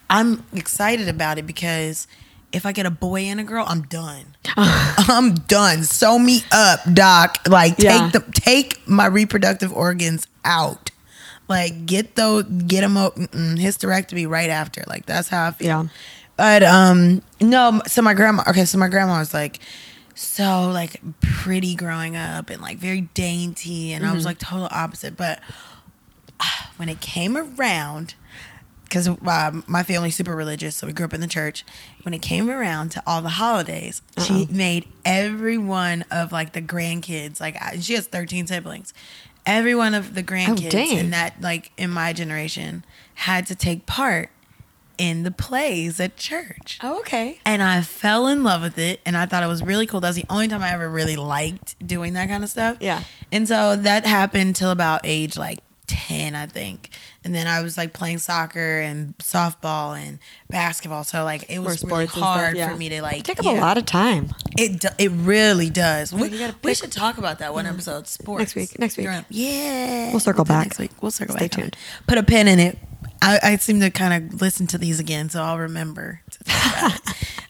I'm 0.10 0.44
excited 0.54 1.08
about 1.10 1.40
it 1.40 1.48
because 1.48 2.06
if 2.54 2.64
I 2.68 2.72
get 2.74 2.86
a 2.86 2.92
boy 2.92 3.22
and 3.22 3.40
a 3.40 3.44
girl, 3.44 3.66
I'm 3.68 3.82
done. 3.84 4.36
I'm 4.56 5.34
done. 5.34 5.84
Sew 5.84 6.20
me 6.20 6.44
up, 6.52 6.82
doc. 6.94 7.40
Like 7.48 7.78
take 7.78 7.86
Yeah. 7.86 8.10
the 8.10 8.20
take 8.34 8.88
my 8.88 9.08
reproductive 9.08 9.74
organs 9.74 10.28
out. 10.46 10.92
Like 11.48 11.86
get 11.86 12.16
those, 12.16 12.44
get 12.44 12.82
them 12.82 12.98
up, 12.98 13.16
mm-mm, 13.16 13.58
hysterectomy 13.58 14.28
right 14.28 14.50
after. 14.50 14.84
Like 14.88 15.06
that's 15.06 15.30
how 15.30 15.48
I 15.48 15.52
feel. 15.52 15.68
Yeah. 15.68 15.88
But 16.36 16.64
um, 16.64 17.22
no. 17.42 17.82
So 17.88 18.02
my 18.02 18.14
grandma. 18.14 18.44
Okay, 18.50 18.66
so 18.66 18.78
my 18.78 18.90
grandma 18.90 19.20
was 19.20 19.34
like 19.34 19.60
so 20.14 20.70
like 20.72 21.00
pretty 21.22 21.74
growing 21.76 22.16
up 22.16 22.50
and 22.50 22.62
like 22.62 22.78
very 22.78 23.02
dainty, 23.02 23.94
and 23.94 24.06
I 24.06 24.14
was 24.14 24.26
like 24.26 24.40
total 24.40 24.68
opposite. 24.72 25.16
But 25.18 25.40
when 26.78 26.90
it 26.90 27.00
came 27.02 27.36
around, 27.38 28.14
because 28.84 29.08
uh, 29.08 29.62
my 29.68 29.84
family's 29.84 30.16
super 30.16 30.36
religious, 30.36 30.76
so 30.76 30.86
we 30.88 30.94
grew 30.94 31.06
up 31.06 31.14
in 31.14 31.22
the 31.22 31.28
church. 31.28 31.66
When 32.04 32.14
it 32.14 32.22
came 32.22 32.50
around 32.50 32.92
to 32.92 33.04
all 33.08 33.22
the 33.22 33.30
holidays, 33.30 34.02
she 34.24 34.48
made 34.52 34.86
every 35.06 35.58
one 35.58 36.04
of 36.12 36.32
like 36.32 36.54
the 36.54 36.62
grandkids, 36.62 37.40
like 37.40 37.56
I- 37.62 37.80
she 37.80 37.94
has 37.96 38.06
thirteen 38.08 38.48
siblings. 38.48 38.94
Every 39.48 39.74
one 39.74 39.94
of 39.94 40.14
the 40.14 40.22
oh, 40.22 40.24
grandkids 40.24 40.70
dang. 40.70 40.98
in 40.98 41.10
that, 41.12 41.42
like 41.42 41.72
in 41.78 41.90
my 41.90 42.14
generation, 42.14 42.86
had 43.16 43.48
to 43.48 43.56
take 43.56 43.86
part 43.86 44.30
in 44.98 45.24
the 45.24 45.32
plays 45.32 46.00
at 46.00 46.18
church. 46.18 46.80
Oh, 46.84 47.00
okay. 47.00 47.40
And 47.46 47.62
I 47.64 47.82
fell 47.82 48.28
in 48.28 48.44
love 48.44 48.62
with 48.62 48.78
it 48.78 49.00
and 49.06 49.16
I 49.16 49.26
thought 49.26 49.44
it 49.44 49.48
was 49.48 49.62
really 49.64 49.86
cool. 49.86 50.02
That 50.02 50.10
was 50.10 50.16
the 50.16 50.26
only 50.30 50.48
time 50.48 50.62
I 50.62 50.72
ever 50.72 50.90
really 50.90 51.16
liked 51.16 51.76
doing 51.86 52.14
that 52.14 52.28
kind 52.28 52.44
of 52.44 52.50
stuff. 52.50 52.78
Yeah. 52.80 53.04
And 53.32 53.48
so 53.48 53.76
that 53.76 54.06
happened 54.06 54.56
till 54.56 54.72
about 54.72 55.02
age 55.04 55.38
like 55.38 55.60
10, 55.88 56.36
I 56.36 56.46
think. 56.46 56.90
And 57.24 57.34
then 57.34 57.48
I 57.48 57.62
was 57.62 57.78
like 57.78 57.94
playing 57.94 58.20
soccer 58.20 58.80
and 58.80 59.18
softball 59.18 59.98
and 59.98 60.20
basketball. 60.50 61.04
So 61.04 61.24
like 61.24 61.50
it 61.50 61.60
was 61.60 61.84
really 61.84 62.04
and 62.04 62.12
stuff, 62.12 62.24
hard 62.24 62.58
yeah. 62.58 62.70
for 62.70 62.76
me 62.76 62.90
to 62.90 63.02
like 63.02 63.24
Take 63.24 63.40
up 63.40 63.46
yeah. 63.46 63.60
a 63.60 63.62
lot 63.62 63.78
of 63.78 63.86
time. 63.86 64.34
It 64.58 64.86
it 64.98 65.10
really 65.10 65.70
does. 65.70 66.14
We, 66.14 66.30
we 66.64 66.74
should 66.74 66.92
talk 66.92 67.18
about 67.18 67.40
that 67.40 67.54
one 67.54 67.66
episode. 67.66 68.08
Sports 68.08 68.40
Next 68.40 68.56
week, 68.56 68.80
next 68.80 68.98
week. 68.98 69.08
Yeah, 69.30 70.12
We'll 70.12 70.20
circle 70.20 70.46
back. 70.46 70.68
next 70.68 70.80
week. 70.80 70.92
We'll 71.02 71.12
circle 71.12 71.36
Stay 71.36 71.46
back. 71.46 71.54
Stay 71.54 71.62
tuned. 71.62 71.78
Put 72.08 72.18
a 72.18 72.24
pin 72.24 72.48
in 72.48 72.60
it. 72.60 72.78
I, 73.22 73.40
I 73.42 73.56
seem 73.58 73.80
to 73.80 73.90
kind 73.90 74.32
of 74.32 74.42
listen 74.42 74.68
to 74.68 74.78
these 74.78 75.00
again, 75.00 75.30
so 75.30 75.42
I'll 75.42 75.58
remember. 75.58 76.22
To 76.30 76.44
talk 76.44 76.78
about 76.78 77.00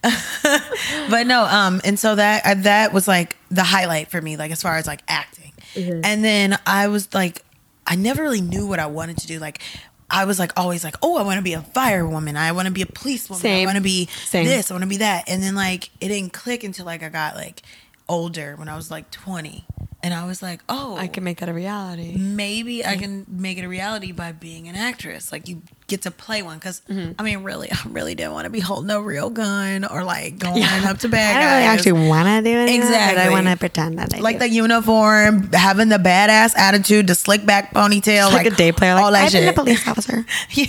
it. 0.03 1.09
but 1.09 1.27
no, 1.27 1.43
um, 1.45 1.81
and 1.83 1.99
so 1.99 2.15
that 2.15 2.45
uh, 2.45 2.53
that 2.61 2.93
was 2.93 3.07
like 3.07 3.35
the 3.49 3.63
highlight 3.63 4.09
for 4.09 4.21
me, 4.21 4.37
like 4.37 4.51
as 4.51 4.61
far 4.61 4.77
as 4.77 4.87
like 4.87 5.01
acting. 5.07 5.53
Mm-hmm. 5.73 6.01
And 6.03 6.23
then 6.23 6.57
I 6.65 6.87
was 6.87 7.13
like, 7.13 7.43
I 7.87 7.95
never 7.95 8.21
really 8.21 8.41
knew 8.41 8.67
what 8.67 8.79
I 8.79 8.87
wanted 8.87 9.17
to 9.19 9.27
do. 9.27 9.39
Like, 9.39 9.61
I 10.09 10.25
was 10.25 10.39
like 10.39 10.51
always 10.57 10.83
like, 10.83 10.95
oh, 11.01 11.17
I 11.17 11.23
want 11.23 11.37
to 11.37 11.43
be 11.43 11.53
a 11.53 11.61
firewoman. 11.61 12.35
I 12.37 12.51
want 12.51 12.67
to 12.67 12.73
be 12.73 12.81
a 12.81 12.85
policewoman. 12.85 13.39
I 13.39 13.41
Same. 13.41 13.65
want 13.65 13.77
to 13.77 13.83
be 13.83 14.07
Same. 14.25 14.45
this. 14.45 14.71
I 14.71 14.73
want 14.73 14.83
to 14.83 14.89
be 14.89 14.97
that. 14.97 15.25
And 15.27 15.43
then 15.43 15.55
like 15.55 15.89
it 15.99 16.07
didn't 16.09 16.33
click 16.33 16.63
until 16.63 16.85
like 16.85 17.03
I 17.03 17.09
got 17.09 17.35
like 17.35 17.61
older 18.07 18.55
when 18.55 18.69
I 18.69 18.75
was 18.75 18.89
like 18.89 19.11
20. 19.11 19.65
And 20.03 20.13
I 20.13 20.25
was 20.25 20.41
like, 20.41 20.61
oh, 20.69 20.95
I 20.95 21.07
can 21.07 21.23
make 21.23 21.39
that 21.39 21.49
a 21.49 21.53
reality. 21.53 22.15
maybe 22.17 22.85
I 22.85 22.95
can 22.95 23.25
make 23.27 23.57
it 23.57 23.63
a 23.63 23.67
reality 23.67 24.11
by 24.11 24.31
being 24.31 24.67
an 24.67 24.75
actress. 24.75 25.31
Like 25.31 25.49
you 25.49 25.61
get 25.87 26.01
to 26.03 26.11
play 26.11 26.41
one. 26.43 26.57
because 26.57 26.81
Mm-hmm. 26.89 27.13
I 27.17 27.23
mean, 27.23 27.43
really, 27.43 27.71
I 27.71 27.77
really 27.89 28.13
didn't 28.15 28.33
want 28.33 28.45
to 28.45 28.49
be 28.49 28.59
holding 28.59 28.91
a 28.91 29.01
real 29.01 29.29
gun 29.29 29.85
or 29.85 30.03
like 30.03 30.37
going 30.39 30.63
up 30.63 30.97
to 30.99 31.09
bad 31.09 31.33
guys. 31.33 31.37
I 31.37 31.41
don't 31.41 31.51
really 31.53 31.65
actually 31.67 32.07
want 32.09 32.27
to 32.27 32.49
do 32.51 32.57
anything. 32.57 32.81
But 32.81 32.91
I 32.93 33.09
Exactly. 33.11 33.33
want 33.33 33.47
to 33.47 33.57
pretend 33.57 33.99
that 33.99 34.13
I 34.13 34.19
like 34.19 34.35
do. 34.35 34.47
the 34.47 34.49
uniform, 34.49 35.51
having 35.53 35.89
the 35.89 35.97
badass 35.97 36.55
attitude, 36.57 37.07
the 37.07 37.15
slick 37.15 37.45
back 37.45 37.73
ponytail, 37.73 38.25
like, 38.31 38.45
like, 38.45 38.53
a 38.53 38.55
day 38.55 38.71
player. 38.71 38.95
Like, 38.95 39.03
all 39.03 39.11
that 39.11 39.23
I've 39.25 39.31
shit. 39.31 39.41
been 39.41 39.49
a 39.49 39.53
police 39.53 39.87
officer. 39.87 40.25
Yeah, 40.51 40.67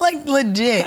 like 0.00 0.24
legit. 0.26 0.86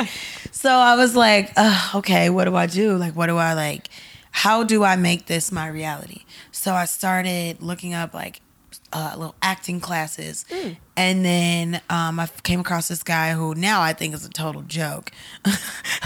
So 0.51 0.71
I 0.71 0.95
was 0.95 1.15
like, 1.15 1.51
okay, 1.95 2.30
what 2.30 2.45
do 2.45 2.55
I 2.55 2.65
do? 2.65 2.97
Like, 2.97 3.15
what 3.15 3.28
do 3.28 3.38
I 3.38 3.53
like? 3.53 3.89
How 4.32 4.63
do 4.63 4.84
I 4.84 4.95
make 4.95 5.25
this 5.28 5.51
my 5.51 5.67
reality? 5.67 6.23
So 6.51 6.73
I 6.73 6.86
started 6.86 7.61
looking 7.61 7.93
up 7.93 8.13
like 8.13 8.41
uh, 8.93 9.13
little 9.17 9.36
acting 9.41 9.80
classes, 9.80 10.45
and 10.95 11.25
then 11.25 11.82
um, 11.89 12.19
I 12.19 12.28
came 12.43 12.59
across 12.59 12.88
this 12.88 13.03
guy 13.03 13.34
who 13.34 13.53
now 13.55 13.82
I 13.82 13.93
think 13.93 14.13
is 14.13 14.25
a 14.25 14.30
total 14.30 14.61
joke. 14.63 15.11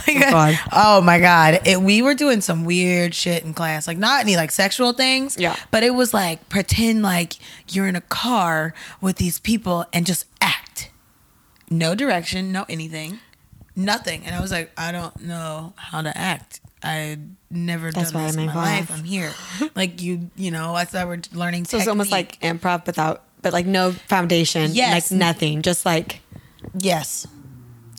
Like, 0.07 0.29
God. 0.31 0.59
oh 0.73 0.99
my 1.01 1.19
god! 1.19 1.61
It, 1.65 1.79
we 1.81 2.01
were 2.01 2.15
doing 2.15 2.41
some 2.41 2.65
weird 2.65 3.13
shit 3.13 3.43
in 3.43 3.53
class, 3.53 3.87
like 3.87 3.99
not 3.99 4.21
any 4.21 4.35
like 4.35 4.51
sexual 4.51 4.93
things, 4.93 5.37
Yeah. 5.37 5.55
but 5.69 5.83
it 5.83 5.91
was 5.91 6.11
like 6.13 6.49
pretend 6.49 7.03
like 7.03 7.33
you're 7.69 7.87
in 7.87 7.95
a 7.95 8.01
car 8.01 8.73
with 8.99 9.17
these 9.17 9.37
people 9.39 9.85
and 9.93 10.05
just 10.05 10.25
act 10.41 10.89
no 11.69 11.93
direction, 11.95 12.51
no 12.51 12.65
anything, 12.67 13.19
nothing. 13.75 14.25
And 14.25 14.35
I 14.35 14.41
was 14.41 14.51
like, 14.51 14.71
I 14.77 14.91
don't 14.91 15.17
know 15.21 15.73
how 15.77 16.01
to 16.01 16.17
act. 16.17 16.59
I 16.83 17.19
never 17.49 17.91
That's 17.91 18.11
done 18.11 18.21
why 18.21 18.27
this 18.27 18.37
I'm 18.37 18.41
in 18.41 18.47
my 18.47 18.55
life. 18.55 18.91
I'm 18.91 19.03
here. 19.03 19.31
like 19.75 20.01
you, 20.01 20.31
you 20.35 20.51
know, 20.51 20.73
I 20.73 20.85
thought 20.85 21.07
we're 21.07 21.21
learning. 21.33 21.65
So 21.65 21.77
it's 21.77 21.87
almost 21.87 22.11
like 22.11 22.39
improv 22.41 22.85
without, 22.85 23.23
but 23.41 23.53
like 23.53 23.65
no 23.65 23.91
foundation. 23.91 24.71
Yes. 24.73 25.11
Like 25.11 25.17
nothing. 25.19 25.61
Just 25.61 25.85
like, 25.85 26.21
yes, 26.73 27.27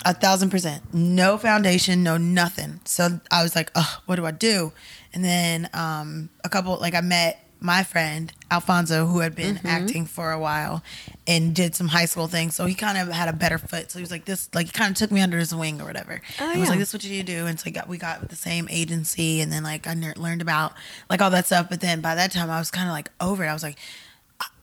a 0.04 0.14
thousand 0.14 0.50
percent, 0.50 0.82
no 0.92 1.38
foundation, 1.38 2.02
no 2.02 2.16
nothing. 2.16 2.80
So 2.84 3.20
I 3.30 3.42
was 3.42 3.54
like, 3.54 3.70
oh, 3.74 4.00
what 4.06 4.16
do 4.16 4.26
I 4.26 4.32
do? 4.32 4.72
And 5.14 5.24
then 5.24 5.68
um, 5.74 6.30
a 6.44 6.48
couple, 6.48 6.76
like 6.78 6.94
I 6.94 7.00
met 7.00 7.41
my 7.62 7.82
friend 7.82 8.32
Alfonso, 8.50 9.06
who 9.06 9.20
had 9.20 9.34
Mm-hmm. 9.34 9.54
been 9.62 9.66
acting 9.66 10.06
for 10.06 10.32
a 10.32 10.38
while 10.38 10.82
and 11.26 11.54
did 11.54 11.74
some 11.74 11.88
high 11.88 12.04
school 12.06 12.26
things. 12.26 12.54
So 12.54 12.66
he 12.66 12.74
kind 12.74 12.98
of 12.98 13.08
had 13.08 13.28
a 13.28 13.32
better 13.32 13.56
foot. 13.58 13.90
So 13.90 13.98
he 13.98 14.02
was 14.02 14.10
like, 14.10 14.24
"This, 14.24 14.48
like, 14.54 14.66
he 14.66 14.72
kind 14.72 14.90
of 14.90 14.96
took 14.96 15.10
me 15.10 15.20
under 15.20 15.38
his 15.38 15.54
wing 15.54 15.80
or 15.80 15.84
whatever." 15.84 16.20
Oh, 16.40 16.50
and 16.50 16.60
was 16.60 16.68
like, 16.68 16.78
"This 16.78 16.88
is 16.88 16.94
what 16.94 17.04
you 17.04 17.18
to 17.18 17.24
do." 17.24 17.46
And 17.46 17.58
so 17.58 17.64
we 17.66 17.70
got 17.72 17.88
we 17.88 17.98
got 17.98 18.20
with 18.20 18.30
the 18.30 18.36
same 18.36 18.66
agency, 18.70 19.40
and 19.40 19.50
then 19.52 19.62
like 19.62 19.86
I 19.86 19.94
learned 20.16 20.42
about 20.42 20.72
like 21.08 21.22
all 21.22 21.30
that 21.30 21.46
stuff. 21.46 21.68
But 21.70 21.80
then 21.80 22.00
by 22.00 22.14
that 22.14 22.32
time, 22.32 22.50
I 22.50 22.58
was 22.58 22.70
kind 22.70 22.88
of 22.88 22.92
like 22.92 23.10
over 23.20 23.44
it. 23.44 23.48
I 23.48 23.52
was 23.52 23.62
like. 23.62 23.78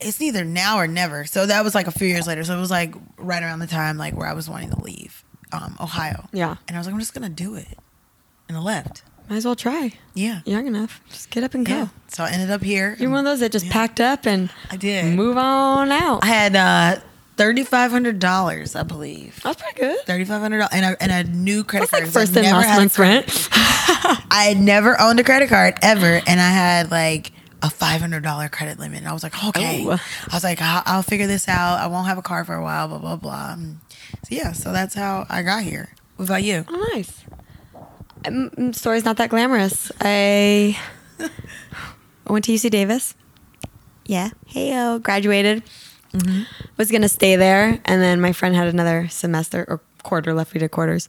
It's 0.01 0.21
either 0.21 0.43
now 0.43 0.77
or 0.77 0.87
never. 0.87 1.23
So 1.23 1.45
that 1.45 1.63
was 1.63 1.73
like 1.73 1.87
a 1.87 1.91
few 1.91 2.07
years 2.07 2.27
later. 2.27 2.43
So 2.43 2.55
it 2.55 2.59
was 2.59 2.69
like 2.71 2.93
right 3.17 3.41
around 3.41 3.59
the 3.59 3.67
time 3.67 3.97
like 3.97 4.13
where 4.13 4.27
I 4.27 4.33
was 4.33 4.49
wanting 4.49 4.71
to 4.71 4.81
leave 4.81 5.23
um, 5.53 5.77
Ohio. 5.79 6.27
Yeah. 6.33 6.57
And 6.67 6.75
I 6.75 6.79
was 6.81 6.85
like, 6.87 6.93
I'm 6.93 6.99
just 6.99 7.13
gonna 7.13 7.29
do 7.29 7.55
it. 7.55 7.77
And 8.49 8.57
I 8.57 8.61
left. 8.61 9.03
Might 9.29 9.35
as 9.37 9.45
well 9.45 9.55
try. 9.55 9.93
Yeah. 10.15 10.41
Young 10.45 10.65
enough. 10.67 11.01
Just 11.09 11.29
get 11.29 11.43
up 11.43 11.53
and 11.53 11.65
go. 11.65 11.73
Yeah. 11.73 11.87
So 12.07 12.23
I 12.23 12.31
ended 12.31 12.49
up 12.49 12.63
here. 12.63 12.95
You're 12.99 13.11
one 13.11 13.19
of 13.19 13.25
those 13.25 13.41
that 13.41 13.51
just 13.51 13.67
Yeah. 13.67 13.73
packed 13.73 13.99
up 14.01 14.25
and 14.25 14.49
I 14.71 14.75
did. 14.77 15.15
move 15.15 15.37
on 15.37 15.91
out. 15.91 16.23
I 16.23 16.27
had 16.27 16.55
uh, 16.55 16.99
thirty 17.37 17.63
five 17.63 17.91
hundred 17.91 18.17
dollars, 18.19 18.75
I 18.75 18.81
believe. 18.83 19.39
That's 19.43 19.61
pretty 19.61 19.79
good. 19.79 19.99
Thirty 20.07 20.25
five 20.25 20.41
hundred 20.41 20.57
dollars, 20.59 20.73
and 20.73 20.85
a, 20.85 21.03
and 21.03 21.11
a 21.11 21.31
new 21.31 21.63
credit 21.63 21.91
That's 21.91 21.93
like 21.93 22.01
card. 22.11 22.13
'cause 22.27 22.33
first 22.33 22.37
and 22.37 22.57
last 22.57 22.77
month's 22.79 22.97
rent. 22.99 23.49
I 24.31 24.45
had 24.47 24.57
never 24.59 24.99
owned 24.99 25.19
a 25.19 25.23
credit 25.23 25.49
card 25.49 25.75
ever, 25.83 26.21
and 26.25 26.39
I 26.41 26.49
had 26.49 26.89
like 26.91 27.31
a 27.61 27.69
five 27.69 28.01
hundred 28.01 28.23
dollar 28.23 28.49
credit 28.49 28.79
limit. 28.79 28.99
And 28.99 29.07
I 29.07 29.13
was 29.13 29.21
like, 29.21 29.35
okay. 29.49 29.85
Oh. 29.87 29.91
I 29.91 30.33
was 30.35 30.43
like, 30.43 30.59
I'll, 30.61 30.81
I'll 30.85 31.03
figure 31.03 31.27
this 31.27 31.47
out. 31.47 31.77
I 31.79 31.85
won't 31.87 32.07
have 32.07 32.17
a 32.17 32.21
car 32.23 32.45
for 32.45 32.55
a 32.55 32.63
while. 32.63 32.87
Blah 32.87 32.97
blah 32.97 33.15
blah. 33.15 33.53
And 33.53 33.79
So 34.23 34.29
yeah, 34.35 34.53
so 34.53 34.71
that's 34.71 34.95
how 34.95 35.27
I 35.29 35.43
got 35.43 35.61
here. 35.63 35.89
What 36.15 36.25
about 36.25 36.43
you? 36.43 36.65
Oh, 36.67 36.89
nice. 36.93 37.23
Um, 38.25 38.73
story's 38.73 39.05
not 39.05 39.17
that 39.17 39.29
glamorous. 39.29 39.91
I 40.01 40.77
I 41.19 41.29
went 42.31 42.45
to 42.45 42.51
UC 42.51 42.69
Davis. 42.69 43.15
Yeah. 44.05 44.29
Hey, 44.45 44.99
graduated. 45.01 45.63
Was 46.77 46.89
gonna 46.91 47.09
stay 47.09 47.35
there, 47.35 47.79
and 47.85 48.01
then 48.01 48.19
my 48.19 48.31
friend 48.33 48.55
had 48.55 48.67
another 48.67 49.07
semester 49.09 49.63
or 49.67 49.81
quarter 50.03 50.33
left. 50.33 50.53
We 50.53 50.59
did 50.59 50.71
quarters, 50.71 51.07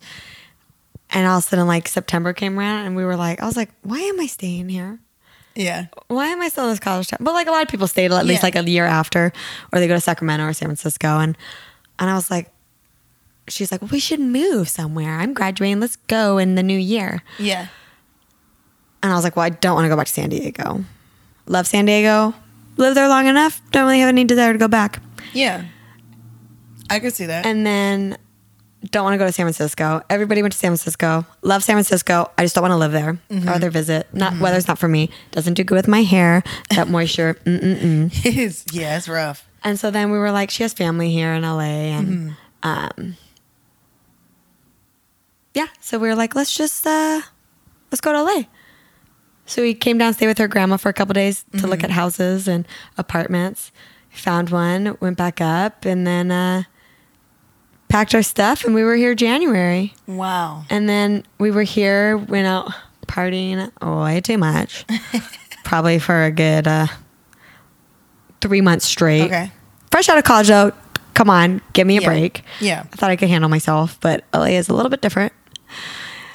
and 1.08 1.26
all 1.26 1.38
of 1.38 1.44
a 1.44 1.46
sudden, 1.46 1.66
like 1.66 1.88
September 1.88 2.32
came 2.34 2.58
around, 2.58 2.84
and 2.86 2.94
we 2.96 3.04
were 3.04 3.16
like, 3.16 3.40
I 3.40 3.46
was 3.46 3.56
like, 3.56 3.70
why 3.82 3.98
am 3.98 4.20
I 4.20 4.26
staying 4.26 4.68
here? 4.68 4.98
Yeah. 5.56 5.86
why 6.08 6.26
am 6.28 6.40
I 6.42 6.48
still 6.48 6.64
in 6.64 6.70
this 6.70 6.78
college 6.80 7.08
town? 7.08 7.18
But 7.20 7.32
like 7.34 7.46
a 7.48 7.50
lot 7.50 7.62
of 7.62 7.68
people 7.68 7.88
stayed 7.88 8.12
at 8.12 8.24
least 8.26 8.42
Yeah. 8.42 8.46
like 8.46 8.56
a 8.56 8.70
year 8.70 8.84
after, 8.84 9.32
or 9.72 9.80
they 9.80 9.88
go 9.88 9.94
to 9.94 10.00
Sacramento 10.00 10.44
or 10.44 10.52
San 10.52 10.68
Francisco, 10.68 11.18
and 11.18 11.36
and 11.98 12.10
I 12.10 12.14
was 12.14 12.30
like, 12.30 12.50
she's 13.50 13.70
like, 13.72 13.82
well, 13.82 13.90
we 13.92 14.00
should 14.00 14.20
move 14.20 14.68
somewhere. 14.68 15.18
I'm 15.18 15.32
graduating. 15.34 15.80
Let's 15.80 15.96
go 16.06 16.38
in 16.38 16.54
the 16.54 16.62
new 16.62 16.78
year. 16.78 17.22
Yeah. 17.38 17.66
And 19.02 19.12
I 19.12 19.14
was 19.14 19.24
like, 19.24 19.36
well, 19.36 19.44
I 19.46 19.50
don't 19.50 19.74
want 19.74 19.84
to 19.86 19.88
go 19.88 19.96
back 19.96 20.06
to 20.06 20.12
San 20.12 20.28
Diego. 20.28 20.84
Love 21.46 21.66
San 21.66 21.84
Diego. 21.86 22.34
Live 22.76 22.94
there 22.94 23.08
long 23.08 23.26
enough. 23.26 23.60
Don't 23.72 23.84
really 23.84 24.00
have 24.00 24.08
any 24.08 24.24
desire 24.24 24.52
to 24.52 24.58
go 24.58 24.68
back. 24.68 25.02
Yeah. 25.32 25.64
I 26.88 26.98
could 27.00 27.14
see 27.14 27.26
that. 27.26 27.46
And 27.46 27.64
then 27.66 28.16
don't 28.90 29.04
want 29.04 29.14
to 29.14 29.18
go 29.18 29.26
to 29.26 29.32
San 29.32 29.44
Francisco. 29.44 30.02
Everybody 30.10 30.42
went 30.42 30.52
to 30.52 30.58
San 30.58 30.70
Francisco. 30.70 31.26
Love 31.42 31.62
San 31.62 31.74
Francisco. 31.74 32.30
I 32.38 32.42
just 32.42 32.54
don't 32.54 32.62
want 32.62 32.72
to 32.72 32.76
live 32.78 32.92
there 32.92 33.18
Mm-hmm. 33.30 33.48
or 33.48 33.52
other 33.52 33.70
visit. 33.70 34.06
Not 34.14 34.38
weather's 34.40 34.66
not 34.68 34.78
for 34.78 34.88
me. 34.88 35.10
Doesn't 35.30 35.54
do 35.54 35.64
good 35.64 35.74
with 35.76 35.88
my 35.88 36.02
hair. 36.02 36.42
That 36.70 36.88
moisture. 36.88 37.34
Mm-mm-mm. 37.44 38.10
it's, 38.24 38.64
yeah, 38.72 38.96
it's 38.96 39.08
rough. 39.08 39.46
And 39.62 39.78
so 39.78 39.90
then 39.90 40.10
we 40.10 40.18
were 40.18 40.30
like, 40.30 40.50
she 40.50 40.62
has 40.62 40.72
family 40.72 41.10
here 41.12 41.32
in 41.32 41.42
LA, 41.42 41.60
and 41.60 42.08
Mm-hmm. 42.08 42.30
um, 43.02 43.16
yeah. 45.54 45.66
So 45.80 45.98
we 45.98 46.08
were 46.08 46.14
like, 46.14 46.34
let's 46.34 46.56
just 46.56 46.86
uh, 46.86 47.20
let's 47.90 48.00
go 48.00 48.12
to 48.12 48.22
LA. 48.22 48.42
So 49.46 49.62
we 49.62 49.74
came 49.74 49.98
down, 49.98 50.14
stayed 50.14 50.28
with 50.28 50.38
her 50.38 50.46
grandma 50.48 50.76
for 50.76 50.88
a 50.88 50.92
couple 50.92 51.12
days 51.14 51.44
to 51.58 51.66
look 51.66 51.80
Mm-hmm. 51.80 51.84
at 51.86 51.90
houses 51.90 52.46
and 52.46 52.66
apartments. 52.96 53.72
Found 54.10 54.50
one, 54.50 54.96
went 55.00 55.16
back 55.16 55.40
up, 55.40 55.84
and 55.84 56.06
then 56.06 56.30
uh, 56.30 56.62
packed 57.88 58.14
our 58.14 58.22
stuff, 58.22 58.64
and 58.64 58.74
we 58.74 58.82
were 58.84 58.94
here 58.96 59.14
January. 59.14 59.94
Wow. 60.06 60.64
And 60.70 60.88
then 60.88 61.24
we 61.38 61.50
were 61.50 61.62
here, 61.62 62.16
went 62.16 62.46
out 62.46 62.72
partying 63.06 63.70
way 64.04 64.20
too 64.20 64.38
much, 64.38 64.84
probably 65.64 65.98
for 66.00 66.24
a 66.24 66.30
good 66.30 66.66
uh, 66.68 66.86
three 68.40 68.60
months 68.60 68.84
straight. 68.86 69.22
Okay. 69.26 69.50
Fresh 69.90 70.08
out 70.08 70.18
of 70.18 70.24
college, 70.24 70.48
though, 70.48 70.72
come 71.14 71.30
on, 71.30 71.60
give 71.72 71.86
me 71.86 71.96
a 71.98 72.00
Yeah. 72.00 72.06
break. 72.08 72.42
Yeah. 72.60 72.84
I 72.92 72.96
thought 72.96 73.10
I 73.10 73.16
could 73.16 73.28
handle 73.28 73.50
myself, 73.50 73.98
but 74.00 74.24
LA 74.34 74.46
is 74.58 74.68
a 74.68 74.74
little 74.74 74.90
bit 74.90 75.02
different. 75.02 75.32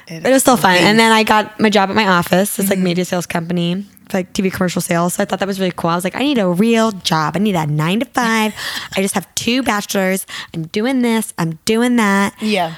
It 0.08 0.22
But 0.22 0.30
it 0.30 0.32
was 0.32 0.42
still 0.42 0.56
fun. 0.56 0.76
And 0.76 0.98
then 0.98 1.10
I 1.12 1.22
got 1.24 1.58
my 1.58 1.68
job 1.70 1.90
at 1.90 1.96
my 1.96 2.06
office. 2.06 2.58
It's 2.58 2.68
like 2.70 2.78
Mm-hmm. 2.78 2.84
media 2.84 3.04
sales 3.04 3.26
company, 3.26 3.84
like 4.12 4.32
TV 4.32 4.52
commercial 4.52 4.80
sales. 4.80 5.14
So 5.14 5.22
I 5.22 5.26
thought 5.26 5.40
that 5.40 5.48
was 5.48 5.58
really 5.58 5.72
cool. 5.74 5.90
I 5.90 5.94
was 5.96 6.04
like, 6.04 6.14
I 6.14 6.20
need 6.20 6.38
a 6.38 6.48
real 6.48 6.92
job. 6.92 7.34
I 7.36 7.40
need 7.40 7.56
a 7.56 7.66
nine 7.66 7.98
to 8.00 8.06
five. 8.06 8.54
I 8.96 9.02
just 9.02 9.14
have 9.14 9.32
two 9.34 9.62
bachelors. 9.64 10.24
I'm 10.54 10.62
doing 10.68 11.02
this. 11.02 11.34
I'm 11.38 11.58
doing 11.64 11.96
that 11.96 12.34
Yeah. 12.40 12.74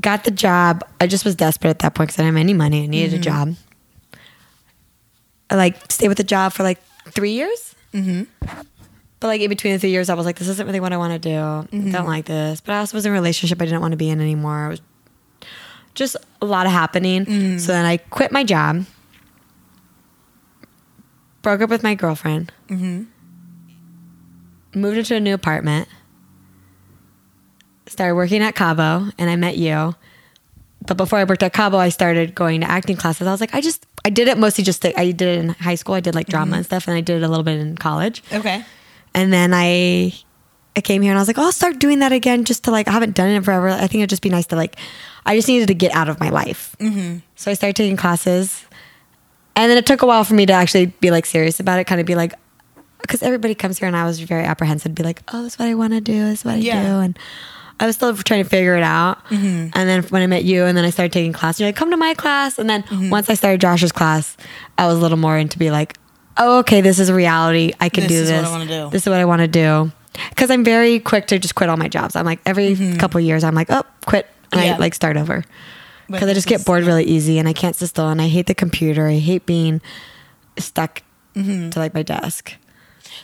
got 0.00 0.24
the 0.24 0.30
job. 0.30 0.82
I 1.00 1.06
just 1.06 1.24
was 1.24 1.34
desperate 1.36 1.70
at 1.70 1.78
that 1.80 1.94
point 1.94 2.08
because 2.08 2.18
I 2.18 2.22
didn't 2.24 2.36
have 2.36 2.40
any 2.40 2.54
money. 2.54 2.84
I 2.84 2.86
needed 2.86 3.10
Mm-hmm. 3.10 3.20
a 3.20 3.22
job. 3.22 3.54
I 5.50 5.56
like 5.56 5.90
stayed 5.90 6.08
with 6.08 6.18
the 6.18 6.24
job 6.24 6.52
for 6.52 6.62
like 6.62 6.80
three 7.08 7.32
years. 7.32 7.74
Mm-hmm. 7.92 8.22
But 9.18 9.26
like 9.26 9.40
in 9.42 9.48
between 9.50 9.74
the 9.74 9.78
three 9.78 9.90
years, 9.90 10.08
I 10.08 10.14
was 10.14 10.24
like, 10.24 10.38
this 10.38 10.48
isn't 10.48 10.66
really 10.66 10.80
what 10.80 10.92
I 10.92 10.96
want 10.96 11.12
to 11.12 11.18
do. 11.18 11.34
Mm-hmm. 11.76 11.90
Don't 11.90 12.06
like 12.06 12.24
this. 12.24 12.60
But 12.60 12.72
I 12.74 12.78
also 12.78 12.96
was 12.96 13.04
in 13.04 13.10
a 13.10 13.14
relationship 13.14 13.60
I 13.60 13.64
didn't 13.66 13.80
want 13.82 13.92
to 13.92 13.96
be 13.98 14.08
in 14.08 14.20
anymore. 14.20 14.66
It 14.66 14.68
was 14.70 14.80
just 15.94 16.16
a 16.40 16.46
lot 16.46 16.66
of 16.66 16.72
happening. 16.72 17.24
Mm-hmm. 17.26 17.58
So 17.58 17.72
then 17.72 17.84
I 17.84 17.96
quit 17.98 18.32
my 18.32 18.44
job, 18.44 18.84
broke 21.42 21.60
up 21.60 21.70
with 21.70 21.82
my 21.82 21.94
girlfriend, 21.94 22.52
Mm-hmm. 22.68 23.04
moved 24.80 24.98
into 24.98 25.16
a 25.16 25.20
new 25.20 25.34
apartment, 25.34 25.88
started 27.86 28.14
working 28.14 28.42
at 28.42 28.54
Cabo, 28.54 29.06
and 29.18 29.30
I 29.30 29.36
met 29.36 29.56
you. 29.56 29.94
But 30.86 30.96
before 30.96 31.18
I 31.18 31.24
worked 31.24 31.42
at 31.42 31.52
Cabo, 31.52 31.76
I 31.76 31.88
started 31.90 32.34
going 32.34 32.60
to 32.62 32.70
acting 32.70 32.96
classes. 32.96 33.26
I 33.26 33.32
was 33.32 33.40
like, 33.40 33.54
I 33.54 33.60
just, 33.60 33.84
I 34.04 34.10
did 34.10 34.28
it 34.28 34.38
mostly 34.38 34.64
just, 34.64 34.82
to, 34.82 34.98
I 34.98 35.10
did 35.10 35.22
it 35.28 35.38
in 35.40 35.48
high 35.50 35.74
school. 35.74 35.94
I 35.94 36.00
did 36.00 36.14
like 36.14 36.26
drama 36.26 36.56
and 36.56 36.64
stuff, 36.64 36.88
and 36.88 36.96
I 36.96 37.00
did 37.02 37.16
it 37.20 37.24
a 37.24 37.28
little 37.28 37.44
bit 37.44 37.58
in 37.58 37.76
college. 37.76 38.22
Okay. 38.32 38.64
And 39.12 39.32
then 39.32 39.52
I, 39.52 40.14
I 40.76 40.80
came 40.80 41.02
here 41.02 41.10
and 41.10 41.18
I 41.18 41.20
was 41.20 41.28
like, 41.28 41.36
oh, 41.36 41.42
I'll 41.42 41.52
start 41.52 41.78
doing 41.80 41.98
that 41.98 42.12
again, 42.12 42.44
just 42.44 42.64
to 42.64 42.70
like, 42.70 42.86
I 42.88 42.92
haven't 42.92 43.14
done 43.16 43.28
it 43.28 43.34
in 43.34 43.42
forever. 43.42 43.68
I 43.68 43.80
think 43.88 43.96
it'd 43.96 44.08
just 44.10 44.22
be 44.22 44.30
nice 44.30 44.46
to 44.46 44.56
like, 44.56 44.76
I 45.26 45.36
just 45.36 45.48
needed 45.48 45.68
to 45.68 45.74
get 45.74 45.92
out 45.94 46.08
of 46.08 46.18
my 46.20 46.30
life. 46.30 46.74
So 47.36 47.50
I 47.50 47.54
started 47.54 47.76
taking 47.76 47.96
classes, 47.96 48.64
and 49.56 49.70
then 49.70 49.78
it 49.78 49.86
took 49.86 50.02
a 50.02 50.06
while 50.06 50.24
for 50.24 50.34
me 50.34 50.46
to 50.46 50.52
actually 50.52 50.86
be 50.86 51.10
like 51.10 51.26
serious 51.26 51.60
about 51.60 51.78
it, 51.78 51.84
kind 51.86 52.00
of 52.00 52.06
be 52.06 52.14
like, 52.14 52.34
because 53.02 53.22
everybody 53.22 53.54
comes 53.54 53.78
here 53.78 53.88
and 53.88 53.96
I 53.96 54.04
was 54.04 54.20
very 54.20 54.44
apprehensive, 54.44 54.94
be 54.94 55.02
like, 55.02 55.22
oh, 55.32 55.42
that's 55.42 55.58
what 55.58 55.68
I 55.68 55.74
want 55.74 55.92
to 55.94 56.00
do, 56.00 56.26
that's 56.26 56.44
what 56.44 56.54
I 56.54 56.58
Yeah. 56.58 56.82
do, 56.82 56.98
and 57.00 57.18
I 57.78 57.86
was 57.86 57.96
still 57.96 58.14
trying 58.14 58.42
to 58.44 58.48
figure 58.48 58.76
it 58.76 58.82
out. 58.82 59.24
Mm-hmm. 59.26 59.70
And 59.74 59.88
then 59.88 60.02
when 60.04 60.20
I 60.22 60.26
met 60.26 60.44
you, 60.44 60.64
and 60.64 60.76
then 60.76 60.84
I 60.84 60.90
started 60.90 61.12
taking 61.12 61.32
class, 61.32 61.58
you're 61.58 61.68
like, 61.68 61.76
come 61.76 61.90
to 61.90 61.96
my 61.96 62.14
class, 62.14 62.58
and 62.58 62.68
then 62.68 62.82
Mm-hmm. 62.84 63.10
once 63.10 63.30
I 63.30 63.34
started 63.34 63.60
Josh's 63.60 63.92
class, 63.92 64.36
I 64.76 64.86
was 64.86 64.98
a 64.98 65.00
little 65.00 65.16
more 65.18 65.36
into 65.38 65.58
be 65.58 65.70
like, 65.70 65.96
oh, 66.36 66.58
okay, 66.60 66.80
this 66.82 66.98
is 66.98 67.10
reality. 67.10 67.72
I 67.80 67.88
can 67.88 68.04
This 68.04 68.12
do 68.12 68.22
is 68.22 68.28
this. 68.28 68.42
what 68.42 68.48
I 68.48 68.50
wanna 68.58 68.66
do. 68.66 68.90
This 68.90 69.02
is 69.02 69.08
what 69.08 69.18
I 69.20 69.24
want 69.24 69.40
to 69.40 69.48
do. 69.48 69.92
Because 70.30 70.50
I'm 70.50 70.64
very 70.64 70.98
quick 71.00 71.26
to 71.28 71.38
just 71.38 71.54
quit 71.54 71.68
all 71.70 71.76
my 71.76 71.88
jobs. 71.88 72.16
I'm 72.16 72.24
like 72.26 72.40
every 72.46 72.96
couple 72.98 73.18
of 73.18 73.24
years, 73.24 73.44
I'm 73.44 73.54
like, 73.54 73.70
oh, 73.70 73.82
quit, 74.06 74.26
and 74.52 74.60
Mm-hmm. 74.60 74.66
Yeah. 74.68 74.74
I 74.74 74.78
like 74.78 74.94
start 74.94 75.16
over. 75.16 75.44
Because 76.08 76.28
I 76.28 76.34
just 76.34 76.48
get 76.48 76.64
bored 76.64 76.82
really 76.84 77.04
easy, 77.04 77.38
and 77.38 77.46
I 77.48 77.52
can't 77.52 77.76
sit 77.76 77.86
still, 77.88 78.08
and 78.08 78.20
I 78.20 78.26
hate 78.26 78.46
the 78.46 78.54
computer. 78.54 79.06
I 79.06 79.18
hate 79.18 79.46
being 79.46 79.80
stuck 80.58 81.02
Mm-hmm. 81.36 81.70
to 81.70 81.78
like 81.78 81.94
my 81.94 82.02
desk. 82.02 82.54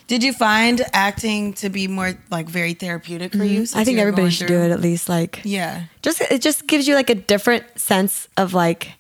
Did 0.06 0.22
you 0.22 0.32
find 0.32 0.80
acting 0.92 1.54
to 1.54 1.68
be 1.68 1.88
more 1.88 2.14
like 2.30 2.46
very 2.48 2.72
therapeutic 2.74 3.32
for 3.32 3.42
you? 3.42 3.62
I 3.74 3.82
think 3.82 3.98
everybody 3.98 4.30
should 4.30 4.46
through- 4.46 4.58
do 4.58 4.62
it 4.64 4.70
at 4.70 4.80
least. 4.80 5.08
Like, 5.08 5.40
Yeah. 5.44 5.84
just 6.02 6.20
it 6.20 6.40
just 6.40 6.68
gives 6.68 6.86
you 6.86 6.94
like 6.94 7.10
a 7.10 7.16
different 7.16 7.64
sense 7.76 8.28
of 8.36 8.54
like 8.54 8.92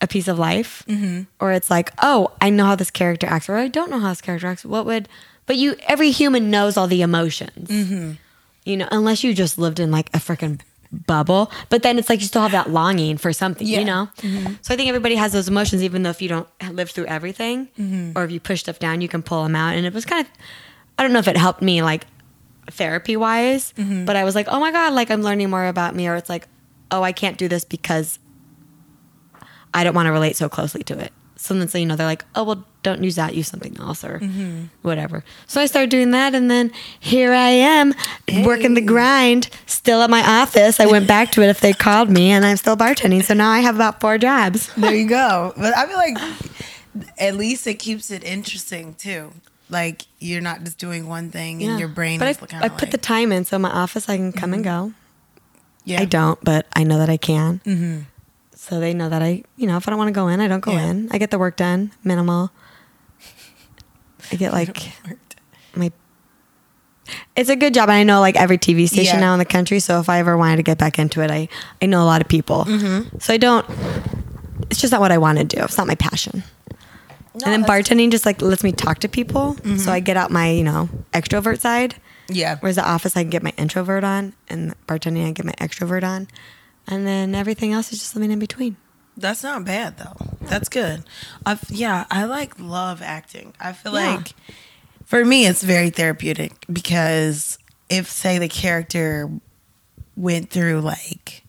a 0.00 0.06
piece 0.06 0.28
of 0.28 0.38
life 0.38 0.82
Mm-hmm. 0.88 1.22
or 1.38 1.52
it's 1.52 1.70
like 1.70 1.92
oh 2.02 2.32
i 2.40 2.50
know 2.50 2.64
how 2.66 2.74
this 2.74 2.90
character 2.90 3.26
acts 3.28 3.48
or 3.48 3.54
i 3.56 3.68
don't 3.68 3.88
know 3.88 4.00
how 4.00 4.08
this 4.08 4.20
character 4.20 4.48
acts 4.48 4.64
what 4.64 4.84
would 4.84 5.08
but 5.46 5.54
you 5.56 5.76
every 5.86 6.10
human 6.10 6.50
knows 6.50 6.76
all 6.76 6.88
the 6.88 7.02
emotions 7.02 7.68
Mm-hmm. 7.68 8.12
you 8.64 8.76
know 8.78 8.88
unless 8.90 9.22
you 9.22 9.32
just 9.32 9.58
lived 9.58 9.78
in 9.78 9.92
like 9.92 10.08
a 10.12 10.18
freaking 10.18 10.58
bubble 11.06 11.50
but 11.70 11.82
then 11.82 11.98
it's 11.98 12.10
like 12.10 12.20
you 12.20 12.26
still 12.26 12.42
have 12.42 12.52
that 12.52 12.68
longing 12.70 13.16
for 13.16 13.32
something 13.32 13.66
Yeah. 13.66 13.78
you 13.80 13.84
know 13.86 14.08
so 14.60 14.74
i 14.74 14.76
think 14.76 14.88
everybody 14.88 15.14
has 15.16 15.32
those 15.32 15.48
emotions 15.48 15.82
even 15.82 16.02
though 16.02 16.10
if 16.10 16.20
you 16.20 16.28
don't 16.28 16.46
live 16.70 16.90
through 16.90 17.06
everything 17.06 17.68
Mm-hmm. 17.78 18.12
or 18.16 18.24
if 18.24 18.30
you 18.30 18.40
push 18.40 18.60
stuff 18.60 18.78
down 18.78 19.00
you 19.00 19.08
can 19.08 19.22
pull 19.22 19.42
them 19.42 19.56
out 19.56 19.74
and 19.74 19.86
it 19.86 19.94
was 19.94 20.04
kind 20.04 20.26
of 20.26 20.30
i 20.98 21.02
don't 21.02 21.12
know 21.14 21.18
if 21.18 21.28
it 21.28 21.36
helped 21.38 21.62
me 21.62 21.82
like 21.82 22.04
therapy 22.70 23.16
wise 23.16 23.72
Mm-hmm. 23.78 24.04
but 24.04 24.16
i 24.16 24.24
was 24.24 24.34
like 24.34 24.48
oh 24.50 24.60
my 24.60 24.70
god 24.70 24.92
like 24.92 25.10
i'm 25.10 25.22
learning 25.22 25.48
more 25.48 25.66
about 25.66 25.94
me 25.94 26.06
or 26.08 26.14
it's 26.16 26.28
like 26.28 26.46
oh 26.90 27.02
i 27.02 27.12
can't 27.12 27.38
do 27.38 27.48
this 27.48 27.64
because 27.64 28.18
i 29.72 29.84
don't 29.84 29.94
want 29.94 30.06
to 30.06 30.12
relate 30.12 30.36
so 30.36 30.48
closely 30.48 30.82
to 30.84 30.98
it 30.98 31.12
so 31.42 31.54
then 31.54 31.68
so 31.68 31.76
you 31.78 31.86
know 31.86 31.96
they're 31.96 32.06
like 32.06 32.24
oh 32.34 32.44
well 32.44 32.64
don't 32.82 33.02
use 33.04 33.14
that 33.16 33.34
use 33.34 33.48
something 33.48 33.76
else 33.78 34.04
or 34.04 34.18
Mm-hmm. 34.20 34.64
whatever 34.82 35.24
so 35.46 35.60
i 35.60 35.66
started 35.66 35.90
doing 35.90 36.10
that 36.12 36.34
and 36.34 36.50
then 36.50 36.70
here 37.00 37.32
i 37.32 37.48
am 37.50 37.94
working 38.44 38.74
the 38.74 38.80
grind 38.80 39.48
still 39.66 40.02
at 40.02 40.10
my 40.10 40.22
office 40.42 40.78
i 40.80 40.86
went 40.86 41.06
back 41.08 41.30
to 41.32 41.42
it 41.42 41.48
if 41.48 41.60
they 41.60 41.72
called 41.72 42.08
me 42.10 42.30
and 42.30 42.44
i'm 42.44 42.56
still 42.56 42.76
bartending 42.76 43.22
so 43.22 43.34
now 43.34 43.50
i 43.50 43.60
have 43.60 43.74
about 43.74 44.00
four 44.00 44.18
jobs 44.18 44.72
There 44.76 44.94
you 44.94 45.08
go. 45.08 45.52
But 45.62 45.76
I 45.76 45.86
feel 45.86 45.96
like 45.96 46.16
at 47.18 47.36
least 47.36 47.66
it 47.66 47.74
keeps 47.74 48.10
it 48.10 48.22
interesting 48.24 48.94
too. 48.94 49.32
Like 49.70 50.02
you're 50.18 50.42
not 50.42 50.62
just 50.64 50.78
doing 50.78 51.08
one 51.08 51.30
thing 51.30 51.62
and 51.62 51.78
your 51.80 51.88
brain 51.88 52.18
But 52.18 52.28
I, 52.52 52.58
I 52.62 52.66
of 52.66 52.76
put 52.78 52.90
the 52.90 52.98
time 52.98 53.32
in, 53.32 53.44
so 53.44 53.58
my 53.58 53.70
office 53.70 54.08
I 54.08 54.16
can 54.16 54.32
come 54.32 54.52
and 54.52 54.62
go. 54.62 54.92
yeah. 55.84 56.00
I 56.02 56.04
don't, 56.04 56.38
but 56.44 56.66
I 56.76 56.84
know 56.84 56.98
that 56.98 57.08
I 57.08 57.16
can. 57.16 57.60
Mm-hmm. 57.64 58.00
So 58.62 58.78
they 58.78 58.94
know 58.94 59.08
that 59.08 59.22
I, 59.22 59.42
you 59.56 59.66
know, 59.66 59.76
if 59.76 59.88
I 59.88 59.90
don't 59.90 59.98
want 59.98 60.06
to 60.06 60.12
go 60.12 60.28
in, 60.28 60.40
I 60.40 60.46
don't 60.46 60.60
go 60.60 60.70
Yeah. 60.70 60.86
in. 60.90 61.08
I 61.10 61.18
get 61.18 61.32
the 61.32 61.38
work 61.38 61.56
done, 61.56 61.90
minimal. 62.04 62.52
I 64.30 64.36
get 64.36 64.52
like 64.60 64.78
my. 65.74 65.90
It's 67.34 67.50
a 67.50 67.56
good 67.56 67.74
job, 67.74 67.88
and 67.88 67.96
I 67.96 68.04
know 68.04 68.20
like 68.20 68.36
every 68.36 68.58
TV 68.58 68.86
station 68.88 69.16
Yeah. 69.16 69.20
now 69.20 69.32
in 69.32 69.40
the 69.40 69.44
country. 69.44 69.80
So 69.80 69.98
if 69.98 70.08
I 70.08 70.20
ever 70.20 70.36
wanted 70.36 70.56
to 70.58 70.62
get 70.62 70.78
back 70.78 71.00
into 71.00 71.22
it, 71.22 71.30
I 71.30 71.48
I 71.82 71.86
know 71.86 72.02
a 72.02 72.06
lot 72.06 72.20
of 72.20 72.28
people. 72.28 72.64
Mm-hmm. 72.64 73.18
So 73.18 73.34
I 73.34 73.36
don't. 73.36 73.66
It's 74.70 74.80
just 74.80 74.92
not 74.92 75.00
what 75.00 75.10
I 75.10 75.18
want 75.18 75.38
to 75.38 75.44
do. 75.44 75.60
It's 75.64 75.76
not 75.76 75.88
my 75.88 75.96
passion. 75.96 76.44
and 77.34 77.40
then 77.42 77.64
Mm-hmm. 77.64 77.70
bartending 77.70 78.10
just 78.12 78.24
like 78.24 78.40
lets 78.40 78.62
me 78.62 78.70
talk 78.70 79.00
to 79.00 79.08
people. 79.08 79.56
So 79.78 79.90
I 79.90 79.98
get 79.98 80.16
out 80.16 80.30
my 80.30 80.50
you 80.50 80.62
know 80.62 80.88
extrovert 81.12 81.60
side. 81.60 81.96
Yeah. 82.28 82.58
Whereas 82.60 82.76
the 82.76 82.88
office, 82.88 83.16
I 83.16 83.22
can 83.24 83.30
get 83.30 83.42
my 83.42 83.52
introvert 83.58 84.04
on, 84.04 84.34
and 84.48 84.74
bartending, 84.86 85.26
I 85.26 85.32
get 85.32 85.44
my 85.44 85.52
extrovert 85.54 86.04
on, 86.04 86.28
and 86.86 87.06
then 87.06 87.34
everything 87.34 87.72
else 87.72 87.92
is 87.92 87.98
just 87.98 88.14
living 88.16 88.30
in 88.30 88.38
between. 88.38 88.76
That's 89.16 89.42
not 89.42 89.64
bad 89.64 89.98
though. 89.98 90.16
That's 90.42 90.68
good. 90.68 91.04
i 91.44 91.58
yeah, 91.68 92.06
I 92.10 92.24
like 92.24 92.58
love 92.58 93.02
acting. 93.02 93.54
I 93.60 93.72
feel 93.72 93.92
Yeah. 93.94 94.16
like 94.16 94.34
for 95.04 95.24
me 95.24 95.46
it's 95.46 95.62
very 95.62 95.90
therapeutic 95.90 96.52
because 96.72 97.58
if 97.90 98.10
say 98.10 98.38
the 98.38 98.48
character 98.48 99.28
went 100.16 100.50
through 100.50 100.80
like 100.80 101.44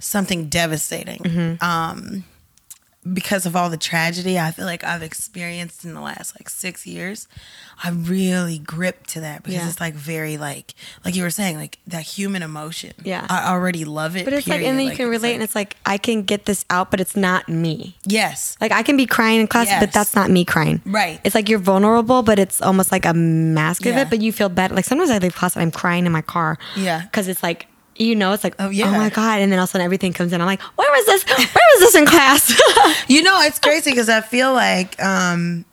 something 0.00 0.48
devastating, 0.48 1.18
Mm-hmm. 1.20 1.64
um 1.64 2.24
because 3.12 3.46
of 3.46 3.54
all 3.54 3.70
the 3.70 3.76
tragedy 3.76 4.38
I 4.38 4.50
feel 4.50 4.64
like 4.64 4.82
I've 4.84 5.02
experienced 5.02 5.84
in 5.84 5.94
the 5.94 6.00
last 6.00 6.34
like 6.40 6.48
6 6.48 6.86
years, 6.86 7.28
I'm 7.84 8.04
really 8.04 8.58
gripped 8.58 9.10
to 9.10 9.20
that 9.20 9.42
because 9.42 9.60
Yeah. 9.60 9.68
it's 9.68 9.80
like 9.80 9.94
very 9.94 10.36
like 10.36 10.74
like 11.04 11.14
you 11.14 11.22
were 11.22 11.30
saying 11.30 11.56
like 11.56 11.78
that 11.86 12.02
human 12.02 12.42
emotion. 12.42 12.92
Yeah. 13.04 13.26
I 13.28 13.52
already 13.52 13.84
love 13.84 14.16
it. 14.16 14.24
But 14.24 14.34
it's 14.34 14.46
like, 14.48 14.62
and 14.62 14.78
then 14.78 14.86
you 14.86 14.96
can 14.96 15.08
relate, 15.08 15.28
like- 15.28 15.34
and 15.34 15.42
it's 15.42 15.54
like 15.54 15.76
I 15.86 15.98
can 15.98 16.22
get 16.22 16.46
this 16.46 16.64
out, 16.70 16.90
but 16.90 17.00
it's 17.00 17.16
not 17.16 17.48
me. 17.48 17.96
yes. 18.04 18.56
Like 18.60 18.72
I 18.72 18.82
can 18.82 18.96
be 18.96 19.06
crying 19.06 19.40
in 19.40 19.46
class, 19.46 19.66
Yes. 19.68 19.80
but 19.82 19.92
that's 19.92 20.14
not 20.14 20.30
me 20.30 20.44
crying. 20.44 20.80
Right. 20.84 21.20
It's 21.24 21.34
like 21.34 21.48
you're 21.48 21.58
vulnerable, 21.58 22.22
but 22.22 22.38
it's 22.38 22.60
almost 22.62 22.90
like 22.92 23.04
a 23.06 23.14
mask 23.14 23.86
of 23.86 23.96
it. 23.96 24.10
But 24.10 24.20
you 24.20 24.32
feel 24.32 24.48
better. 24.48 24.74
Like 24.74 24.84
sometimes 24.84 25.10
I 25.10 25.18
leave 25.18 25.34
class 25.34 25.54
and 25.54 25.62
I'm 25.62 25.70
crying 25.70 26.06
in 26.06 26.12
my 26.12 26.22
car. 26.22 26.58
Yeah. 26.76 27.02
Because 27.02 27.28
it's 27.28 27.42
like 27.42 27.66
you 27.98 28.14
know, 28.14 28.32
it's 28.32 28.44
like 28.44 28.54
Oh, 28.58 28.70
yeah, 28.70 28.88
oh, 28.88 28.92
my 28.92 29.10
god, 29.10 29.40
and 29.40 29.50
then 29.50 29.58
all 29.58 29.64
of 29.64 29.70
a 29.70 29.72
sudden 29.72 29.84
everything 29.84 30.12
comes 30.12 30.32
in. 30.32 30.40
I'm 30.40 30.46
like, 30.46 30.60
where 30.62 30.90
was 30.90 31.06
this? 31.06 31.24
Where 31.26 31.36
was 31.74 31.80
this 31.80 31.94
in 31.94 32.06
class? 32.06 32.52
You 33.08 33.22
know, 33.22 33.40
it's 33.42 33.58
crazy 33.58 33.90
because 33.90 34.08
I 34.08 34.20
feel 34.20 34.52
like 34.52 35.00
um, 35.02 35.64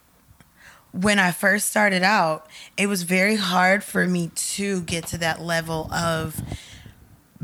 when 0.91 1.17
I 1.19 1.31
first 1.31 1.69
started 1.69 2.03
out, 2.03 2.47
it 2.77 2.85
was 2.87 3.03
very 3.03 3.35
hard 3.35 3.83
for 3.83 4.05
me 4.07 4.29
to 4.35 4.81
get 4.81 5.07
to 5.07 5.17
that 5.19 5.41
level 5.41 5.91
of 5.91 6.39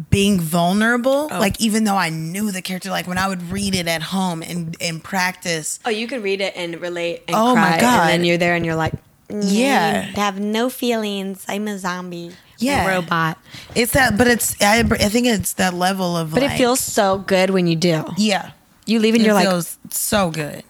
being 0.09 0.39
vulnerable. 0.39 1.27
Oh. 1.32 1.39
Like 1.39 1.59
even 1.59 1.84
though 1.84 1.95
I 1.97 2.09
knew 2.09 2.51
the 2.51 2.61
character, 2.61 2.89
like 2.89 3.07
when 3.07 3.17
I 3.17 3.27
would 3.27 3.51
read 3.51 3.75
it 3.75 3.88
at 3.88 4.01
home 4.01 4.41
and 4.43 4.75
and 4.80 5.03
practice. 5.03 5.80
oh, 5.86 5.89
you 5.89 6.07
can 6.07 6.21
read 6.21 6.39
it 6.41 6.53
and 6.55 6.80
relate 6.80 7.23
and 7.27 7.36
Oh, 7.36 7.55
my 7.55 7.77
God. 7.80 8.01
and 8.01 8.09
then 8.09 8.23
you're 8.23 8.38
there 8.38 8.55
and 8.55 8.65
you're 8.65 8.75
like, 8.75 8.93
Yeah. 9.30 10.11
I 10.15 10.19
have 10.19 10.39
no 10.39 10.69
feelings. 10.69 11.45
I'm 11.49 11.67
a 11.67 11.77
zombie. 11.80 12.32
Yeah. 12.60 12.88
robot. 12.88 13.38
It's 13.76 13.93
that, 13.93 14.18
but 14.18 14.28
it's 14.28 14.62
I, 14.62 14.80
I 14.80 15.10
think 15.10 15.28
it's 15.28 15.53
that 15.53 15.74
level 15.74 16.16
of. 16.18 16.32
But 16.32 16.43
like, 16.43 16.51
it 16.51 16.57
feels 16.57 16.80
so 16.80 17.18
good 17.20 17.49
when 17.49 17.68
you 17.68 17.76
do. 17.76 18.05
yeah. 18.18 18.51
You 18.86 18.99
leave 18.99 19.14
and 19.14 19.22
it 19.22 19.28
you're 19.28 19.36
like, 19.36 19.47
feels 19.47 19.78
so 19.91 20.32
good. 20.32 20.64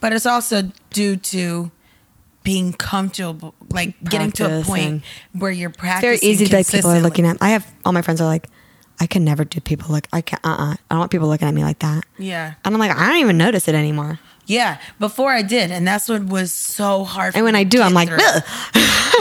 But 0.00 0.12
it's 0.12 0.26
also 0.26 0.70
due 0.90 1.16
to 1.16 1.70
being 2.42 2.74
comfortable, 2.74 3.54
like 3.70 3.98
getting 4.04 4.30
to 4.32 4.60
a 4.60 4.62
point 4.62 5.02
where 5.32 5.50
you're 5.50 5.70
it's 5.70 5.78
practicing. 5.78 6.08
very 6.08 6.18
easy 6.32 6.46
to 6.46 6.56
like 6.56 6.68
people 6.68 6.90
are 6.90 7.00
looking 7.00 7.26
at. 7.26 7.38
I 7.40 7.50
have 7.50 7.66
all 7.84 7.92
my 7.92 8.02
friends 8.02 8.20
are 8.20 8.26
like, 8.26 8.48
I 9.00 9.06
can 9.06 9.24
never 9.24 9.44
do 9.44 9.60
people 9.60 9.92
look. 9.92 10.06
I 10.12 10.20
can't. 10.20 10.44
Uh. 10.44 10.50
uh 10.50 10.74
I 10.74 10.76
don't 10.90 10.98
want 10.98 11.10
people 11.10 11.28
looking 11.28 11.48
at 11.48 11.54
me 11.54 11.64
like 11.64 11.78
that. 11.80 12.04
Yeah. 12.18 12.54
And 12.64 12.74
I'm 12.74 12.78
like, 12.78 12.96
I 12.96 13.08
don't 13.08 13.20
even 13.20 13.38
notice 13.38 13.66
it 13.66 13.74
anymore. 13.74 14.20
Yeah. 14.46 14.78
Before 15.00 15.32
I 15.32 15.42
did, 15.42 15.70
and 15.70 15.88
that's 15.88 16.08
what 16.08 16.24
was 16.26 16.52
so 16.52 17.04
hard. 17.04 17.32
for 17.32 17.38
And 17.38 17.44
when 17.44 17.56
I 17.56 17.64
do, 17.64 17.80
I'm 17.80 17.94
like. 17.94 18.10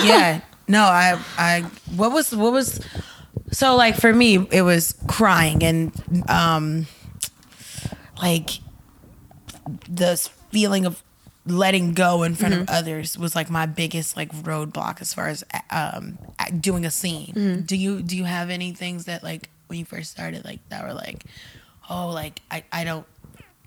Yeah. 0.03 0.41
No, 0.67 0.81
I, 0.83 1.19
I, 1.37 1.61
what 1.95 2.11
was, 2.11 2.35
what 2.35 2.51
was, 2.51 2.79
so 3.51 3.75
like 3.75 3.95
for 3.95 4.11
me, 4.13 4.47
it 4.51 4.61
was 4.63 4.95
crying 5.07 5.63
and, 5.63 5.91
um, 6.29 6.87
like 8.21 8.49
this 9.89 10.27
feeling 10.51 10.85
of 10.85 11.03
letting 11.47 11.93
go 11.93 12.23
in 12.23 12.33
front 12.33 12.53
Mm-hmm. 12.53 12.63
of 12.63 12.69
others 12.69 13.17
was 13.19 13.35
like 13.35 13.49
my 13.49 13.65
biggest 13.67 14.17
like 14.17 14.31
roadblock 14.33 14.99
as 15.01 15.13
far 15.13 15.27
as 15.27 15.43
um 15.69 16.17
doing 16.59 16.85
a 16.85 16.91
scene. 16.91 17.33
Mm-hmm. 17.35 17.61
Do 17.61 17.75
you 17.75 18.01
do 18.01 18.17
you 18.17 18.23
have 18.23 18.49
any 18.49 18.71
things 18.73 19.05
that 19.05 19.23
like 19.23 19.49
when 19.67 19.77
you 19.77 19.85
first 19.85 20.09
started 20.11 20.43
like 20.45 20.59
that 20.69 20.83
were 20.83 20.93
like, 20.93 21.23
oh 21.89 22.09
like 22.09 22.41
I 22.49 22.63
I 22.71 22.83
don't 22.83 23.05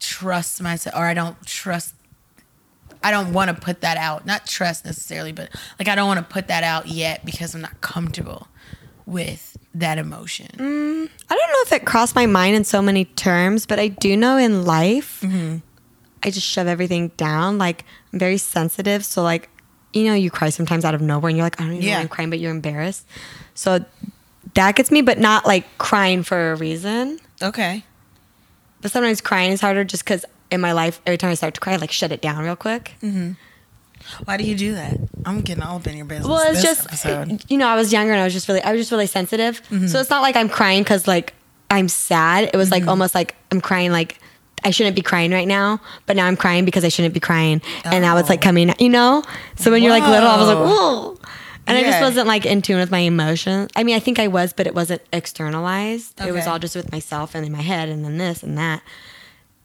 trust 0.00 0.60
myself 0.60 0.96
or 0.96 1.04
I 1.04 1.14
don't 1.14 1.40
trust 1.46 1.94
I 3.02 3.10
don't 3.10 3.32
want 3.32 3.50
to 3.50 3.56
put 3.56 3.80
that 3.82 3.96
out. 3.96 4.26
Not 4.26 4.46
trust 4.46 4.84
necessarily, 4.84 5.32
but 5.32 5.50
like 5.78 5.88
I 5.88 5.94
don't 5.94 6.08
want 6.08 6.18
to 6.18 6.32
put 6.32 6.48
that 6.48 6.64
out 6.64 6.88
yet 6.88 7.24
because 7.24 7.54
I'm 7.54 7.60
not 7.60 7.80
comfortable 7.80 8.48
with 9.06 9.56
that 9.74 9.98
emotion. 9.98 10.48
Mm, 10.54 11.08
I 11.30 11.34
don't 11.34 11.48
know 11.50 11.62
if 11.66 11.72
it 11.72 11.84
crossed 11.86 12.14
my 12.14 12.26
mind 12.26 12.56
in 12.56 12.64
so 12.64 12.82
many 12.82 13.04
terms, 13.04 13.66
but 13.66 13.78
I 13.78 13.88
do 13.88 14.16
know 14.16 14.36
in 14.36 14.64
life, 14.64 15.20
mm-hmm. 15.22 15.58
I 16.22 16.30
just 16.30 16.46
shove 16.46 16.66
everything 16.66 17.08
down. 17.16 17.58
Like 17.58 17.84
I'm 18.12 18.18
very 18.18 18.38
sensitive, 18.38 19.04
so 19.04 19.22
like 19.22 19.48
you 19.94 20.04
know, 20.04 20.14
you 20.14 20.30
cry 20.30 20.50
sometimes 20.50 20.84
out 20.84 20.94
of 20.94 21.00
nowhere, 21.00 21.28
and 21.30 21.36
you're 21.38 21.46
like, 21.46 21.60
I 21.60 21.64
don't 21.64 21.74
even 21.74 21.84
know 21.86 21.90
Yeah. 21.90 21.96
why 21.96 22.02
I'm 22.02 22.08
crying, 22.08 22.30
but 22.30 22.38
you're 22.38 22.50
embarrassed. 22.50 23.06
So 23.54 23.84
that 24.54 24.76
gets 24.76 24.90
me, 24.90 25.00
but 25.02 25.18
not 25.18 25.46
like 25.46 25.64
crying 25.78 26.22
for 26.22 26.52
a 26.52 26.56
reason. 26.56 27.18
Okay. 27.42 27.84
But 28.80 28.90
sometimes 28.90 29.20
crying 29.20 29.52
is 29.52 29.60
harder 29.60 29.84
just 29.84 30.04
because 30.04 30.24
in 30.50 30.60
my 30.60 30.72
life, 30.72 31.00
every 31.06 31.18
time 31.18 31.30
I 31.30 31.34
start 31.34 31.54
to 31.54 31.60
cry, 31.60 31.74
I 31.74 31.76
like 31.76 31.92
shut 31.92 32.12
it 32.12 32.20
down 32.20 32.42
real 32.42 32.56
quick. 32.56 32.94
Mm-hmm. 33.02 33.32
Why 34.24 34.36
do 34.36 34.44
you 34.44 34.56
do 34.56 34.74
that? 34.74 34.96
I'm 35.26 35.40
getting 35.40 35.62
all 35.62 35.76
up 35.76 35.86
in 35.86 35.96
your 35.96 36.06
business. 36.06 36.28
Well, 36.28 36.50
it's 36.50 36.62
just 36.62 36.86
episode. 36.86 37.44
you 37.50 37.58
know, 37.58 37.68
I 37.68 37.76
was 37.76 37.92
younger 37.92 38.12
and 38.12 38.20
I 38.20 38.24
was 38.24 38.32
just 38.32 38.48
really, 38.48 38.62
I 38.62 38.72
was 38.72 38.80
just 38.80 38.92
really 38.92 39.06
sensitive. 39.06 39.60
Mm-hmm. 39.68 39.88
So 39.88 40.00
it's 40.00 40.10
not 40.10 40.22
like 40.22 40.36
I'm 40.36 40.48
crying 40.48 40.82
because 40.82 41.06
like 41.06 41.34
I'm 41.70 41.88
sad. 41.88 42.50
It 42.52 42.56
was 42.56 42.70
like 42.70 42.82
mm-hmm. 42.82 42.90
almost 42.90 43.14
like 43.14 43.34
I'm 43.50 43.60
crying 43.60 43.92
like 43.92 44.18
I 44.64 44.70
shouldn't 44.70 44.96
be 44.96 45.02
crying 45.02 45.30
right 45.30 45.46
now, 45.46 45.80
but 46.06 46.16
now 46.16 46.26
I'm 46.26 46.36
crying 46.36 46.64
because 46.64 46.84
I 46.84 46.88
shouldn't 46.88 47.14
be 47.14 47.20
crying, 47.20 47.62
and 47.84 48.02
now 48.02 48.16
it's 48.16 48.28
like 48.28 48.40
Oh. 48.40 48.42
coming, 48.42 48.74
you 48.80 48.88
know. 48.88 49.22
So 49.56 49.70
when 49.70 49.82
you're 49.82 49.92
like 49.92 50.02
little, 50.02 50.28
I 50.28 50.36
was 50.36 50.48
like, 50.48 50.56
Whoa. 50.58 51.10
whoa. 51.12 51.18
And 51.66 51.76
I 51.76 51.82
just 51.82 52.00
wasn't 52.00 52.26
like 52.26 52.46
in 52.46 52.62
tune 52.62 52.78
with 52.78 52.90
my 52.90 53.00
emotions. 53.00 53.70
I 53.76 53.84
mean, 53.84 53.94
I 53.94 53.98
think 53.98 54.18
I 54.18 54.26
was, 54.26 54.54
but 54.54 54.66
it 54.66 54.74
wasn't 54.74 55.02
externalized. 55.12 56.18
It 56.20 56.32
was 56.32 56.46
all 56.46 56.58
just 56.58 56.74
with 56.74 56.90
myself 56.90 57.34
and 57.34 57.44
in 57.44 57.52
my 57.52 57.60
head, 57.60 57.88
and 57.88 58.04
then 58.04 58.16
this 58.18 58.42
and 58.42 58.56
that, 58.56 58.82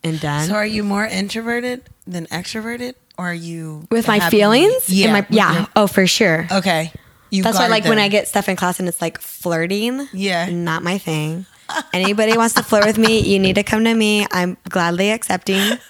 and 0.03 0.19
done. 0.19 0.47
So 0.47 0.55
are 0.55 0.65
you 0.65 0.83
more 0.83 1.05
introverted 1.05 1.83
than 2.07 2.25
extroverted, 2.27 2.95
or 3.17 3.27
are 3.31 3.33
you 3.33 3.87
with 3.91 4.07
my 4.07 4.19
feelings, 4.29 4.89
Yeah. 4.89 5.13
My, 5.13 5.25
yeah. 5.29 5.53
your- 5.59 5.67
oh, 5.75 5.87
for 5.87 6.05
sure. 6.07 6.47
okay. 6.51 6.91
You 7.29 7.41
That's 7.41 7.55
why, 7.55 7.67
guarded 7.67 7.71
like, 7.71 7.85
when. 7.89 7.97
I 7.99 8.09
get 8.09 8.27
stuff 8.27 8.47
in 8.47 8.55
class 8.55 8.79
and 8.79 8.87
it's 8.87 9.01
like 9.01 9.19
flirting, 9.19 10.07
Yeah. 10.13 10.49
not 10.51 10.83
my 10.83 10.97
thing. 10.99 11.45
Anybody 11.91 12.37
wants 12.37 12.53
to 12.55 12.63
flirt 12.63 12.85
with 12.85 12.99
me, 12.99 13.19
you 13.21 13.39
need 13.39 13.55
to 13.55 13.63
come 13.63 13.83
to 13.85 13.93
me. 13.95 14.27
I'm 14.31 14.57
gladly 14.69 15.09
accepting. 15.11 15.77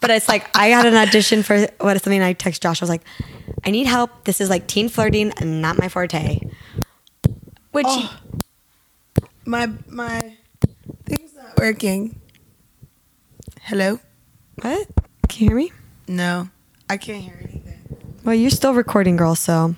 But 0.00 0.10
it's 0.10 0.28
like 0.28 0.54
I 0.54 0.66
had 0.66 0.84
an 0.84 0.94
audition 0.96 1.42
for 1.42 1.66
what 1.80 1.96
is 1.96 2.02
something 2.02 2.20
I 2.20 2.34
text 2.34 2.60
Josh. 2.60 2.82
I 2.82 2.84
was 2.84 2.90
like, 2.90 3.00
I 3.64 3.70
need 3.70 3.86
help. 3.86 4.24
This 4.24 4.38
is 4.38 4.50
like 4.50 4.66
teen 4.66 4.90
flirting, 4.90 5.32
and 5.38 5.62
not 5.62 5.78
my 5.78 5.88
forte. 5.88 6.40
Which 7.70 7.86
Oh. 7.88 8.14
my 9.46 9.70
my 9.88 10.36
thing's 11.06 11.34
not 11.34 11.56
working. 11.58 12.20
Hello? 13.74 13.98
what? 14.62 14.86
Can 15.28 15.42
you 15.42 15.48
hear 15.48 15.56
me? 15.56 15.72
No, 16.06 16.48
I 16.88 16.96
can't 16.96 17.24
hear 17.24 17.36
anything. 17.42 17.96
Well, 18.22 18.36
you're 18.36 18.50
still 18.50 18.72
recording, 18.72 19.16
girl. 19.16 19.34
So 19.34 19.74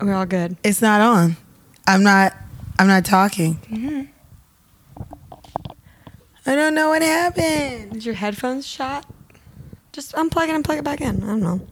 we're 0.00 0.14
all 0.14 0.24
good. 0.24 0.56
It's 0.62 0.80
not 0.80 1.00
on. 1.00 1.36
I'm 1.88 2.04
not. 2.04 2.32
I'm 2.78 2.86
not 2.86 3.04
talking. 3.04 3.56
Mhm. 3.68 4.08
I 6.46 6.54
don't 6.54 6.76
know 6.76 6.90
what 6.90 7.02
happened. 7.02 7.96
Is 7.96 8.06
your 8.06 8.14
headphones 8.14 8.64
shot? 8.64 9.04
Just 9.90 10.12
unplug 10.12 10.44
it 10.44 10.54
and 10.54 10.64
plug 10.64 10.78
it 10.78 10.84
back 10.84 11.00
in. 11.00 11.24
I 11.24 11.26
don't 11.26 11.40
know. 11.40 11.66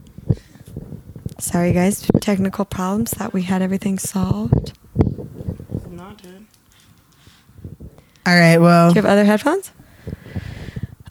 Sorry, 1.38 1.72
guys. 1.72 2.04
Technical 2.20 2.64
problems. 2.64 3.12
Thought 3.12 3.32
we 3.32 3.42
had 3.42 3.62
everything 3.62 4.00
solved. 4.00 4.76
Not 5.88 6.20
good. 6.20 6.44
All 8.26 8.34
right. 8.36 8.58
Well, 8.58 8.88
Do 8.88 8.96
you 8.96 9.02
have 9.02 9.12
other 9.12 9.24
headphones? 9.24 9.70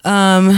Um, 0.03 0.57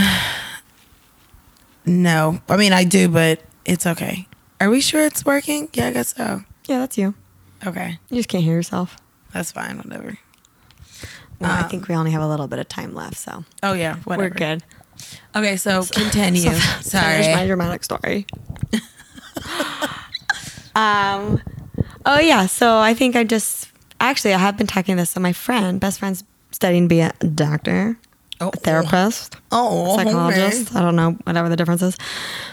no. 1.84 2.40
I 2.48 2.56
mean, 2.56 2.72
I 2.72 2.84
do, 2.84 3.08
but 3.08 3.40
it's 3.64 3.86
okay. 3.86 4.26
Are 4.60 4.70
we 4.70 4.80
sure 4.80 5.04
it's 5.04 5.24
working? 5.24 5.68
Yeah, 5.74 5.88
I 5.88 5.92
guess 5.92 6.14
so. 6.16 6.42
Yeah, 6.66 6.78
that's 6.80 6.96
you. 6.98 7.14
Okay, 7.66 7.98
You 8.10 8.16
just 8.16 8.28
can't 8.28 8.44
hear 8.44 8.54
yourself. 8.54 8.96
that's 9.32 9.50
fine. 9.52 9.78
Whatever. 9.78 10.18
Well, 11.38 11.50
I 11.50 11.62
Um, 11.62 11.68
think 11.68 11.88
we 11.88 11.94
only 11.94 12.10
have 12.12 12.22
a 12.22 12.28
little 12.28 12.46
bit 12.48 12.58
of 12.58 12.68
time 12.68 12.94
left, 12.94 13.16
so 13.16 13.44
Oh 13.62 13.72
yeah, 13.74 13.96
whatever. 14.04 14.28
we're 14.28 14.30
good. 14.30 14.62
Okay, 15.34 15.56
so 15.56 15.84
continue. 15.92 16.52
Sorry. 16.80 17.22
Finish 17.22 17.34
my 17.36 17.46
dramatic 17.46 17.84
story. 17.84 18.26
um, 20.74 21.40
oh 22.04 22.18
yeah. 22.20 22.46
So 22.46 22.78
I 22.78 22.94
think 22.94 23.16
I 23.16 23.24
just 23.24 23.70
actually 24.00 24.34
I 24.34 24.38
have 24.38 24.56
been 24.56 24.66
talking 24.66 24.96
this 24.96 25.12
to 25.14 25.20
my 25.20 25.32
friend, 25.32 25.80
best 25.80 25.98
friend's 25.98 26.24
studying 26.52 26.84
to 26.84 26.88
be 26.88 27.00
a 27.00 27.12
doctor, 27.34 27.98
Oh, 28.38 28.48
a 28.48 28.56
therapist, 28.56 29.34
Oh, 29.50 29.92
oh 29.92 29.96
psychologist. 29.96 30.74
I 30.76 30.82
don't 30.82 30.94
know 30.94 31.12
whatever 31.24 31.48
the 31.48 31.56
difference 31.56 31.80
is. 31.80 31.96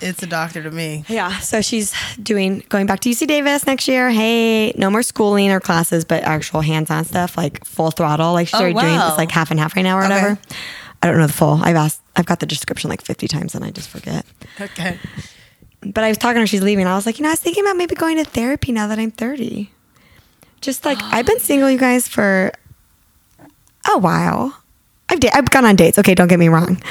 It's 0.01 0.23
a 0.23 0.27
doctor 0.27 0.63
to 0.63 0.71
me. 0.71 1.03
Yeah. 1.09 1.37
So 1.39 1.61
she's 1.61 1.93
doing 2.21 2.63
going 2.69 2.85
back 2.85 3.01
to 3.01 3.09
UC 3.09 3.27
Davis 3.27 3.67
next 3.67 3.87
year. 3.89 4.09
Hey, 4.09 4.71
no 4.77 4.89
more 4.89 5.03
schooling 5.03 5.51
or 5.51 5.59
classes, 5.59 6.05
but 6.05 6.23
actual 6.23 6.61
hands-on 6.61 7.03
stuff 7.03 7.35
like 7.35 7.65
full 7.65 7.91
throttle. 7.91 8.31
Like 8.31 8.47
she's 8.47 8.55
Oh, 8.55 8.63
already 8.63 8.79
doing 8.79 8.95
wow. 8.95 9.09
it's 9.09 9.17
like 9.17 9.29
half 9.31 9.51
and 9.51 9.59
half 9.59 9.75
right 9.75 9.81
now 9.81 9.97
or 9.97 10.03
Okay. 10.05 10.13
whatever. 10.13 10.39
I 11.01 11.07
don't 11.07 11.17
know 11.17 11.27
the 11.27 11.33
full. 11.33 11.59
I've 11.61 11.75
asked. 11.75 12.01
I've 12.15 12.25
got 12.27 12.39
the 12.39 12.45
description 12.45 12.89
like 12.89 13.01
50 13.01 13.27
times 13.27 13.53
and 13.55 13.65
I 13.65 13.71
just 13.71 13.89
forget. 13.89 14.25
Okay. 14.61 14.97
But 15.81 16.05
I 16.05 16.07
was 16.07 16.17
talking 16.17 16.35
to 16.35 16.39
her, 16.41 16.47
she's 16.47 16.61
leaving. 16.63 16.87
I 16.87 16.95
was 16.95 17.05
like, 17.05 17.19
you 17.19 17.23
know, 17.23 17.29
I 17.29 17.33
was 17.33 17.41
thinking 17.41 17.65
about 17.65 17.75
maybe 17.75 17.93
going 17.95 18.15
to 18.17 18.23
therapy 18.23 18.71
now 18.71 18.87
that 18.87 18.99
I'm 18.99 19.11
30. 19.11 19.69
Just 20.61 20.85
like, 20.85 20.97
I've 21.01 21.25
been 21.25 21.39
single, 21.41 21.69
you 21.69 21.77
guys, 21.77 22.07
for 22.07 22.53
a 23.93 23.97
while. 23.97 24.57
I've, 25.09 25.19
da- 25.19 25.31
I've 25.33 25.49
gone 25.49 25.65
on 25.65 25.75
dates. 25.75 25.97
Okay, 25.99 26.15
don't 26.15 26.27
get 26.27 26.39
me 26.39 26.47
wrong. 26.47 26.81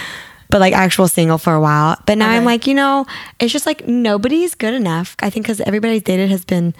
But 0.50 0.60
like 0.60 0.74
actual 0.74 1.08
single 1.08 1.38
for 1.38 1.54
a 1.54 1.60
while. 1.60 1.96
But 2.06 2.18
now 2.18 2.28
I'm 2.28 2.44
like, 2.44 2.66
you 2.66 2.74
know, 2.74 3.06
it's 3.40 3.52
just 3.52 3.64
like 3.64 3.88
nobody's 3.88 4.54
good 4.54 4.74
enough. 4.74 5.16
I 5.20 5.30
think 5.30 5.46
because 5.46 5.62
everybody's 5.62 6.02
dated 6.02 6.30
has 6.30 6.44
been 6.44 6.74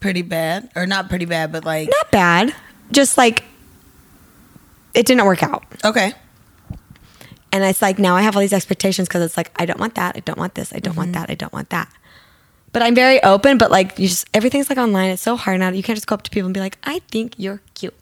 Pretty 0.00 0.22
bad, 0.22 0.70
or 0.76 0.86
not 0.86 1.08
pretty 1.08 1.24
bad, 1.24 1.52
but 1.52 1.64
like 1.64 1.88
not 1.88 2.10
bad. 2.10 2.54
Just 2.92 3.16
like, 3.16 3.44
it 4.94 5.06
didn't 5.06 5.24
work 5.24 5.42
out. 5.42 5.64
okay. 5.84 6.12
And 7.50 7.64
it's 7.64 7.80
like 7.80 7.98
now 7.98 8.14
I 8.14 8.22
have 8.22 8.36
all 8.36 8.40
these 8.40 8.52
expectations 8.52 9.08
because 9.08 9.22
it's 9.22 9.36
like 9.36 9.50
I 9.56 9.64
don't 9.64 9.80
want 9.80 9.94
that, 9.94 10.14
I 10.16 10.20
don't 10.20 10.38
want 10.38 10.54
this, 10.54 10.72
I 10.74 10.78
don't 10.78 10.96
want 10.96 11.12
mm-hmm. 11.12 11.22
that, 11.22 11.30
I 11.30 11.34
don't 11.34 11.52
want 11.52 11.70
that. 11.70 11.90
But 12.72 12.82
I'm 12.82 12.94
very 12.94 13.22
open. 13.22 13.56
But 13.56 13.70
like 13.70 13.98
you 13.98 14.08
just 14.08 14.26
everything's 14.34 14.68
like 14.68 14.78
online. 14.78 15.10
It's 15.10 15.22
so 15.22 15.36
hard 15.36 15.60
now. 15.60 15.70
You 15.70 15.82
can't 15.82 15.96
just 15.96 16.06
go 16.06 16.14
up 16.14 16.22
to 16.22 16.30
people 16.30 16.46
and 16.46 16.54
be 16.54 16.60
like, 16.60 16.76
I 16.84 16.98
think 17.10 17.34
you're 17.38 17.62
cute. 17.74 17.94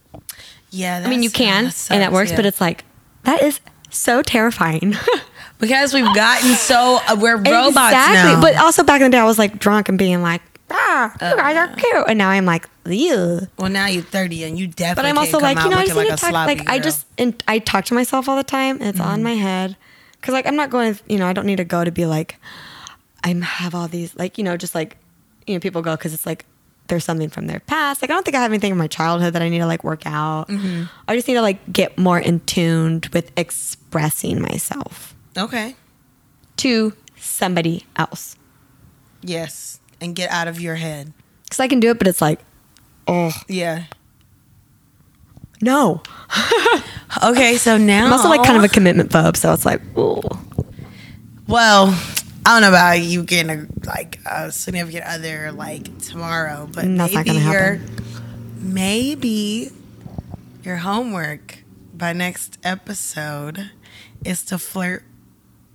Yeah, 0.71 1.03
I 1.05 1.09
mean, 1.09 1.23
you 1.23 1.31
can, 1.31 1.71
and 1.91 2.03
it 2.03 2.13
works. 2.13 2.33
But 2.33 2.47
it's 2.47 2.61
like 2.61 2.85
that 3.25 3.43
is 3.43 3.61
so 3.91 4.23
terrifying. 4.23 4.95
because 5.59 5.95
we've 5.95 6.15
gotten 6.15 6.55
so 6.55 6.99
uh, 7.09 7.17
we're 7.19 7.37
robots 7.51 7.93
now. 7.93 8.41
But 8.41 8.57
also 8.57 8.83
back 8.83 9.01
in 9.01 9.11
the 9.11 9.17
day, 9.17 9.21
I 9.21 9.25
was 9.25 9.39
like 9.39 9.59
drunk 9.59 9.89
and 9.89 9.99
being 9.99 10.23
like, 10.23 10.43
ah, 10.71 11.13
you 11.13 11.37
guys 11.37 11.57
are 11.57 11.75
cute. 11.75 12.05
And 12.09 12.19
now 12.19 12.31
I'm 12.31 12.45
like, 12.45 12.69
ew. 12.87 13.41
well, 13.59 13.71
now 13.71 13.87
you're 13.87 14.03
30 14.03 14.45
and 14.45 14.59
you 14.59 14.67
definitely. 14.67 15.03
But 15.03 15.09
I'm 15.09 15.19
also 15.19 15.39
like, 15.39 15.59
you 15.63 15.71
know, 15.71 15.77
I 15.77 15.87
just 15.87 15.97
need 15.97 16.09
like 16.09 16.19
to 16.19 16.25
talk. 16.25 16.33
Like, 16.33 16.69
I 16.69 16.79
just, 16.79 17.07
and 17.19 17.43
I 17.49 17.59
talk 17.59 17.85
to 17.87 17.95
myself 17.95 18.29
all 18.29 18.37
the 18.37 18.45
time. 18.45 18.79
And 18.81 18.89
it's 18.89 19.01
on 19.01 19.23
my 19.23 19.35
head. 19.35 19.77
Cause 20.23 20.33
like, 20.33 20.47
I'm 20.47 20.57
not 20.57 20.71
going, 20.71 20.99
you 21.07 21.19
know, 21.19 21.27
I 21.27 21.35
don't 21.35 21.45
need 21.47 21.57
to 21.57 21.65
go 21.65 21.85
to 21.85 21.91
be 21.91 22.07
like, 22.07 22.37
I 23.23 23.29
have 23.35 23.75
all 23.75 23.89
these, 23.89 24.17
like, 24.17 24.39
you 24.39 24.45
know, 24.45 24.57
just 24.57 24.75
like, 24.75 24.97
you 25.47 25.55
know, 25.55 25.61
people 25.61 25.83
go 25.83 25.97
because 25.97 26.15
it's 26.15 26.25
like, 26.25 26.47
there's 26.89 27.05
something 27.05 27.31
from 27.31 27.47
their 27.47 27.61
past. 27.61 28.03
Like, 28.03 28.11
I 28.11 28.15
don't 28.15 28.25
think 28.25 28.37
I 28.37 28.43
have 28.43 28.51
anything 28.51 28.71
from 28.71 28.79
my 28.79 28.87
childhood 28.87 29.33
that 29.33 29.43
I 29.43 29.49
need 29.49 29.61
to 29.61 29.67
like 29.67 29.85
work 29.85 30.07
out. 30.07 30.49
Mm-hmm. 30.49 30.85
I 31.09 31.17
just 31.17 31.27
need 31.29 31.35
to 31.35 31.43
like 31.43 31.73
get 31.73 31.97
more 31.99 32.19
in 32.19 32.41
tuned 32.41 33.07
with 33.07 33.31
expressing 33.39 34.41
myself 34.43 35.15
okay. 35.37 35.77
to 36.59 36.93
somebody 37.17 37.85
else. 37.97 38.37
Yes, 39.23 39.81
and 40.01 40.15
get 40.15 40.31
out 40.31 40.49
of 40.49 40.61
your 40.61 40.75
head. 40.75 41.13
Cause 41.51 41.61
I 41.61 41.69
can 41.69 41.81
do 41.81 41.91
it, 41.91 41.99
but 41.99 42.07
it's 42.07 42.21
like, 42.21 42.41
oh, 43.07 43.33
Yeah. 43.49 43.85
no. 45.61 46.03
Okay, 47.23 47.57
so 47.59 47.77
now 47.79 48.07
I'm 48.07 48.13
also 48.13 48.29
like 48.29 48.43
kind 48.43 48.59
of 48.59 48.65
a 48.65 48.69
commitment 48.69 49.11
phobe. 49.11 49.37
So 49.37 49.53
it's 49.53 49.65
like, 49.65 49.81
ooh. 49.97 50.21
Well, 51.47 51.97
I 52.47 52.51
don't 52.53 52.63
know 52.63 52.69
about 52.69 53.01
you 53.01 53.23
getting 53.23 53.51
a 53.51 53.67
like 53.87 54.19
a 54.27 54.53
significant 54.53 55.05
other 55.07 55.51
like 55.53 55.99
tomorrow, 55.99 56.67
but 56.67 56.85
That's 56.85 56.89
not 56.89 57.11
maybe 57.13 57.25
gonna 57.25 57.41
your 57.53 57.75
happen. 57.77 57.97
maybe 58.59 59.71
your 60.63 60.77
homework 60.77 61.59
by 61.95 62.13
next 62.13 62.59
episode 62.63 63.71
is 64.25 64.45
to 64.47 64.59
flirt 64.59 65.05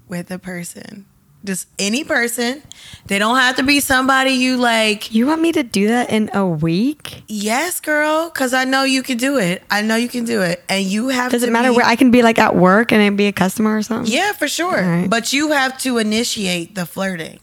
with 0.07 0.29
a 0.31 0.37
person. 0.39 1.05
Just 1.43 1.67
any 1.79 2.03
person. 2.03 2.61
They 3.05 3.17
don't 3.17 3.37
have 3.37 3.55
to 3.55 3.63
be 3.63 3.79
somebody 3.79 4.31
you 4.31 4.57
like. 4.57 5.13
You 5.13 5.25
want 5.25 5.41
me 5.41 5.53
to 5.53 5.63
do 5.63 5.87
that 5.87 6.09
in 6.09 6.29
a 6.33 6.45
week? 6.45 7.23
Yes, 7.27 7.79
girl, 7.79 8.29
because 8.29 8.53
I 8.53 8.65
know 8.65 8.83
you 8.83 9.01
can 9.03 9.17
do 9.17 9.37
it. 9.37 9.63
I 9.71 9.81
know 9.81 9.95
you 9.95 10.09
can 10.09 10.25
do 10.25 10.41
it, 10.41 10.61
and 10.67 10.83
you 10.83 11.07
have. 11.07 11.31
To 11.31 11.37
Does 11.37 11.43
it 11.43 11.51
matter 11.51 11.69
be- 11.71 11.77
where 11.77 11.85
I 11.85 11.95
can 11.95 12.11
be 12.11 12.23
like 12.23 12.37
at 12.39 12.55
work 12.55 12.91
and 12.91 13.17
be 13.17 13.27
a 13.27 13.31
customer 13.31 13.77
or 13.77 13.81
something? 13.81 14.11
Yeah, 14.13 14.33
for 14.33 14.47
sure. 14.49 14.81
Right. 14.81 15.09
But 15.09 15.31
you 15.31 15.51
have 15.53 15.77
to 15.79 15.97
initiate 15.97 16.75
the 16.75 16.85
flirting. 16.85 17.39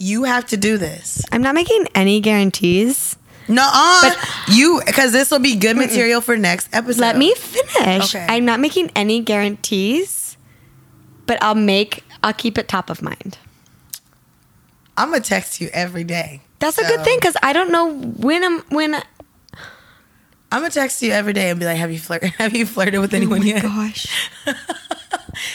You 0.00 0.24
have 0.24 0.46
to 0.46 0.56
do 0.56 0.76
this. 0.76 1.24
I'm 1.32 1.42
not 1.42 1.54
making 1.54 1.86
any 1.94 2.20
guarantees. 2.20 3.16
No, 3.48 3.62
uh, 3.72 4.14
you 4.48 4.82
because 4.84 5.12
this 5.12 5.30
will 5.30 5.38
be 5.38 5.54
good 5.56 5.76
material 5.76 6.20
for 6.20 6.36
next 6.36 6.68
episode. 6.72 7.00
Let 7.00 7.16
me 7.16 7.32
finish. 7.34 8.14
Okay. 8.14 8.26
I'm 8.28 8.44
not 8.44 8.60
making 8.60 8.90
any 8.94 9.20
guarantees, 9.22 10.36
but 11.26 11.42
I'll 11.42 11.54
make 11.54 12.04
I'll 12.22 12.32
keep 12.32 12.58
it 12.58 12.68
top 12.68 12.90
of 12.90 13.02
mind. 13.02 13.38
I'm 14.96 15.10
gonna 15.10 15.20
text 15.22 15.60
you 15.60 15.68
every 15.72 16.04
day. 16.04 16.40
That's 16.58 16.76
a 16.78 16.82
good 16.82 17.04
thing 17.04 17.18
because 17.20 17.36
I 17.42 17.52
don't 17.52 17.70
know 17.70 17.92
when 17.94 18.42
I'm 18.44 18.60
when. 18.70 18.94
I'm 20.50 20.62
gonna 20.62 20.70
text 20.70 21.02
you 21.02 21.12
every 21.12 21.32
day 21.32 21.50
and 21.50 21.60
be 21.60 21.66
like, 21.66 21.76
"Have 21.76 21.92
you 21.92 21.98
flirted? 22.00 22.30
Have 22.38 22.56
you 22.56 22.66
flirted 22.66 23.00
with 23.00 23.12
Oh 23.14 23.16
anyone 23.16 23.40
my 23.40 23.46
yet?" 23.46 23.62
gosh! 23.62 24.06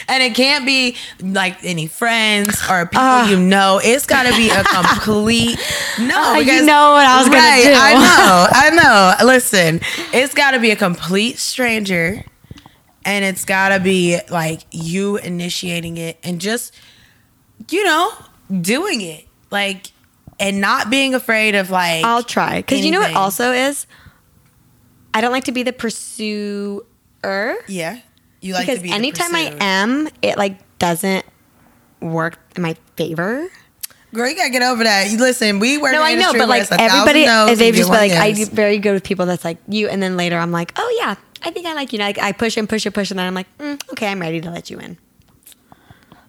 And 0.08 0.22
it 0.22 0.34
can't 0.34 0.64
be 0.64 0.96
like 1.20 1.62
any 1.62 1.88
friends 1.88 2.58
or 2.70 2.86
people 2.86 3.00
Ah. 3.02 3.28
you 3.28 3.38
know. 3.38 3.80
It's 3.84 4.06
got 4.06 4.22
to 4.22 4.34
be 4.34 4.48
a 4.48 4.64
complete 4.64 5.58
no. 5.98 6.14
Ah, 6.16 6.36
you 6.38 6.64
know 6.64 6.92
what 6.92 7.04
I 7.06 7.18
was 7.18 7.28
gonna 7.28 7.62
do. 7.62 7.72
I 7.76 7.92
know. 7.92 8.46
I 8.50 8.70
know. 9.20 9.26
Listen, 9.26 9.80
it's 10.14 10.32
got 10.32 10.52
to 10.52 10.58
be 10.58 10.70
a 10.70 10.76
complete 10.76 11.38
stranger, 11.38 12.24
and 13.04 13.24
it's 13.24 13.44
got 13.44 13.70
to 13.70 13.80
be 13.80 14.18
like 14.30 14.60
you 14.70 15.16
initiating 15.18 15.96
it 15.96 16.18
and 16.22 16.40
just 16.40 16.74
you 17.70 17.84
know 17.84 18.12
doing 18.60 19.00
it 19.00 19.26
like 19.50 19.92
and 20.40 20.60
not 20.60 20.90
being 20.90 21.14
afraid 21.14 21.54
of 21.54 21.70
like 21.70 22.04
I'll 22.04 22.22
try 22.22 22.56
because 22.56 22.84
you 22.84 22.90
know 22.90 23.00
what 23.00 23.14
also 23.14 23.52
is. 23.52 23.86
I 25.12 25.20
don't 25.20 25.30
like 25.30 25.44
to 25.44 25.52
be 25.52 25.62
the 25.62 25.72
pursuer 25.72 26.84
yeah. 27.68 28.00
You 28.40 28.52
like 28.52 28.66
because 28.66 28.78
to 28.78 28.82
be 28.82 28.88
the 28.90 28.94
anytime 28.94 29.34
I 29.34 29.56
am, 29.60 30.08
it 30.20 30.36
like 30.36 30.58
doesn't 30.78 31.24
work 32.00 32.38
in 32.56 32.62
my 32.62 32.76
favor. 32.96 33.48
Girl, 34.12 34.28
you 34.28 34.36
gotta 34.36 34.50
get 34.50 34.62
over 34.62 34.84
that. 34.84 35.10
You 35.10 35.18
listen, 35.18 35.58
we 35.58 35.78
work. 35.78 35.92
No, 35.92 36.02
I 36.02 36.14
know, 36.14 36.32
but 36.32 36.48
like 36.48 36.62
it's 36.62 36.70
a 36.70 36.76
thousand 36.76 37.08
everybody, 37.08 37.54
they've 37.56 37.74
just 37.74 37.90
been 37.90 37.98
like, 37.98 38.10
yes. 38.10 38.48
I'm 38.48 38.54
very 38.54 38.78
good 38.78 38.92
with 38.92 39.02
people 39.02 39.26
that's 39.26 39.44
like 39.44 39.58
you, 39.66 39.88
and 39.88 40.02
then 40.02 40.16
later 40.16 40.36
I'm 40.36 40.52
like, 40.52 40.72
oh 40.76 40.96
yeah, 41.00 41.16
I 41.44 41.50
think 41.50 41.66
I 41.66 41.74
like 41.74 41.92
you. 41.92 41.98
Like 41.98 42.18
I 42.18 42.32
push 42.32 42.56
and 42.56 42.68
push 42.68 42.86
and 42.86 42.94
push, 42.94 43.10
and 43.10 43.18
then 43.18 43.26
I'm 43.26 43.34
like, 43.34 43.58
mm, 43.58 43.80
okay, 43.92 44.08
I'm 44.08 44.20
ready 44.20 44.40
to 44.40 44.50
let 44.50 44.70
you 44.70 44.78
in. 44.78 44.98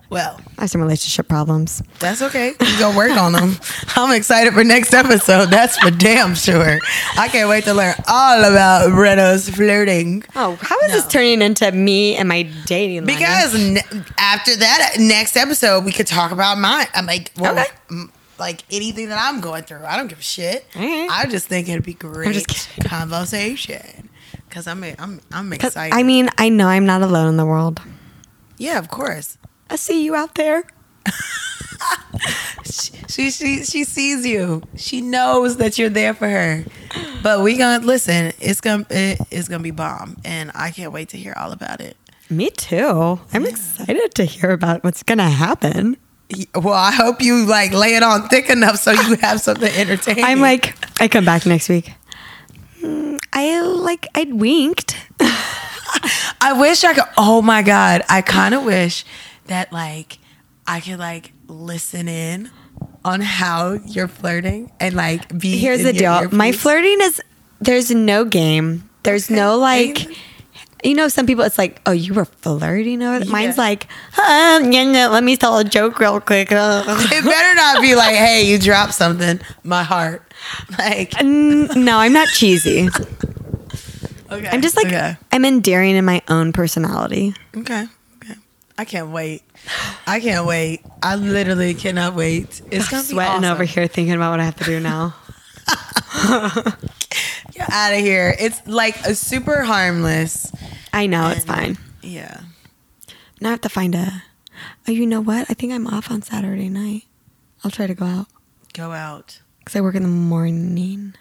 Well, 0.07 0.39
I 0.57 0.61
have 0.61 0.69
some 0.69 0.81
relationship 0.81 1.27
problems. 1.27 1.81
that's 1.99 2.21
okay. 2.21 2.49
You 2.61 2.79
go 2.79 2.95
work 2.95 3.17
on 3.17 3.31
them. 3.31 3.55
I'm 3.95 4.15
excited 4.15 4.53
for 4.53 4.63
next 4.63 4.93
episode. 4.93 5.47
That's 5.49 5.77
for 5.79 5.89
damn 5.89 6.35
sure. 6.35 6.77
I 7.17 7.27
can't 7.27 7.49
wait 7.49 7.63
to 7.63 7.73
learn 7.73 7.95
all 8.07 8.39
about 8.43 8.91
Brenna's 8.91 9.49
flirting. 9.49 10.23
Oh, 10.35 10.57
how 10.61 10.77
is 10.81 10.91
this 10.91 11.07
turning 11.07 11.41
into 11.41 11.71
me 11.71 12.15
and 12.17 12.29
my 12.29 12.43
dating 12.67 13.05
life? 13.07 13.17
Because 13.17 13.53
ne- 13.59 13.81
after 14.19 14.55
that 14.55 14.97
next 14.99 15.35
episode, 15.35 15.83
we 15.83 15.91
could 15.91 16.07
talk 16.07 16.31
about 16.31 16.59
mine. 16.59 16.85
I'm 16.93 17.07
like, 17.07 17.31
well, 17.39 17.53
Okay. 17.57 17.65
m- 17.89 18.11
like 18.37 18.61
anything 18.71 19.09
that 19.09 19.17
I'm 19.19 19.41
going 19.41 19.63
through. 19.63 19.85
I 19.85 19.97
don't 19.97 20.07
give 20.07 20.19
a 20.19 20.21
shit. 20.21 20.67
Alright. 20.75 21.09
I 21.09 21.25
just 21.25 21.47
think 21.47 21.67
it'd 21.67 21.83
be 21.83 21.93
great 21.95 22.31
just 22.33 22.69
conversation. 22.85 24.04
Cause 24.55 24.67
I'm 24.67 24.85
I'm 24.97 25.19
I'm 25.33 25.51
excited. 25.51 25.93
I 25.93 26.03
mean, 26.03 26.29
I 26.37 26.47
know 26.47 26.67
I'm 26.69 26.85
not 26.85 27.01
alone 27.01 27.27
in 27.27 27.35
the 27.35 27.45
world. 27.45 27.81
yeah, 28.57 28.79
of 28.79 28.87
course. 28.89 29.37
I 29.69 29.75
see 29.75 30.05
you 30.05 30.15
out 30.15 30.35
there. 30.35 30.63
She 33.07 33.29
she 33.31 33.63
she 33.63 33.83
sees 33.83 34.25
you. 34.25 34.63
She 34.75 35.01
knows 35.01 35.57
that 35.57 35.77
you're 35.77 35.89
there 35.89 36.13
for 36.13 36.27
her. 36.27 36.65
But 37.21 37.41
we 37.41 37.57
gonna 37.57 37.85
listen. 37.85 38.31
It's 38.39 38.61
gonna 38.61 38.85
it, 38.89 39.19
it's 39.29 39.47
gonna 39.47 39.61
be 39.61 39.71
bomb, 39.71 40.17
and 40.25 40.51
I 40.55 40.71
can't 40.71 40.91
wait 40.91 41.09
to 41.09 41.17
hear 41.17 41.33
all 41.37 41.51
about 41.51 41.81
it. 41.81 41.97
Me 42.29 42.49
too. 42.49 43.19
I'm 43.33 43.45
excited 43.45 44.15
to 44.15 44.23
hear 44.25 44.51
about 44.51 44.83
what's 44.83 45.03
gonna 45.03 45.29
happen. 45.29 45.97
Well, 46.55 46.73
I 46.73 46.91
hope 46.91 47.21
you 47.21 47.45
like 47.45 47.71
lay 47.73 47.95
it 47.95 48.03
on 48.03 48.27
thick 48.29 48.49
enough 48.49 48.77
so 48.77 48.91
you 48.91 49.15
have 49.17 49.41
something 49.41 49.71
entertaining. 49.71 50.23
I'm 50.25 50.39
like, 50.41 50.75
I 50.99 51.07
come 51.07 51.25
back 51.25 51.45
next 51.45 51.69
week. 51.69 51.93
Mm, 52.85 53.19
I 53.33 53.61
like, 53.61 54.07
I 54.15 54.23
winked. 54.29 54.95
I 56.41 56.53
wish 56.57 56.83
I 56.83 56.93
could. 56.93 57.03
Oh 57.17 57.41
my 57.41 57.61
god, 57.61 58.03
I 58.09 58.21
kind 58.21 58.53
of 58.53 58.63
wish 58.63 59.05
that 59.47 59.71
like 59.73 60.19
I 60.67 60.79
could 60.79 60.99
like 60.99 61.31
listen 61.47 62.07
in 62.07 62.49
on 63.03 63.21
how 63.21 63.73
you're 63.85 64.07
flirting 64.07 64.71
and 64.79 64.95
like 64.95 65.37
be. 65.39 65.57
Here's 65.57 65.83
the 65.83 65.93
deal. 65.93 66.29
My 66.31 66.51
flirting 66.51 66.97
is 67.01 67.21
there's 67.61 67.91
no 67.91 68.25
game. 68.25 68.89
There's 69.03 69.29
no 69.29 69.57
like, 69.57 70.07
You 70.83 70.93
know, 70.93 71.07
some 71.07 71.25
people 71.25 71.43
it's 71.45 71.57
like, 71.57 71.81
oh, 71.85 71.91
you 71.91 72.13
were 72.13 72.25
flirting 72.25 73.01
over. 73.01 73.23
it? 73.23 73.27
Mine's 73.27 73.57
like, 73.57 73.87
um, 74.19 74.71
yeah, 74.71 74.83
no, 74.83 75.09
let 75.09 75.23
me 75.23 75.35
tell 75.37 75.57
a 75.57 75.63
joke 75.63 75.99
real 75.99 76.19
quick. 76.19 76.49
It 76.51 77.23
better 77.23 77.55
not 77.55 77.81
be 77.81 77.95
like, 77.95 78.15
hey, 78.15 78.43
you 78.45 78.59
dropped 78.59 78.93
something. 78.93 79.39
My 79.63 79.83
heart. 79.83 80.24
Like, 80.79 81.11
Mm, 81.11 81.75
no, 81.75 81.97
I'm 81.97 82.13
not 82.13 82.27
cheesy. 82.29 82.87
okay. 84.31 84.47
I'm 84.49 84.61
just 84.61 84.75
like 84.75 84.87
okay. 84.87 85.17
I'm 85.31 85.45
endearing 85.45 85.95
in 85.95 86.05
my 86.05 86.21
own 86.27 86.53
personality. 86.53 87.33
Okay. 87.55 87.85
Okay. 88.17 88.35
I 88.77 88.85
can't 88.85 89.09
wait. 89.09 89.43
I 90.07 90.19
can't 90.19 90.45
wait. 90.45 90.81
I 91.01 91.15
literally 91.15 91.73
cannot 91.73 92.13
wait. 92.15 92.61
It's 92.71 92.89
gonna 92.89 93.03
be 93.03 93.09
Sweating 93.09 93.43
awesome. 93.43 93.51
over 93.53 93.63
here 93.63 93.87
thinking 93.87 94.13
about 94.15 94.31
what 94.31 94.39
I 94.39 94.45
have 94.45 94.55
to 94.57 94.63
do 94.65 94.79
now. 94.79 95.15
Get 97.51 97.69
out 97.71 97.93
of 97.93 97.99
here. 97.99 98.35
It's 98.39 98.65
like 98.67 98.97
a 99.05 99.15
super 99.15 99.63
harmless. 99.63 100.51
I 100.93 101.07
know 101.07 101.29
it's 101.29 101.45
fine. 101.45 101.77
Yeah. 102.01 102.41
Now 103.41 103.49
I 103.49 103.51
have 103.51 103.61
to 103.61 103.69
find 103.69 103.95
a. 103.95 104.23
Oh, 104.87 104.91
you 104.91 105.05
know 105.05 105.21
what? 105.21 105.49
I 105.49 105.53
think 105.53 105.73
I'm 105.73 105.87
off 105.87 106.09
on 106.11 106.21
Saturday 106.21 106.69
night. 106.69 107.03
I'll 107.63 107.71
try 107.71 107.87
to 107.87 107.93
go 107.95 108.05
out 108.05 108.27
Go 108.73 108.91
out. 108.91 109.39
Because 109.65 109.75
I 109.77 109.81
work 109.81 109.95
in 109.95 110.03
the 110.03 110.07
morning. 110.09 111.15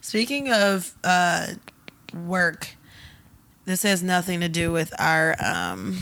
Speaking 0.00 0.50
of 0.52 0.94
uh, 1.02 1.48
work, 2.14 2.68
this 3.64 3.82
has 3.82 4.02
nothing 4.02 4.40
to 4.40 4.48
do 4.48 4.72
with 4.72 4.94
our 5.00 5.34
um, 5.44 5.98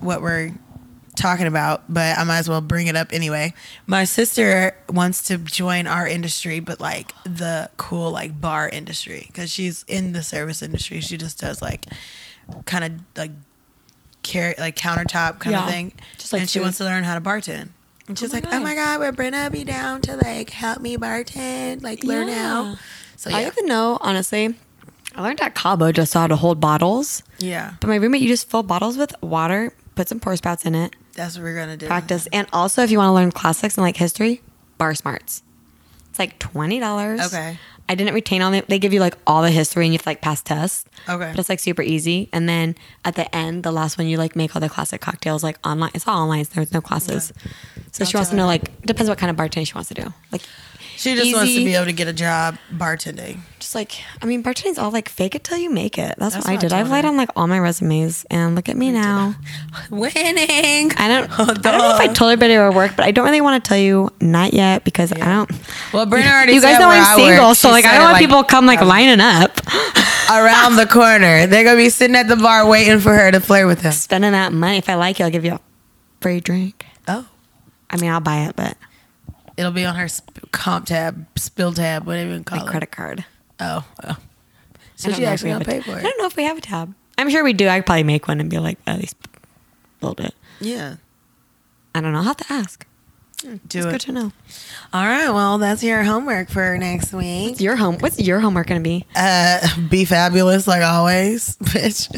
what 0.00 0.22
we're 0.22 0.52
talking 1.14 1.46
about, 1.46 1.82
but 1.92 2.18
I 2.18 2.24
might 2.24 2.38
as 2.38 2.48
well 2.48 2.62
bring 2.62 2.86
it 2.86 2.96
up 2.96 3.12
anyway. 3.12 3.52
My 3.86 4.04
sister 4.04 4.74
wants 4.88 5.24
to 5.24 5.36
join 5.38 5.86
our 5.86 6.06
industry, 6.06 6.60
but 6.60 6.80
like 6.80 7.12
the 7.24 7.68
cool 7.76 8.10
like 8.10 8.40
bar 8.40 8.68
industry 8.68 9.24
because 9.26 9.50
she's 9.50 9.84
in 9.86 10.12
the 10.12 10.22
service 10.22 10.62
industry. 10.62 11.00
She 11.00 11.18
just 11.18 11.38
does 11.38 11.60
like 11.60 11.86
kind 12.64 12.84
of 12.84 12.92
like 13.16 13.32
carry 14.22 14.54
like 14.58 14.76
countertop 14.76 15.40
kind 15.40 15.52
Yeah, 15.52 15.64
of 15.64 15.70
thing, 15.70 15.92
just 16.16 16.32
like 16.32 16.40
and 16.40 16.50
she 16.50 16.60
wants 16.60 16.78
to 16.78 16.84
learn 16.84 17.04
how 17.04 17.14
to 17.14 17.20
bartend. 17.20 17.68
And 18.12 18.18
oh 18.18 18.20
she's 18.20 18.32
my 18.32 18.40
like, 18.40 18.54
"Oh 18.54 18.60
my 18.60 18.74
god, 18.74 19.00
would 19.00 19.16
Brenna 19.16 19.50
be 19.50 19.64
down 19.64 20.02
to 20.02 20.16
like 20.16 20.50
help 20.50 20.80
me 20.80 20.96
bartend, 20.98 21.82
like 21.82 22.04
learn 22.04 22.28
Yeah. 22.28 22.34
how?" 22.34 22.76
So 23.16 23.30
I 23.30 23.38
yeah, 23.38 23.44
have 23.46 23.56
to 23.56 23.66
know, 23.66 23.96
honestly. 24.00 24.54
I 25.14 25.22
learned 25.22 25.40
at 25.40 25.54
Cabo 25.54 25.92
just 25.92 26.14
how 26.14 26.26
to 26.26 26.36
hold 26.36 26.58
bottles. 26.60 27.22
yeah, 27.38 27.74
But 27.80 27.88
my 27.88 27.96
roommate, 27.96 28.22
you 28.22 28.28
just 28.28 28.50
fill 28.50 28.62
bottles 28.62 28.96
with 28.96 29.14
water, 29.22 29.72
put 29.94 30.08
some 30.08 30.20
pour 30.20 30.34
spouts 30.36 30.64
in 30.64 30.74
it, 30.74 30.96
that's 31.14 31.36
what 31.36 31.44
we're 31.44 31.54
gonna 31.54 31.76
do. 31.76 31.86
practice. 31.86 32.26
And 32.32 32.46
also, 32.52 32.82
if 32.82 32.90
you 32.90 32.96
want 32.98 33.08
to 33.08 33.12
learn 33.12 33.30
classics 33.30 33.76
and 33.76 33.84
like 33.84 33.96
history, 33.96 34.40
BarSmarts. 34.80 35.42
It's 36.12 36.18
like 36.18 36.38
twenty 36.38 36.78
dollars. 36.78 37.22
Okay. 37.32 37.56
I 37.88 37.94
didn't 37.94 38.12
retain 38.12 38.42
all 38.42 38.50
the. 38.50 38.62
They 38.68 38.78
give 38.78 38.92
you 38.92 39.00
like 39.00 39.16
all 39.26 39.40
the 39.40 39.50
history, 39.50 39.86
and 39.86 39.94
you 39.94 39.96
have 39.96 40.02
to 40.02 40.10
like 40.10 40.20
pass 40.20 40.42
tests. 40.42 40.84
Okay. 41.08 41.30
But 41.30 41.38
it's 41.38 41.48
like 41.48 41.58
super 41.58 41.80
easy. 41.80 42.28
And 42.34 42.46
then 42.46 42.74
at 43.02 43.14
the 43.14 43.34
end, 43.34 43.62
the 43.62 43.72
last 43.72 43.96
one, 43.96 44.06
you 44.06 44.18
like 44.18 44.36
make 44.36 44.54
all 44.54 44.60
the 44.60 44.68
classic 44.68 45.00
cocktails 45.00 45.42
like 45.42 45.56
online. 45.66 45.90
It's 45.94 46.06
all 46.06 46.20
online. 46.20 46.44
So 46.44 46.50
there's 46.56 46.74
no 46.74 46.82
classes. 46.82 47.32
So 47.92 48.04
she 48.04 48.14
wants 48.14 48.28
to 48.28 48.36
know 48.36 48.44
like 48.44 48.82
depends 48.82 49.08
what 49.08 49.16
kind 49.16 49.30
of 49.30 49.36
bartending 49.38 49.66
she 49.66 49.72
wants 49.72 49.88
to 49.88 49.94
do. 49.94 50.12
Like 50.30 50.42
She 51.02 51.16
just 51.16 51.34
wants 51.34 51.52
to 51.52 51.64
be 51.64 51.74
able 51.74 51.86
to 51.86 51.92
get 51.92 52.06
a 52.06 52.12
job 52.12 52.58
bartending. 52.72 53.40
just 53.58 53.74
like 53.74 54.00
I 54.22 54.26
mean, 54.26 54.40
bartending's 54.40 54.78
all 54.78 54.92
like 54.92 55.08
fake 55.08 55.34
it 55.34 55.42
till 55.42 55.58
you 55.58 55.68
make 55.68 55.98
it. 55.98 56.14
That's, 56.16 56.34
That's 56.34 56.46
what 56.46 56.46
I 56.46 56.54
what 56.54 56.64
I 56.64 56.68
did. 56.68 56.72
I've 56.72 56.90
lied 56.90 57.04
on 57.04 57.16
like 57.16 57.30
all 57.34 57.48
my 57.48 57.58
resumes, 57.58 58.24
and 58.30 58.54
look 58.54 58.68
at 58.68 58.76
me 58.76 58.92
now. 58.92 59.34
Winning. 59.90 60.92
I 60.96 61.08
don't. 61.08 61.30
I 61.40 61.44
don't 61.54 61.78
know 61.78 61.94
if 61.94 62.00
I 62.00 62.06
told 62.06 62.30
everybody 62.30 62.54
where 62.54 62.66
I 62.66 62.70
work, 62.70 62.92
but 62.94 63.04
I 63.04 63.10
don't 63.10 63.24
really 63.24 63.40
want 63.40 63.64
to 63.64 63.68
tell 63.68 63.78
you 63.78 64.10
not 64.20 64.54
yet 64.54 64.84
because 64.84 65.10
I 65.12 65.16
don't. 65.16 65.50
Well, 65.92 66.06
Brenna 66.06 66.30
already 66.30 66.52
You 66.52 66.60
guys 66.60 66.78
know 66.78 66.88
I'm 66.88 67.18
single, 67.18 67.56
so 67.56 67.70
like 67.70 67.84
I 67.84 67.94
don't 67.98 68.12
want 68.12 68.18
people 68.18 68.44
come 68.44 68.66
like 68.66 68.80
um, 68.80 68.86
lining 68.86 69.18
up, 69.20 69.58
around 70.30 70.76
the 70.76 70.86
corner. 70.86 71.48
They're 71.48 71.64
gonna 71.64 71.76
be 71.76 71.90
sitting 71.90 72.14
at 72.14 72.28
the 72.28 72.36
bar 72.36 72.64
waiting 72.64 73.00
for 73.00 73.12
her 73.12 73.32
to 73.32 73.40
flirt 73.40 73.66
with 73.66 73.82
them. 73.82 73.90
spending 73.92 74.30
that 74.32 74.52
money. 74.52 74.78
If 74.78 74.88
I 74.88 74.94
like 74.94 75.18
you, 75.18 75.24
I'll 75.24 75.32
give 75.32 75.44
you 75.44 75.54
a 75.54 75.60
free 76.20 76.38
drink. 76.38 76.86
Oh, 77.08 77.26
I 77.90 77.96
mean, 77.96 78.10
I'll 78.10 78.20
buy 78.20 78.46
it, 78.46 78.54
but 78.54 78.76
it'll 79.62 79.72
be 79.72 79.84
on 79.84 79.94
her 79.96 80.08
sp- 80.10 80.50
comp 80.52 80.86
tab, 80.86 81.26
spill 81.36 81.72
tab, 81.72 82.04
whatever 82.06 82.34
you 82.36 82.42
call 82.42 82.58
my 82.58 82.64
it. 82.64 82.68
credit 82.70 82.90
card. 82.92 83.24
Oh, 83.60 83.84
oh. 84.04 84.08
I 84.08 84.16
so 84.96 85.08
don't 85.08 85.16
she 85.16 85.22
know 85.22 85.28
if 85.28 85.32
actually 85.32 85.48
we 85.48 85.52
gonna 85.52 85.64
have 85.64 85.68
a 85.68 85.70
pay 85.70 85.76
tab. 85.80 85.84
for 85.84 85.98
I 85.98 86.02
don't 86.02 86.18
know 86.18 86.26
if 86.26 86.36
we 86.36 86.44
have 86.44 86.58
a 86.58 86.60
tab. 86.60 86.94
I'm 87.18 87.30
sure 87.30 87.44
we 87.44 87.52
do. 87.52 87.68
I'd 87.68 87.86
probably 87.86 88.02
make 88.02 88.26
one 88.28 88.40
and 88.40 88.50
be 88.50 88.58
like, 88.58 88.78
at 88.86 88.98
least 88.98 89.16
build 90.00 90.20
it. 90.20 90.34
Yeah, 90.60 90.96
I 91.94 92.00
don't 92.00 92.12
know. 92.12 92.18
I'll 92.18 92.24
have 92.24 92.36
to 92.38 92.52
ask. 92.52 92.86
do 93.42 93.50
It's 93.54 93.74
it. 93.76 93.82
good 93.90 94.00
to 94.02 94.12
know. 94.12 94.32
All 94.92 95.04
right. 95.04 95.30
Well, 95.30 95.58
that's 95.58 95.82
your 95.82 96.02
homework 96.04 96.48
for 96.50 96.76
next 96.78 97.12
week. 97.12 97.50
What's 97.50 97.60
your 97.60 97.76
home? 97.76 97.98
What's 97.98 98.20
your 98.20 98.40
homework 98.40 98.66
going 98.68 98.80
to 98.80 98.88
be? 98.88 99.04
Uh, 99.16 99.60
be 99.90 100.04
fabulous 100.04 100.66
like 100.68 100.82
always, 100.82 101.56
bitch. 101.62 102.08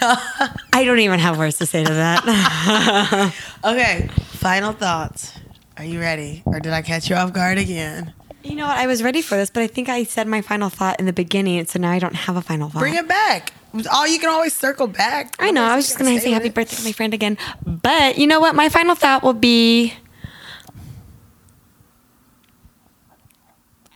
I 0.00 0.84
don't 0.84 0.98
even 1.00 1.18
have 1.18 1.38
words 1.38 1.58
to 1.58 1.66
say 1.66 1.84
to 1.84 1.92
that. 1.92 3.34
Okay. 3.64 4.08
Final 4.26 4.72
thoughts. 4.72 5.32
Are 5.78 5.84
you 5.84 6.00
ready, 6.00 6.42
or 6.46 6.58
did 6.60 6.72
I 6.72 6.82
catch 6.82 7.10
you 7.10 7.16
off 7.16 7.32
guard 7.32 7.58
again? 7.58 8.14
you 8.42 8.54
know 8.54 8.66
what? 8.66 8.76
I 8.76 8.86
was 8.86 9.02
ready 9.02 9.22
for 9.22 9.36
this, 9.36 9.50
but 9.50 9.62
I 9.62 9.66
think 9.66 9.88
I 9.88 10.04
said 10.04 10.26
my 10.26 10.40
final 10.40 10.68
thought 10.68 10.98
in 11.00 11.06
the 11.06 11.12
beginning, 11.12 11.66
so 11.66 11.78
now 11.78 11.90
I 11.90 11.98
don't 11.98 12.14
have 12.14 12.36
a 12.36 12.40
final 12.40 12.68
thought. 12.68 12.78
Bring 12.78 12.94
it 12.94 13.08
back. 13.08 13.52
Oh, 13.92 14.04
you 14.04 14.18
can 14.18 14.30
always 14.30 14.54
circle 14.54 14.86
back. 14.86 15.34
I 15.38 15.50
know. 15.50 15.62
I 15.64 15.76
was 15.76 15.86
just 15.86 15.98
gonna 15.98 16.18
say 16.18 16.30
happy 16.30 16.48
birthday 16.48 16.76
to 16.76 16.84
my 16.84 16.92
friend 16.92 17.12
again, 17.12 17.36
but 17.66 18.16
you 18.16 18.26
know 18.26 18.40
what? 18.40 18.54
My 18.54 18.68
final 18.68 18.94
thought 18.94 19.22
will 19.22 19.34
be: 19.34 19.92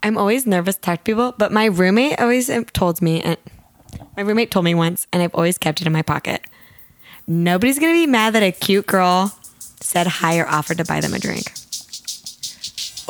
I'm 0.02 0.18
always 0.18 0.46
nervous 0.46 0.74
to 0.74 0.80
talk 0.80 0.98
to 0.98 1.04
people, 1.04 1.34
but 1.38 1.52
my 1.52 1.66
roommate 1.66 2.20
always 2.20 2.50
um, 2.50 2.64
told 2.66 3.00
me, 3.00 3.22
and 3.22 3.38
my 4.16 4.22
roommate 4.22 4.50
told 4.50 4.64
me 4.64 4.74
once, 4.74 5.06
and 5.12 5.22
I've 5.22 5.34
always 5.34 5.56
kept 5.56 5.80
it 5.80 5.86
in 5.86 5.92
my 5.92 6.02
pocket. 6.02 6.42
Nobody's 7.26 7.78
gonna 7.78 7.92
be 7.92 8.06
mad 8.06 8.34
that 8.34 8.42
a 8.42 8.52
cute 8.52 8.86
girl 8.86 9.34
said 9.80 10.06
hi 10.06 10.38
or 10.38 10.46
offered 10.46 10.76
to 10.78 10.84
buy 10.84 11.00
them 11.00 11.14
a 11.14 11.18
drink. 11.18 11.52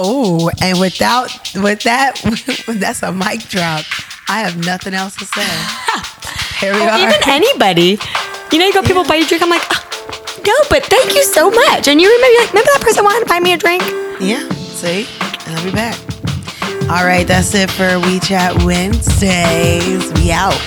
Oh, 0.03 0.51
and 0.63 0.81
without 0.81 1.29
with 1.57 1.83
that, 1.83 2.17
that's 2.81 3.03
a 3.03 3.13
mic 3.13 3.41
drop. 3.49 3.85
I 4.29 4.41
have 4.41 4.57
nothing 4.65 4.95
else 4.95 5.15
to 5.17 5.27
say. 5.27 5.47
Here 6.61 6.73
we 6.75 6.81
Or 6.81 6.89
are. 6.91 6.99
even 6.99 7.21
anybody. 7.29 7.99
You 8.53 8.59
know, 8.59 8.67
you 8.67 8.73
got 8.73 8.85
people 8.87 9.05
buy 9.05 9.17
you 9.17 9.25
a 9.25 9.29
drink. 9.29 9.43
I'm 9.43 9.51
like, 9.51 9.63
"Oh, 9.71 10.41
no, 10.47 10.55
but 10.71 10.85
thank 10.87 11.15
you 11.15 11.23
so 11.25 11.51
much. 11.51 11.87
And 11.89 12.01
you 12.01 12.09
remember, 12.09 12.27
you're 12.33 12.41
like, 12.43 12.51
remember 12.53 12.71
that 12.75 12.81
person 12.83 13.05
wanted 13.05 13.21
to 13.21 13.27
buy 13.27 13.41
me 13.41 13.53
a 13.53 13.57
drink? 13.59 13.83
Yeah, 14.21 14.49
see? 14.53 15.07
And 15.47 15.57
I'll 15.57 15.65
be 15.65 15.71
back. 15.73 15.99
All 16.91 17.05
right, 17.05 17.27
that's 17.27 17.55
it 17.55 17.71
for 17.71 17.85
WeChat 18.09 18.65
Wednesdays. 18.65 20.13
We 20.15 20.33
out. 20.33 20.59